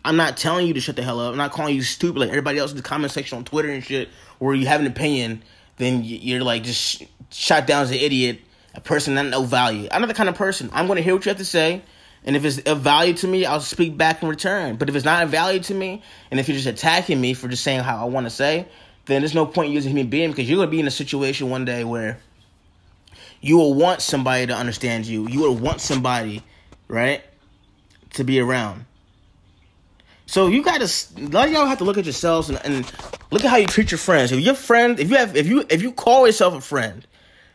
I'm 0.04 0.16
not 0.16 0.36
telling 0.36 0.66
you 0.66 0.74
to 0.74 0.80
shut 0.80 0.96
the 0.96 1.02
hell 1.02 1.20
up. 1.20 1.32
I'm 1.32 1.36
not 1.36 1.50
calling 1.50 1.74
you 1.74 1.82
stupid 1.82 2.20
like 2.20 2.28
everybody 2.28 2.58
else 2.58 2.70
in 2.70 2.76
the 2.76 2.82
comment 2.82 3.12
section 3.12 3.38
on 3.38 3.44
Twitter 3.44 3.68
and 3.68 3.82
shit. 3.82 4.08
Where 4.38 4.54
you 4.54 4.66
have 4.66 4.80
an 4.80 4.86
opinion, 4.86 5.42
then 5.78 6.02
you're 6.04 6.42
like 6.42 6.62
just 6.62 7.02
shot 7.30 7.66
down 7.66 7.82
as 7.82 7.90
an 7.90 7.96
idiot, 7.96 8.40
a 8.74 8.80
person 8.80 9.14
that 9.16 9.24
no 9.24 9.42
value. 9.42 9.88
I'm 9.90 10.00
not 10.00 10.08
the 10.08 10.14
kind 10.14 10.28
of 10.28 10.34
person. 10.34 10.70
I'm 10.72 10.86
going 10.86 10.96
to 10.96 11.02
hear 11.02 11.14
what 11.14 11.24
you 11.24 11.30
have 11.30 11.38
to 11.38 11.44
say, 11.44 11.82
and 12.24 12.36
if 12.36 12.44
it's 12.44 12.58
of 12.58 12.80
value 12.80 13.14
to 13.14 13.26
me, 13.26 13.46
I'll 13.46 13.60
speak 13.60 13.96
back 13.96 14.22
in 14.22 14.28
return. 14.28 14.76
But 14.76 14.88
if 14.88 14.94
it's 14.94 15.04
not 15.04 15.22
of 15.22 15.30
value 15.30 15.60
to 15.60 15.74
me, 15.74 16.02
and 16.30 16.38
if 16.38 16.48
you're 16.48 16.56
just 16.56 16.68
attacking 16.68 17.20
me 17.20 17.34
for 17.34 17.48
just 17.48 17.64
saying 17.64 17.80
how 17.80 17.96
I 17.96 18.04
want 18.04 18.26
to 18.26 18.30
say, 18.30 18.66
then 19.06 19.22
there's 19.22 19.34
no 19.34 19.46
point 19.46 19.68
in 19.68 19.72
using 19.72 19.92
human 19.92 20.08
being 20.08 20.30
because 20.30 20.48
you're 20.48 20.58
going 20.58 20.68
to 20.68 20.70
be 20.70 20.80
in 20.80 20.86
a 20.86 20.90
situation 20.90 21.50
one 21.50 21.64
day 21.64 21.84
where 21.84 22.18
you 23.40 23.56
will 23.56 23.74
want 23.74 24.02
somebody 24.02 24.46
to 24.46 24.54
understand 24.54 25.06
you. 25.06 25.28
You 25.28 25.40
will 25.40 25.56
want 25.56 25.80
somebody, 25.80 26.42
right? 26.88 27.22
To 28.16 28.24
be 28.24 28.40
around. 28.40 28.84
So 30.26 30.48
you 30.48 30.62
gotta 30.62 30.92
a 31.16 31.20
lot 31.28 31.46
of 31.46 31.52
y'all 31.52 31.66
have 31.66 31.78
to 31.78 31.84
look 31.84 31.98
at 31.98 32.04
yourselves 32.04 32.50
and, 32.50 32.60
and 32.64 32.92
look 33.30 33.44
at 33.44 33.50
how 33.50 33.56
you 33.56 33.66
treat 33.66 33.92
your 33.92 33.98
friends. 33.98 34.32
If 34.32 34.40
your 34.40 34.54
friend, 34.54 34.98
if 34.98 35.08
you 35.08 35.16
have, 35.16 35.36
if 35.36 35.46
you 35.46 35.64
if 35.70 35.82
you 35.82 35.92
call 35.92 36.26
yourself 36.26 36.54
a 36.54 36.60
friend, 36.60 37.06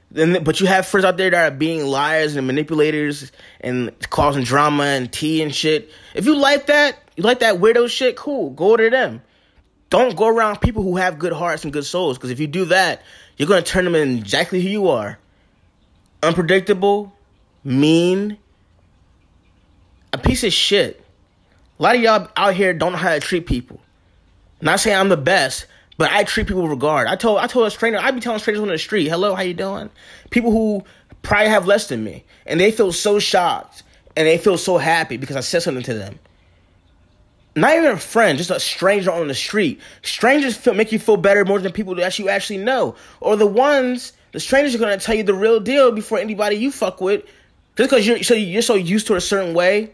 then 0.09 0.43
but 0.43 0.61
you 0.61 0.67
have 0.67 0.85
friends 0.85 1.03
out 1.03 1.17
there 1.17 1.29
that 1.29 1.53
are 1.53 1.55
being 1.55 1.85
liars 1.85 2.37
and 2.37 2.47
manipulators 2.47 3.31
and 3.59 3.91
causing 4.09 4.43
drama 4.43 4.83
and 4.83 5.11
tea 5.11 5.41
and 5.41 5.53
shit. 5.53 5.91
If 6.15 6.25
you 6.25 6.37
like 6.37 6.67
that, 6.67 6.97
you 7.17 7.23
like 7.23 7.39
that 7.39 7.55
weirdo 7.55 7.89
shit, 7.89 8.15
cool. 8.15 8.51
Go 8.51 8.77
to 8.77 8.89
them. 8.89 9.21
Don't 9.89 10.15
go 10.15 10.27
around 10.27 10.61
people 10.61 10.83
who 10.83 10.95
have 10.95 11.19
good 11.19 11.33
hearts 11.33 11.65
and 11.65 11.73
good 11.73 11.85
souls. 11.85 12.17
Because 12.17 12.31
if 12.31 12.39
you 12.39 12.47
do 12.47 12.65
that, 12.65 13.01
you're 13.35 13.49
gonna 13.49 13.61
turn 13.61 13.83
them 13.83 13.95
in 13.95 14.17
exactly 14.17 14.61
who 14.61 14.69
you 14.69 14.87
are. 14.87 15.19
Unpredictable, 16.23 17.13
mean, 17.65 18.37
a 20.13 20.17
piece 20.17 20.43
of 20.43 20.53
shit. 20.53 21.03
A 21.79 21.83
lot 21.83 21.95
of 21.95 22.01
y'all 22.01 22.27
out 22.37 22.53
here 22.53 22.73
don't 22.73 22.91
know 22.91 22.97
how 22.97 23.13
to 23.13 23.19
treat 23.19 23.45
people. 23.45 23.81
Not 24.61 24.79
saying 24.79 24.97
I'm 24.97 25.09
the 25.09 25.17
best, 25.17 25.65
but 25.97 26.11
I 26.11 26.23
treat 26.23 26.47
people 26.47 26.63
with 26.63 26.71
regard. 26.71 27.07
I 27.07 27.15
told 27.15 27.39
I 27.39 27.47
told 27.47 27.67
a 27.67 27.71
stranger, 27.71 27.99
I'd 27.99 28.15
be 28.15 28.21
telling 28.21 28.39
strangers 28.39 28.61
on 28.61 28.67
the 28.67 28.77
street, 28.77 29.07
"Hello, 29.07 29.33
how 29.35 29.41
you 29.41 29.53
doing?" 29.53 29.89
People 30.29 30.51
who 30.51 30.83
probably 31.21 31.49
have 31.49 31.67
less 31.67 31.87
than 31.87 32.03
me, 32.03 32.23
and 32.45 32.59
they 32.59 32.71
feel 32.71 32.91
so 32.91 33.19
shocked 33.19 33.83
and 34.15 34.27
they 34.27 34.37
feel 34.37 34.57
so 34.57 34.77
happy 34.77 35.17
because 35.17 35.35
I 35.35 35.41
said 35.41 35.63
something 35.63 35.83
to 35.83 35.93
them. 35.93 36.19
Not 37.55 37.75
even 37.75 37.91
a 37.91 37.97
friend, 37.97 38.37
just 38.37 38.51
a 38.51 38.59
stranger 38.59 39.11
on 39.11 39.27
the 39.27 39.33
street. 39.33 39.81
Strangers 40.03 40.55
feel, 40.55 40.73
make 40.73 40.91
you 40.91 40.99
feel 40.99 41.17
better 41.17 41.43
more 41.43 41.59
than 41.59 41.71
people 41.71 41.95
that 41.95 42.17
you 42.17 42.29
actually 42.29 42.59
know, 42.59 42.95
or 43.19 43.35
the 43.35 43.47
ones 43.47 44.13
the 44.31 44.39
strangers 44.39 44.75
are 44.75 44.77
gonna 44.77 44.97
tell 44.97 45.15
you 45.15 45.23
the 45.23 45.33
real 45.33 45.59
deal 45.59 45.91
before 45.91 46.19
anybody 46.19 46.55
you 46.55 46.71
fuck 46.71 47.01
with, 47.01 47.23
just 47.75 47.89
because 47.89 48.07
you're 48.07 48.23
so 48.23 48.33
you're 48.33 48.61
so 48.61 48.75
used 48.75 49.07
to 49.07 49.15
a 49.15 49.21
certain 49.21 49.53
way 49.53 49.91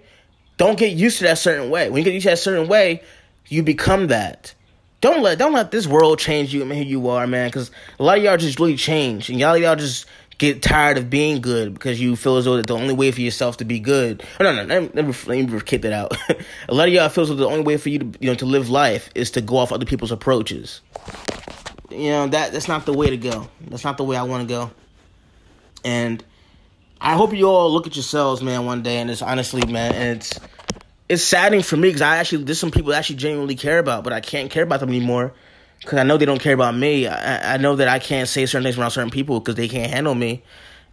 don't 0.58 0.78
get 0.78 0.94
used 0.94 1.20
to 1.20 1.24
that 1.26 1.38
certain 1.38 1.70
way. 1.70 1.90
When 1.90 2.00
you 2.00 2.04
get 2.04 2.14
used 2.14 2.26
to 2.26 2.32
that 2.32 2.40
certain 2.40 2.68
way, 2.68 3.04
you 3.48 3.64
become 3.64 4.08
that. 4.08 4.54
Don't 5.00 5.22
let 5.22 5.38
don't 5.38 5.54
let 5.54 5.72
this 5.72 5.86
world 5.86 6.20
change 6.20 6.54
you, 6.54 6.64
and 6.64 6.72
Who 6.72 6.84
you 6.84 7.10
are, 7.10 7.28
man. 7.28 7.50
Because 7.50 7.72
a 8.00 8.04
lot 8.04 8.18
of 8.18 8.24
y'all 8.24 8.38
just 8.38 8.60
really 8.60 8.76
change, 8.76 9.30
and 9.30 9.40
y'all 9.40 9.56
y'all 9.56 9.76
just 9.76 10.08
get 10.38 10.62
tired 10.62 10.98
of 10.98 11.10
being 11.10 11.42
good 11.42 11.74
because 11.74 12.00
you 12.00 12.16
feel 12.16 12.38
as 12.38 12.46
though 12.46 12.58
that 12.58 12.68
the 12.68 12.76
only 12.76 12.94
way 12.94 13.12
for 13.12 13.22
yourself 13.22 13.58
to 13.58 13.66
be 13.66 13.80
good. 13.80 14.24
Oh, 14.40 14.44
no, 14.44 14.54
no, 14.54 14.64
let 14.64 14.94
me, 14.96 15.14
let 15.26 15.50
me 15.50 15.62
kick 15.62 15.82
that 15.82 15.94
out. 15.94 16.16
a 16.70 16.74
lot 16.74 16.88
of 16.88 16.94
y'all 16.94 17.10
feels 17.10 17.32
as 17.32 17.38
the 17.38 17.48
only 17.48 17.64
way 17.64 17.78
for 17.78 17.90
you 17.90 18.00
to 18.00 18.06
you 18.20 18.28
know 18.30 18.36
to 18.36 18.46
live 18.46 18.70
life 18.70 19.10
is 19.16 19.32
to 19.32 19.42
go 19.42 19.58
off 19.58 19.72
other 19.72 19.86
people's 19.86 20.12
approaches. 20.12 20.82
You 21.90 22.10
know 22.10 22.28
that 22.28 22.52
that's 22.52 22.68
not 22.68 22.86
the 22.86 22.94
way 22.94 23.10
to 23.10 23.18
go. 23.18 23.50
That's 23.62 23.84
not 23.84 23.98
the 23.98 24.04
way 24.04 24.18
I 24.18 24.24
want 24.24 24.48
to 24.48 24.54
go. 24.54 24.72
And 25.86 26.24
I 27.00 27.16
hope 27.16 27.34
you 27.34 27.48
all 27.48 27.72
look 27.72 27.88
at 27.88 27.96
yourselves, 27.96 28.42
man, 28.42 28.66
one 28.66 28.82
day, 28.82 28.98
and 28.98 29.10
it's 29.10 29.22
honestly, 29.22 29.66
man, 29.66 29.94
it's 29.94 30.40
it's 31.10 31.24
saddening 31.24 31.62
for 31.64 31.78
me 31.78 31.90
because 31.90 32.02
I 32.02 32.18
actually 32.18 32.44
there's 32.44 32.60
some 32.60 32.72
people 32.72 32.94
I 32.94 32.98
actually 32.98 33.18
genuinely 33.18 33.56
care 33.56 33.80
about, 33.80 34.04
but 34.04 34.14
I 34.14 34.20
can't 34.20 34.50
care 34.50 34.64
about 34.64 34.80
them 34.80 34.90
anymore 34.90 35.34
because 35.80 36.00
I 36.00 36.04
know 36.04 36.18
they 36.18 36.26
don't 36.26 36.42
care 36.42 36.54
about 36.54 36.76
me. 36.76 37.08
I, 37.08 37.54
I 37.54 37.58
know 37.58 37.76
that 37.76 37.88
I 37.88 38.00
can't 38.00 38.28
say 38.28 38.46
certain 38.46 38.64
things 38.64 38.78
around 38.78 38.92
certain 38.92 39.12
people 39.12 39.40
because 39.40 39.56
they 39.56 39.68
can't 39.68 39.92
handle 39.92 40.16
me, 40.16 40.44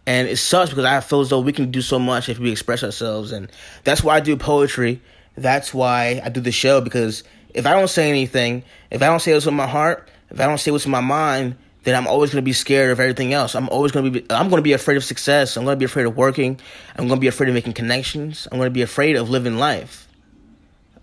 and 0.05 0.27
it 0.27 0.37
sucks 0.37 0.69
because 0.69 0.85
I 0.85 0.99
feel 1.01 1.21
as 1.21 1.29
though 1.29 1.41
we 1.41 1.53
can 1.53 1.71
do 1.71 1.81
so 1.81 1.97
much 1.97 2.29
if 2.29 2.39
we 2.39 2.51
express 2.51 2.83
ourselves, 2.83 3.31
and 3.31 3.51
that's 3.83 4.03
why 4.03 4.15
I 4.15 4.19
do 4.19 4.37
poetry. 4.37 5.01
That's 5.37 5.73
why 5.73 6.21
I 6.23 6.29
do 6.29 6.39
the 6.39 6.51
show 6.51 6.79
because 6.79 7.23
if 7.53 7.65
I 7.65 7.71
don't 7.71 7.89
say 7.89 8.09
anything, 8.09 8.63
if 8.91 9.01
I 9.01 9.07
don't 9.07 9.21
say 9.21 9.33
what's 9.33 9.47
in 9.47 9.53
my 9.53 9.67
heart, 9.67 10.09
if 10.29 10.39
I 10.39 10.45
don't 10.45 10.59
say 10.59 10.71
what's 10.71 10.85
in 10.85 10.91
my 10.91 11.01
mind, 11.01 11.57
then 11.85 11.95
I'm 11.95 12.07
always 12.07 12.31
going 12.31 12.41
to 12.41 12.45
be 12.45 12.53
scared 12.53 12.91
of 12.91 12.99
everything 12.99 13.31
else. 13.33 13.55
I'm 13.55 13.69
always 13.69 13.91
going 13.91 14.11
to 14.11 14.11
be 14.11 14.25
I'm 14.31 14.49
going 14.49 14.59
to 14.59 14.63
be 14.63 14.73
afraid 14.73 14.97
of 14.97 15.03
success. 15.03 15.55
I'm 15.55 15.63
going 15.63 15.75
to 15.75 15.79
be 15.79 15.85
afraid 15.85 16.05
of 16.05 16.17
working. 16.17 16.59
I'm 16.97 17.07
going 17.07 17.19
to 17.19 17.21
be 17.21 17.27
afraid 17.27 17.47
of 17.47 17.53
making 17.53 17.73
connections. 17.73 18.47
I'm 18.51 18.57
going 18.57 18.67
to 18.67 18.73
be 18.73 18.81
afraid 18.81 19.15
of 19.15 19.29
living 19.29 19.57
life. 19.57 20.07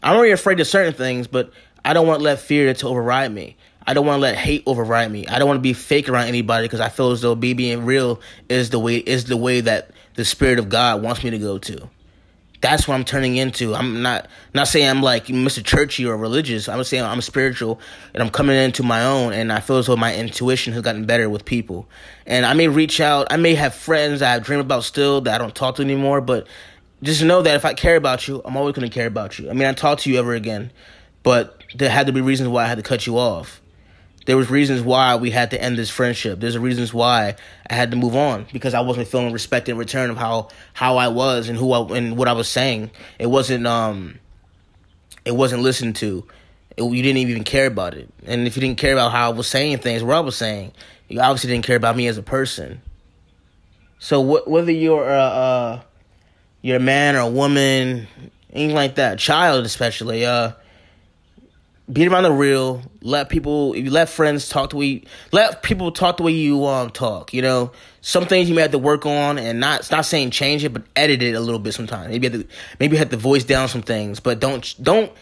I'm 0.02 0.16
already 0.16 0.32
afraid 0.32 0.58
of 0.60 0.66
certain 0.66 0.92
things, 0.92 1.28
but 1.28 1.52
I 1.84 1.94
don't 1.94 2.06
want 2.06 2.18
to 2.18 2.24
let 2.24 2.40
fear 2.40 2.74
to 2.74 2.88
override 2.88 3.32
me. 3.32 3.56
I 3.86 3.94
don't 3.94 4.06
want 4.06 4.18
to 4.18 4.22
let 4.22 4.36
hate 4.36 4.64
override 4.66 5.10
me. 5.10 5.26
I 5.28 5.38
don't 5.38 5.48
want 5.48 5.58
to 5.58 5.62
be 5.62 5.72
fake 5.72 6.08
around 6.08 6.26
anybody 6.26 6.66
because 6.66 6.80
I 6.80 6.88
feel 6.88 7.12
as 7.12 7.20
though 7.20 7.34
being 7.36 7.84
real 7.84 8.20
is 8.48 8.70
the 8.70 8.78
way 8.78 8.96
is 8.96 9.26
the 9.26 9.36
way 9.36 9.60
that 9.60 9.90
the 10.14 10.24
spirit 10.24 10.58
of 10.58 10.68
God 10.68 11.02
wants 11.02 11.22
me 11.22 11.30
to 11.30 11.38
go 11.38 11.58
to 11.58 11.88
that's 12.62 12.86
what 12.86 12.94
I'm 12.94 13.04
turning 13.04 13.36
into. 13.36 13.74
I'm 13.74 14.02
not 14.02 14.28
not 14.54 14.68
saying 14.68 14.88
I'm 14.88 15.02
like 15.02 15.26
Mr. 15.26 15.62
Churchy 15.62 16.06
or 16.06 16.16
religious. 16.16 16.68
I'm 16.68 16.82
saying 16.84 17.02
I'm 17.02 17.20
spiritual 17.20 17.80
and 18.14 18.22
I'm 18.22 18.30
coming 18.30 18.56
into 18.56 18.84
my 18.84 19.04
own 19.04 19.32
and 19.32 19.52
I 19.52 19.60
feel 19.60 19.78
as 19.78 19.88
though 19.88 19.96
my 19.96 20.14
intuition 20.14 20.72
has 20.72 20.82
gotten 20.82 21.04
better 21.04 21.28
with 21.28 21.44
people. 21.44 21.88
And 22.24 22.46
I 22.46 22.54
may 22.54 22.68
reach 22.68 23.00
out, 23.00 23.26
I 23.30 23.36
may 23.36 23.56
have 23.56 23.74
friends 23.74 24.22
I 24.22 24.38
dream 24.38 24.60
about 24.60 24.84
still 24.84 25.20
that 25.22 25.34
I 25.34 25.38
don't 25.38 25.54
talk 25.54 25.74
to 25.76 25.82
anymore, 25.82 26.20
but 26.20 26.46
just 27.02 27.22
know 27.22 27.42
that 27.42 27.56
if 27.56 27.64
I 27.64 27.74
care 27.74 27.96
about 27.96 28.28
you, 28.28 28.40
I'm 28.44 28.56
always 28.56 28.76
gonna 28.76 28.88
care 28.88 29.08
about 29.08 29.38
you. 29.38 29.50
I 29.50 29.54
mean 29.54 29.66
I 29.66 29.72
talk 29.72 29.98
to 30.00 30.10
you 30.10 30.18
ever 30.20 30.34
again, 30.34 30.70
but 31.24 31.62
there 31.74 31.90
had 31.90 32.06
to 32.06 32.12
be 32.12 32.20
reasons 32.20 32.48
why 32.48 32.64
I 32.64 32.68
had 32.68 32.78
to 32.78 32.84
cut 32.84 33.06
you 33.06 33.18
off 33.18 33.61
there 34.24 34.36
was 34.36 34.50
reasons 34.50 34.82
why 34.82 35.16
we 35.16 35.30
had 35.30 35.50
to 35.50 35.60
end 35.60 35.76
this 35.76 35.90
friendship. 35.90 36.38
There's 36.38 36.56
reasons 36.56 36.94
why 36.94 37.36
I 37.68 37.74
had 37.74 37.90
to 37.90 37.96
move 37.96 38.14
on 38.14 38.46
because 38.52 38.74
I 38.74 38.80
wasn't 38.80 39.08
feeling 39.08 39.32
respect 39.32 39.68
in 39.68 39.76
return 39.76 40.10
of 40.10 40.16
how 40.16 40.48
how 40.72 40.96
I 40.96 41.08
was 41.08 41.48
and 41.48 41.58
who 41.58 41.72
I 41.72 41.96
and 41.96 42.16
what 42.16 42.28
I 42.28 42.32
was 42.32 42.48
saying. 42.48 42.90
It 43.18 43.26
wasn't 43.26 43.66
um 43.66 44.18
it 45.24 45.32
wasn't 45.32 45.62
listened 45.62 45.96
to. 45.96 46.26
It, 46.76 46.82
you 46.84 47.02
didn't 47.02 47.18
even 47.18 47.44
care 47.44 47.66
about 47.66 47.94
it. 47.94 48.08
And 48.24 48.46
if 48.46 48.56
you 48.56 48.60
didn't 48.60 48.78
care 48.78 48.92
about 48.92 49.12
how 49.12 49.30
I 49.30 49.34
was 49.34 49.46
saying 49.48 49.78
things, 49.78 50.02
what 50.02 50.16
I 50.16 50.20
was 50.20 50.36
saying, 50.36 50.72
you 51.08 51.20
obviously 51.20 51.50
didn't 51.50 51.64
care 51.64 51.76
about 51.76 51.96
me 51.96 52.06
as 52.06 52.16
a 52.16 52.22
person. 52.22 52.80
So 53.98 54.22
wh- 54.22 54.48
whether 54.48 54.72
you're 54.72 55.08
a 55.08 55.20
uh, 55.20 55.80
you're 56.60 56.76
a 56.76 56.80
man 56.80 57.16
or 57.16 57.20
a 57.20 57.28
woman, 57.28 58.06
anything 58.52 58.76
like 58.76 58.94
that, 58.96 59.18
child 59.18 59.64
especially, 59.66 60.24
uh 60.24 60.52
be 61.90 62.06
around 62.06 62.24
the 62.24 62.32
real. 62.32 62.82
Let 63.02 63.28
people, 63.28 63.76
you 63.76 63.90
let 63.90 64.08
friends 64.08 64.48
talk 64.48 64.70
the 64.70 64.76
way, 64.76 65.04
let 65.32 65.62
people 65.62 65.90
talk 65.90 66.18
the 66.18 66.22
way 66.22 66.32
you 66.32 66.64
um 66.66 66.90
talk. 66.90 67.34
You 67.34 67.42
know, 67.42 67.72
some 68.00 68.26
things 68.26 68.48
you 68.48 68.54
may 68.54 68.62
have 68.62 68.70
to 68.72 68.78
work 68.78 69.06
on, 69.06 69.38
and 69.38 69.58
not 69.60 69.90
not 69.90 70.04
saying 70.04 70.30
change 70.30 70.64
it, 70.64 70.72
but 70.72 70.82
edit 70.94 71.22
it 71.22 71.34
a 71.34 71.40
little 71.40 71.58
bit 71.58 71.72
sometimes. 71.72 72.08
Maybe 72.08 72.28
have 72.28 72.40
to, 72.40 72.48
maybe 72.78 72.96
have 72.96 73.10
to 73.10 73.16
voice 73.16 73.44
down 73.44 73.68
some 73.68 73.82
things, 73.82 74.20
but 74.20 74.40
don't 74.40 74.74
don't. 74.82 75.12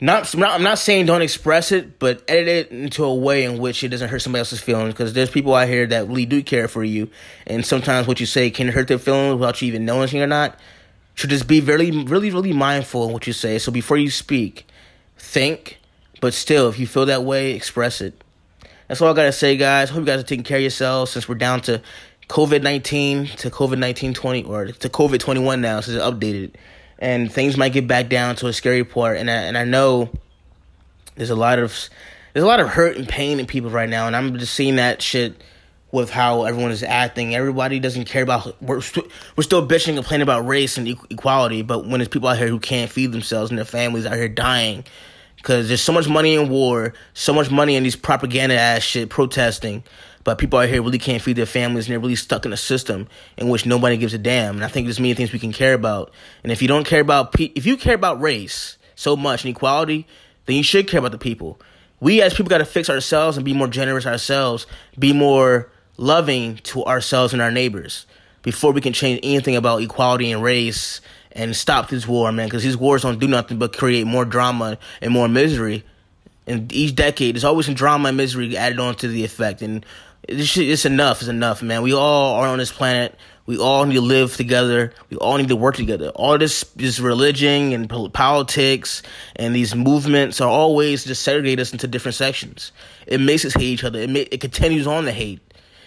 Not, 0.00 0.34
I'm 0.34 0.62
not 0.62 0.78
saying 0.78 1.06
don't 1.06 1.22
express 1.22 1.70
it, 1.72 1.98
but 1.98 2.22
edit 2.28 2.48
it 2.48 2.70
into 2.72 3.04
a 3.04 3.14
way 3.14 3.44
in 3.44 3.58
which 3.58 3.82
it 3.84 3.88
doesn't 3.88 4.10
hurt 4.10 4.18
somebody 4.18 4.40
else's 4.40 4.60
feelings. 4.60 4.92
Because 4.92 5.14
there's 5.14 5.30
people 5.30 5.54
out 5.54 5.68
here 5.68 5.86
that 5.86 6.08
really 6.08 6.26
do 6.26 6.42
care 6.42 6.68
for 6.68 6.82
you, 6.82 7.08
and 7.46 7.64
sometimes 7.64 8.06
what 8.06 8.20
you 8.20 8.26
say 8.26 8.50
can 8.50 8.68
hurt 8.68 8.88
their 8.88 8.98
feelings 8.98 9.38
without 9.38 9.62
you 9.62 9.68
even 9.68 9.84
knowing 9.84 10.08
it 10.08 10.20
or 10.20 10.26
not. 10.26 10.58
Should 11.14 11.30
just 11.30 11.46
be 11.46 11.60
really, 11.60 11.90
really, 12.04 12.30
really 12.30 12.52
mindful 12.52 13.06
in 13.06 13.12
what 13.12 13.28
you 13.28 13.32
say. 13.32 13.58
So 13.58 13.70
before 13.70 13.96
you 13.96 14.10
speak, 14.10 14.66
think, 15.16 15.78
but 16.20 16.34
still, 16.34 16.68
if 16.68 16.78
you 16.78 16.86
feel 16.86 17.06
that 17.06 17.24
way, 17.24 17.52
express 17.52 18.00
it. 18.00 18.22
That's 18.88 19.00
all 19.00 19.10
I 19.10 19.14
gotta 19.14 19.32
say, 19.32 19.56
guys. 19.56 19.90
Hope 19.90 20.00
you 20.00 20.06
guys 20.06 20.20
are 20.20 20.24
taking 20.26 20.44
care 20.44 20.58
of 20.58 20.62
yourselves 20.62 21.10
since 21.10 21.28
we're 21.28 21.36
down 21.36 21.60
to 21.62 21.80
COVID 22.28 22.62
nineteen 22.62 23.26
to 23.26 23.50
COVID 23.50 23.78
nineteen 23.78 24.14
twenty 24.14 24.44
or 24.44 24.66
to 24.66 24.88
COVID 24.88 25.20
twenty 25.20 25.40
one 25.40 25.60
now 25.60 25.80
since 25.80 25.96
it's 25.96 26.04
updated, 26.04 26.52
and 26.98 27.32
things 27.32 27.56
might 27.56 27.72
get 27.72 27.86
back 27.86 28.08
down 28.08 28.36
to 28.36 28.46
a 28.46 28.52
scary 28.52 28.84
part. 28.84 29.16
And 29.16 29.30
I, 29.30 29.34
and 29.34 29.56
I 29.56 29.64
know 29.64 30.10
there's 31.16 31.30
a 31.30 31.36
lot 31.36 31.58
of 31.58 31.88
there's 32.32 32.44
a 32.44 32.46
lot 32.46 32.60
of 32.60 32.68
hurt 32.68 32.96
and 32.96 33.08
pain 33.08 33.40
in 33.40 33.46
people 33.46 33.70
right 33.70 33.88
now, 33.88 34.06
and 34.06 34.14
I'm 34.14 34.38
just 34.38 34.54
seeing 34.54 34.76
that 34.76 35.00
shit 35.00 35.42
with 35.94 36.10
how 36.10 36.42
everyone 36.42 36.72
is 36.72 36.82
acting. 36.82 37.34
Everybody 37.34 37.80
doesn't 37.80 38.04
care 38.04 38.22
about. 38.22 38.60
We're, 38.60 38.80
st- 38.80 39.06
we're 39.36 39.44
still 39.44 39.66
bitching 39.66 39.88
and 39.88 39.96
complaining 39.98 40.24
about 40.24 40.46
race 40.46 40.76
and 40.76 40.86
e- 40.88 40.98
equality, 41.08 41.62
but 41.62 41.86
when 41.86 42.00
there's 42.00 42.08
people 42.08 42.28
out 42.28 42.36
here 42.36 42.48
who 42.48 42.58
can't 42.58 42.90
feed 42.90 43.12
themselves 43.12 43.50
and 43.50 43.58
their 43.58 43.64
families 43.64 44.04
out 44.04 44.16
here 44.16 44.28
dying 44.28 44.84
because 45.36 45.68
there's 45.68 45.80
so 45.80 45.92
much 45.92 46.08
money 46.08 46.34
in 46.34 46.48
war, 46.48 46.94
so 47.12 47.32
much 47.32 47.50
money 47.50 47.76
in 47.76 47.82
these 47.82 47.96
propaganda 47.96 48.58
ass 48.58 48.82
shit 48.82 49.08
protesting, 49.08 49.84
but 50.24 50.38
people 50.38 50.58
out 50.58 50.68
here 50.68 50.82
really 50.82 50.98
can't 50.98 51.22
feed 51.22 51.36
their 51.36 51.46
families 51.46 51.86
and 51.86 51.92
they're 51.92 52.00
really 52.00 52.16
stuck 52.16 52.44
in 52.44 52.52
a 52.52 52.56
system 52.56 53.06
in 53.36 53.48
which 53.48 53.66
nobody 53.66 53.96
gives 53.96 54.14
a 54.14 54.18
damn. 54.18 54.56
And 54.56 54.64
I 54.64 54.68
think 54.68 54.86
there's 54.86 54.98
many 54.98 55.14
things 55.14 55.32
we 55.32 55.38
can 55.38 55.52
care 55.52 55.74
about. 55.74 56.12
And 56.42 56.50
if 56.50 56.60
you 56.62 56.68
don't 56.68 56.86
care 56.86 57.00
about 57.00 57.32
pe- 57.32 57.52
if 57.54 57.66
you 57.66 57.76
care 57.76 57.94
about 57.94 58.20
race 58.20 58.78
so 58.96 59.16
much 59.16 59.44
and 59.44 59.54
equality, 59.54 60.06
then 60.46 60.56
you 60.56 60.62
should 60.62 60.88
care 60.88 60.98
about 60.98 61.12
the 61.12 61.18
people. 61.18 61.60
We 62.00 62.20
as 62.20 62.34
people 62.34 62.50
got 62.50 62.58
to 62.58 62.64
fix 62.64 62.90
ourselves 62.90 63.36
and 63.36 63.44
be 63.44 63.52
more 63.52 63.68
generous 63.68 64.06
ourselves, 64.06 64.66
be 64.98 65.12
more 65.12 65.70
loving 65.96 66.56
to 66.58 66.84
ourselves 66.84 67.32
and 67.32 67.42
our 67.42 67.50
neighbors 67.50 68.06
before 68.42 68.72
we 68.72 68.80
can 68.80 68.92
change 68.92 69.20
anything 69.22 69.56
about 69.56 69.82
equality 69.82 70.30
and 70.30 70.42
race 70.42 71.00
and 71.32 71.56
stop 71.56 71.88
this 71.88 72.06
war, 72.06 72.30
man. 72.30 72.46
Because 72.46 72.62
these 72.62 72.76
wars 72.76 73.02
don't 73.02 73.18
do 73.18 73.26
nothing 73.26 73.58
but 73.58 73.76
create 73.76 74.06
more 74.06 74.24
drama 74.24 74.78
and 75.00 75.12
more 75.12 75.28
misery. 75.28 75.84
And 76.46 76.70
each 76.72 76.94
decade, 76.94 77.34
there's 77.34 77.44
always 77.44 77.66
some 77.66 77.74
drama 77.74 78.08
and 78.08 78.16
misery 78.16 78.56
added 78.56 78.78
on 78.78 78.94
to 78.96 79.08
the 79.08 79.24
effect. 79.24 79.62
And 79.62 79.84
it's, 80.28 80.56
it's 80.56 80.84
enough. 80.84 81.20
It's 81.20 81.28
enough, 81.28 81.62
man. 81.62 81.82
We 81.82 81.94
all 81.94 82.34
are 82.34 82.46
on 82.46 82.58
this 82.58 82.70
planet. 82.70 83.16
We 83.46 83.58
all 83.58 83.84
need 83.84 83.94
to 83.94 84.00
live 84.00 84.36
together. 84.36 84.92
We 85.10 85.16
all 85.18 85.36
need 85.36 85.48
to 85.48 85.56
work 85.56 85.76
together. 85.76 86.08
All 86.10 86.38
this, 86.38 86.64
this 86.76 86.98
religion 86.98 87.72
and 87.72 88.12
politics 88.12 89.02
and 89.36 89.54
these 89.54 89.74
movements 89.74 90.40
are 90.40 90.48
always 90.48 91.04
just 91.04 91.22
segregate 91.22 91.60
us 91.60 91.72
into 91.72 91.86
different 91.86 92.14
sections. 92.14 92.72
It 93.06 93.20
makes 93.20 93.44
us 93.44 93.52
hate 93.52 93.64
each 93.64 93.84
other. 93.84 94.00
It, 94.00 94.10
it 94.16 94.40
continues 94.40 94.86
on 94.86 95.04
the 95.04 95.12
hate 95.12 95.40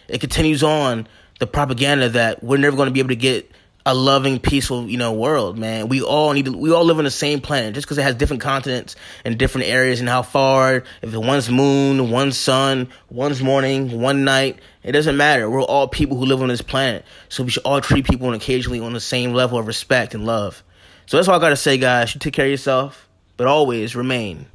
it 0.08 0.22
continues 0.22 0.64
on 0.64 1.08
the 1.40 1.48
propaganda 1.48 2.10
that 2.10 2.44
we're 2.44 2.58
never 2.58 2.76
going 2.76 2.88
to 2.88 2.94
be 2.94 3.00
able 3.00 3.10
to 3.10 3.16
get 3.16 3.52
a 3.88 3.94
loving, 3.96 4.38
peaceful, 4.38 4.90
you 4.90 4.98
know, 4.98 5.14
world, 5.14 5.58
man. 5.58 5.88
We 5.88 6.02
all 6.02 6.34
need 6.34 6.44
to, 6.46 6.52
we 6.52 6.74
all 6.74 6.84
live 6.84 6.98
on 6.98 7.06
the 7.06 7.12
same 7.12 7.40
planet. 7.40 7.74
Just 7.74 7.88
because 7.88 7.98
it 7.98 8.02
has 8.02 8.16
different 8.16 8.42
continents 8.42 8.98
and 9.24 9.38
different 9.38 9.68
areas 9.68 10.02
and 10.02 10.10
how 10.10 10.24
far, 10.24 10.84
if 11.02 11.16
one's 11.16 11.50
moon, 11.50 12.12
one's 12.12 12.38
sun, 12.38 12.90
one's 13.10 13.42
morning, 13.42 14.02
one 14.02 14.26
night, 14.26 14.60
it 14.84 14.92
doesn't 14.92 15.16
matter. 15.16 15.50
We're 15.50 15.62
all 15.62 15.88
people 15.88 16.18
who 16.18 16.26
live 16.26 16.42
on 16.42 16.50
this 16.50 16.62
planet. 16.62 17.06
So 17.30 17.44
we 17.44 17.50
should 17.50 17.64
all 17.64 17.80
treat 17.80 18.06
people 18.06 18.28
and 18.28 18.36
occasionally 18.36 18.82
on 18.82 18.92
the 18.92 19.00
same 19.00 19.34
level 19.34 19.58
of 19.58 19.68
respect 19.68 20.14
and 20.14 20.26
love. 20.26 20.64
So 21.06 21.16
that's 21.16 21.30
all 21.30 21.36
I 21.36 21.40
got 21.40 21.50
to 21.50 21.56
say, 21.56 21.78
guys. 21.78 22.14
You 22.14 22.20
take 22.20 22.34
care 22.34 22.46
of 22.46 22.52
yourself, 22.52 23.08
but 23.38 23.48
always 23.48 23.96
remain 23.96 24.48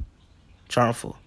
charmful. 0.69 1.17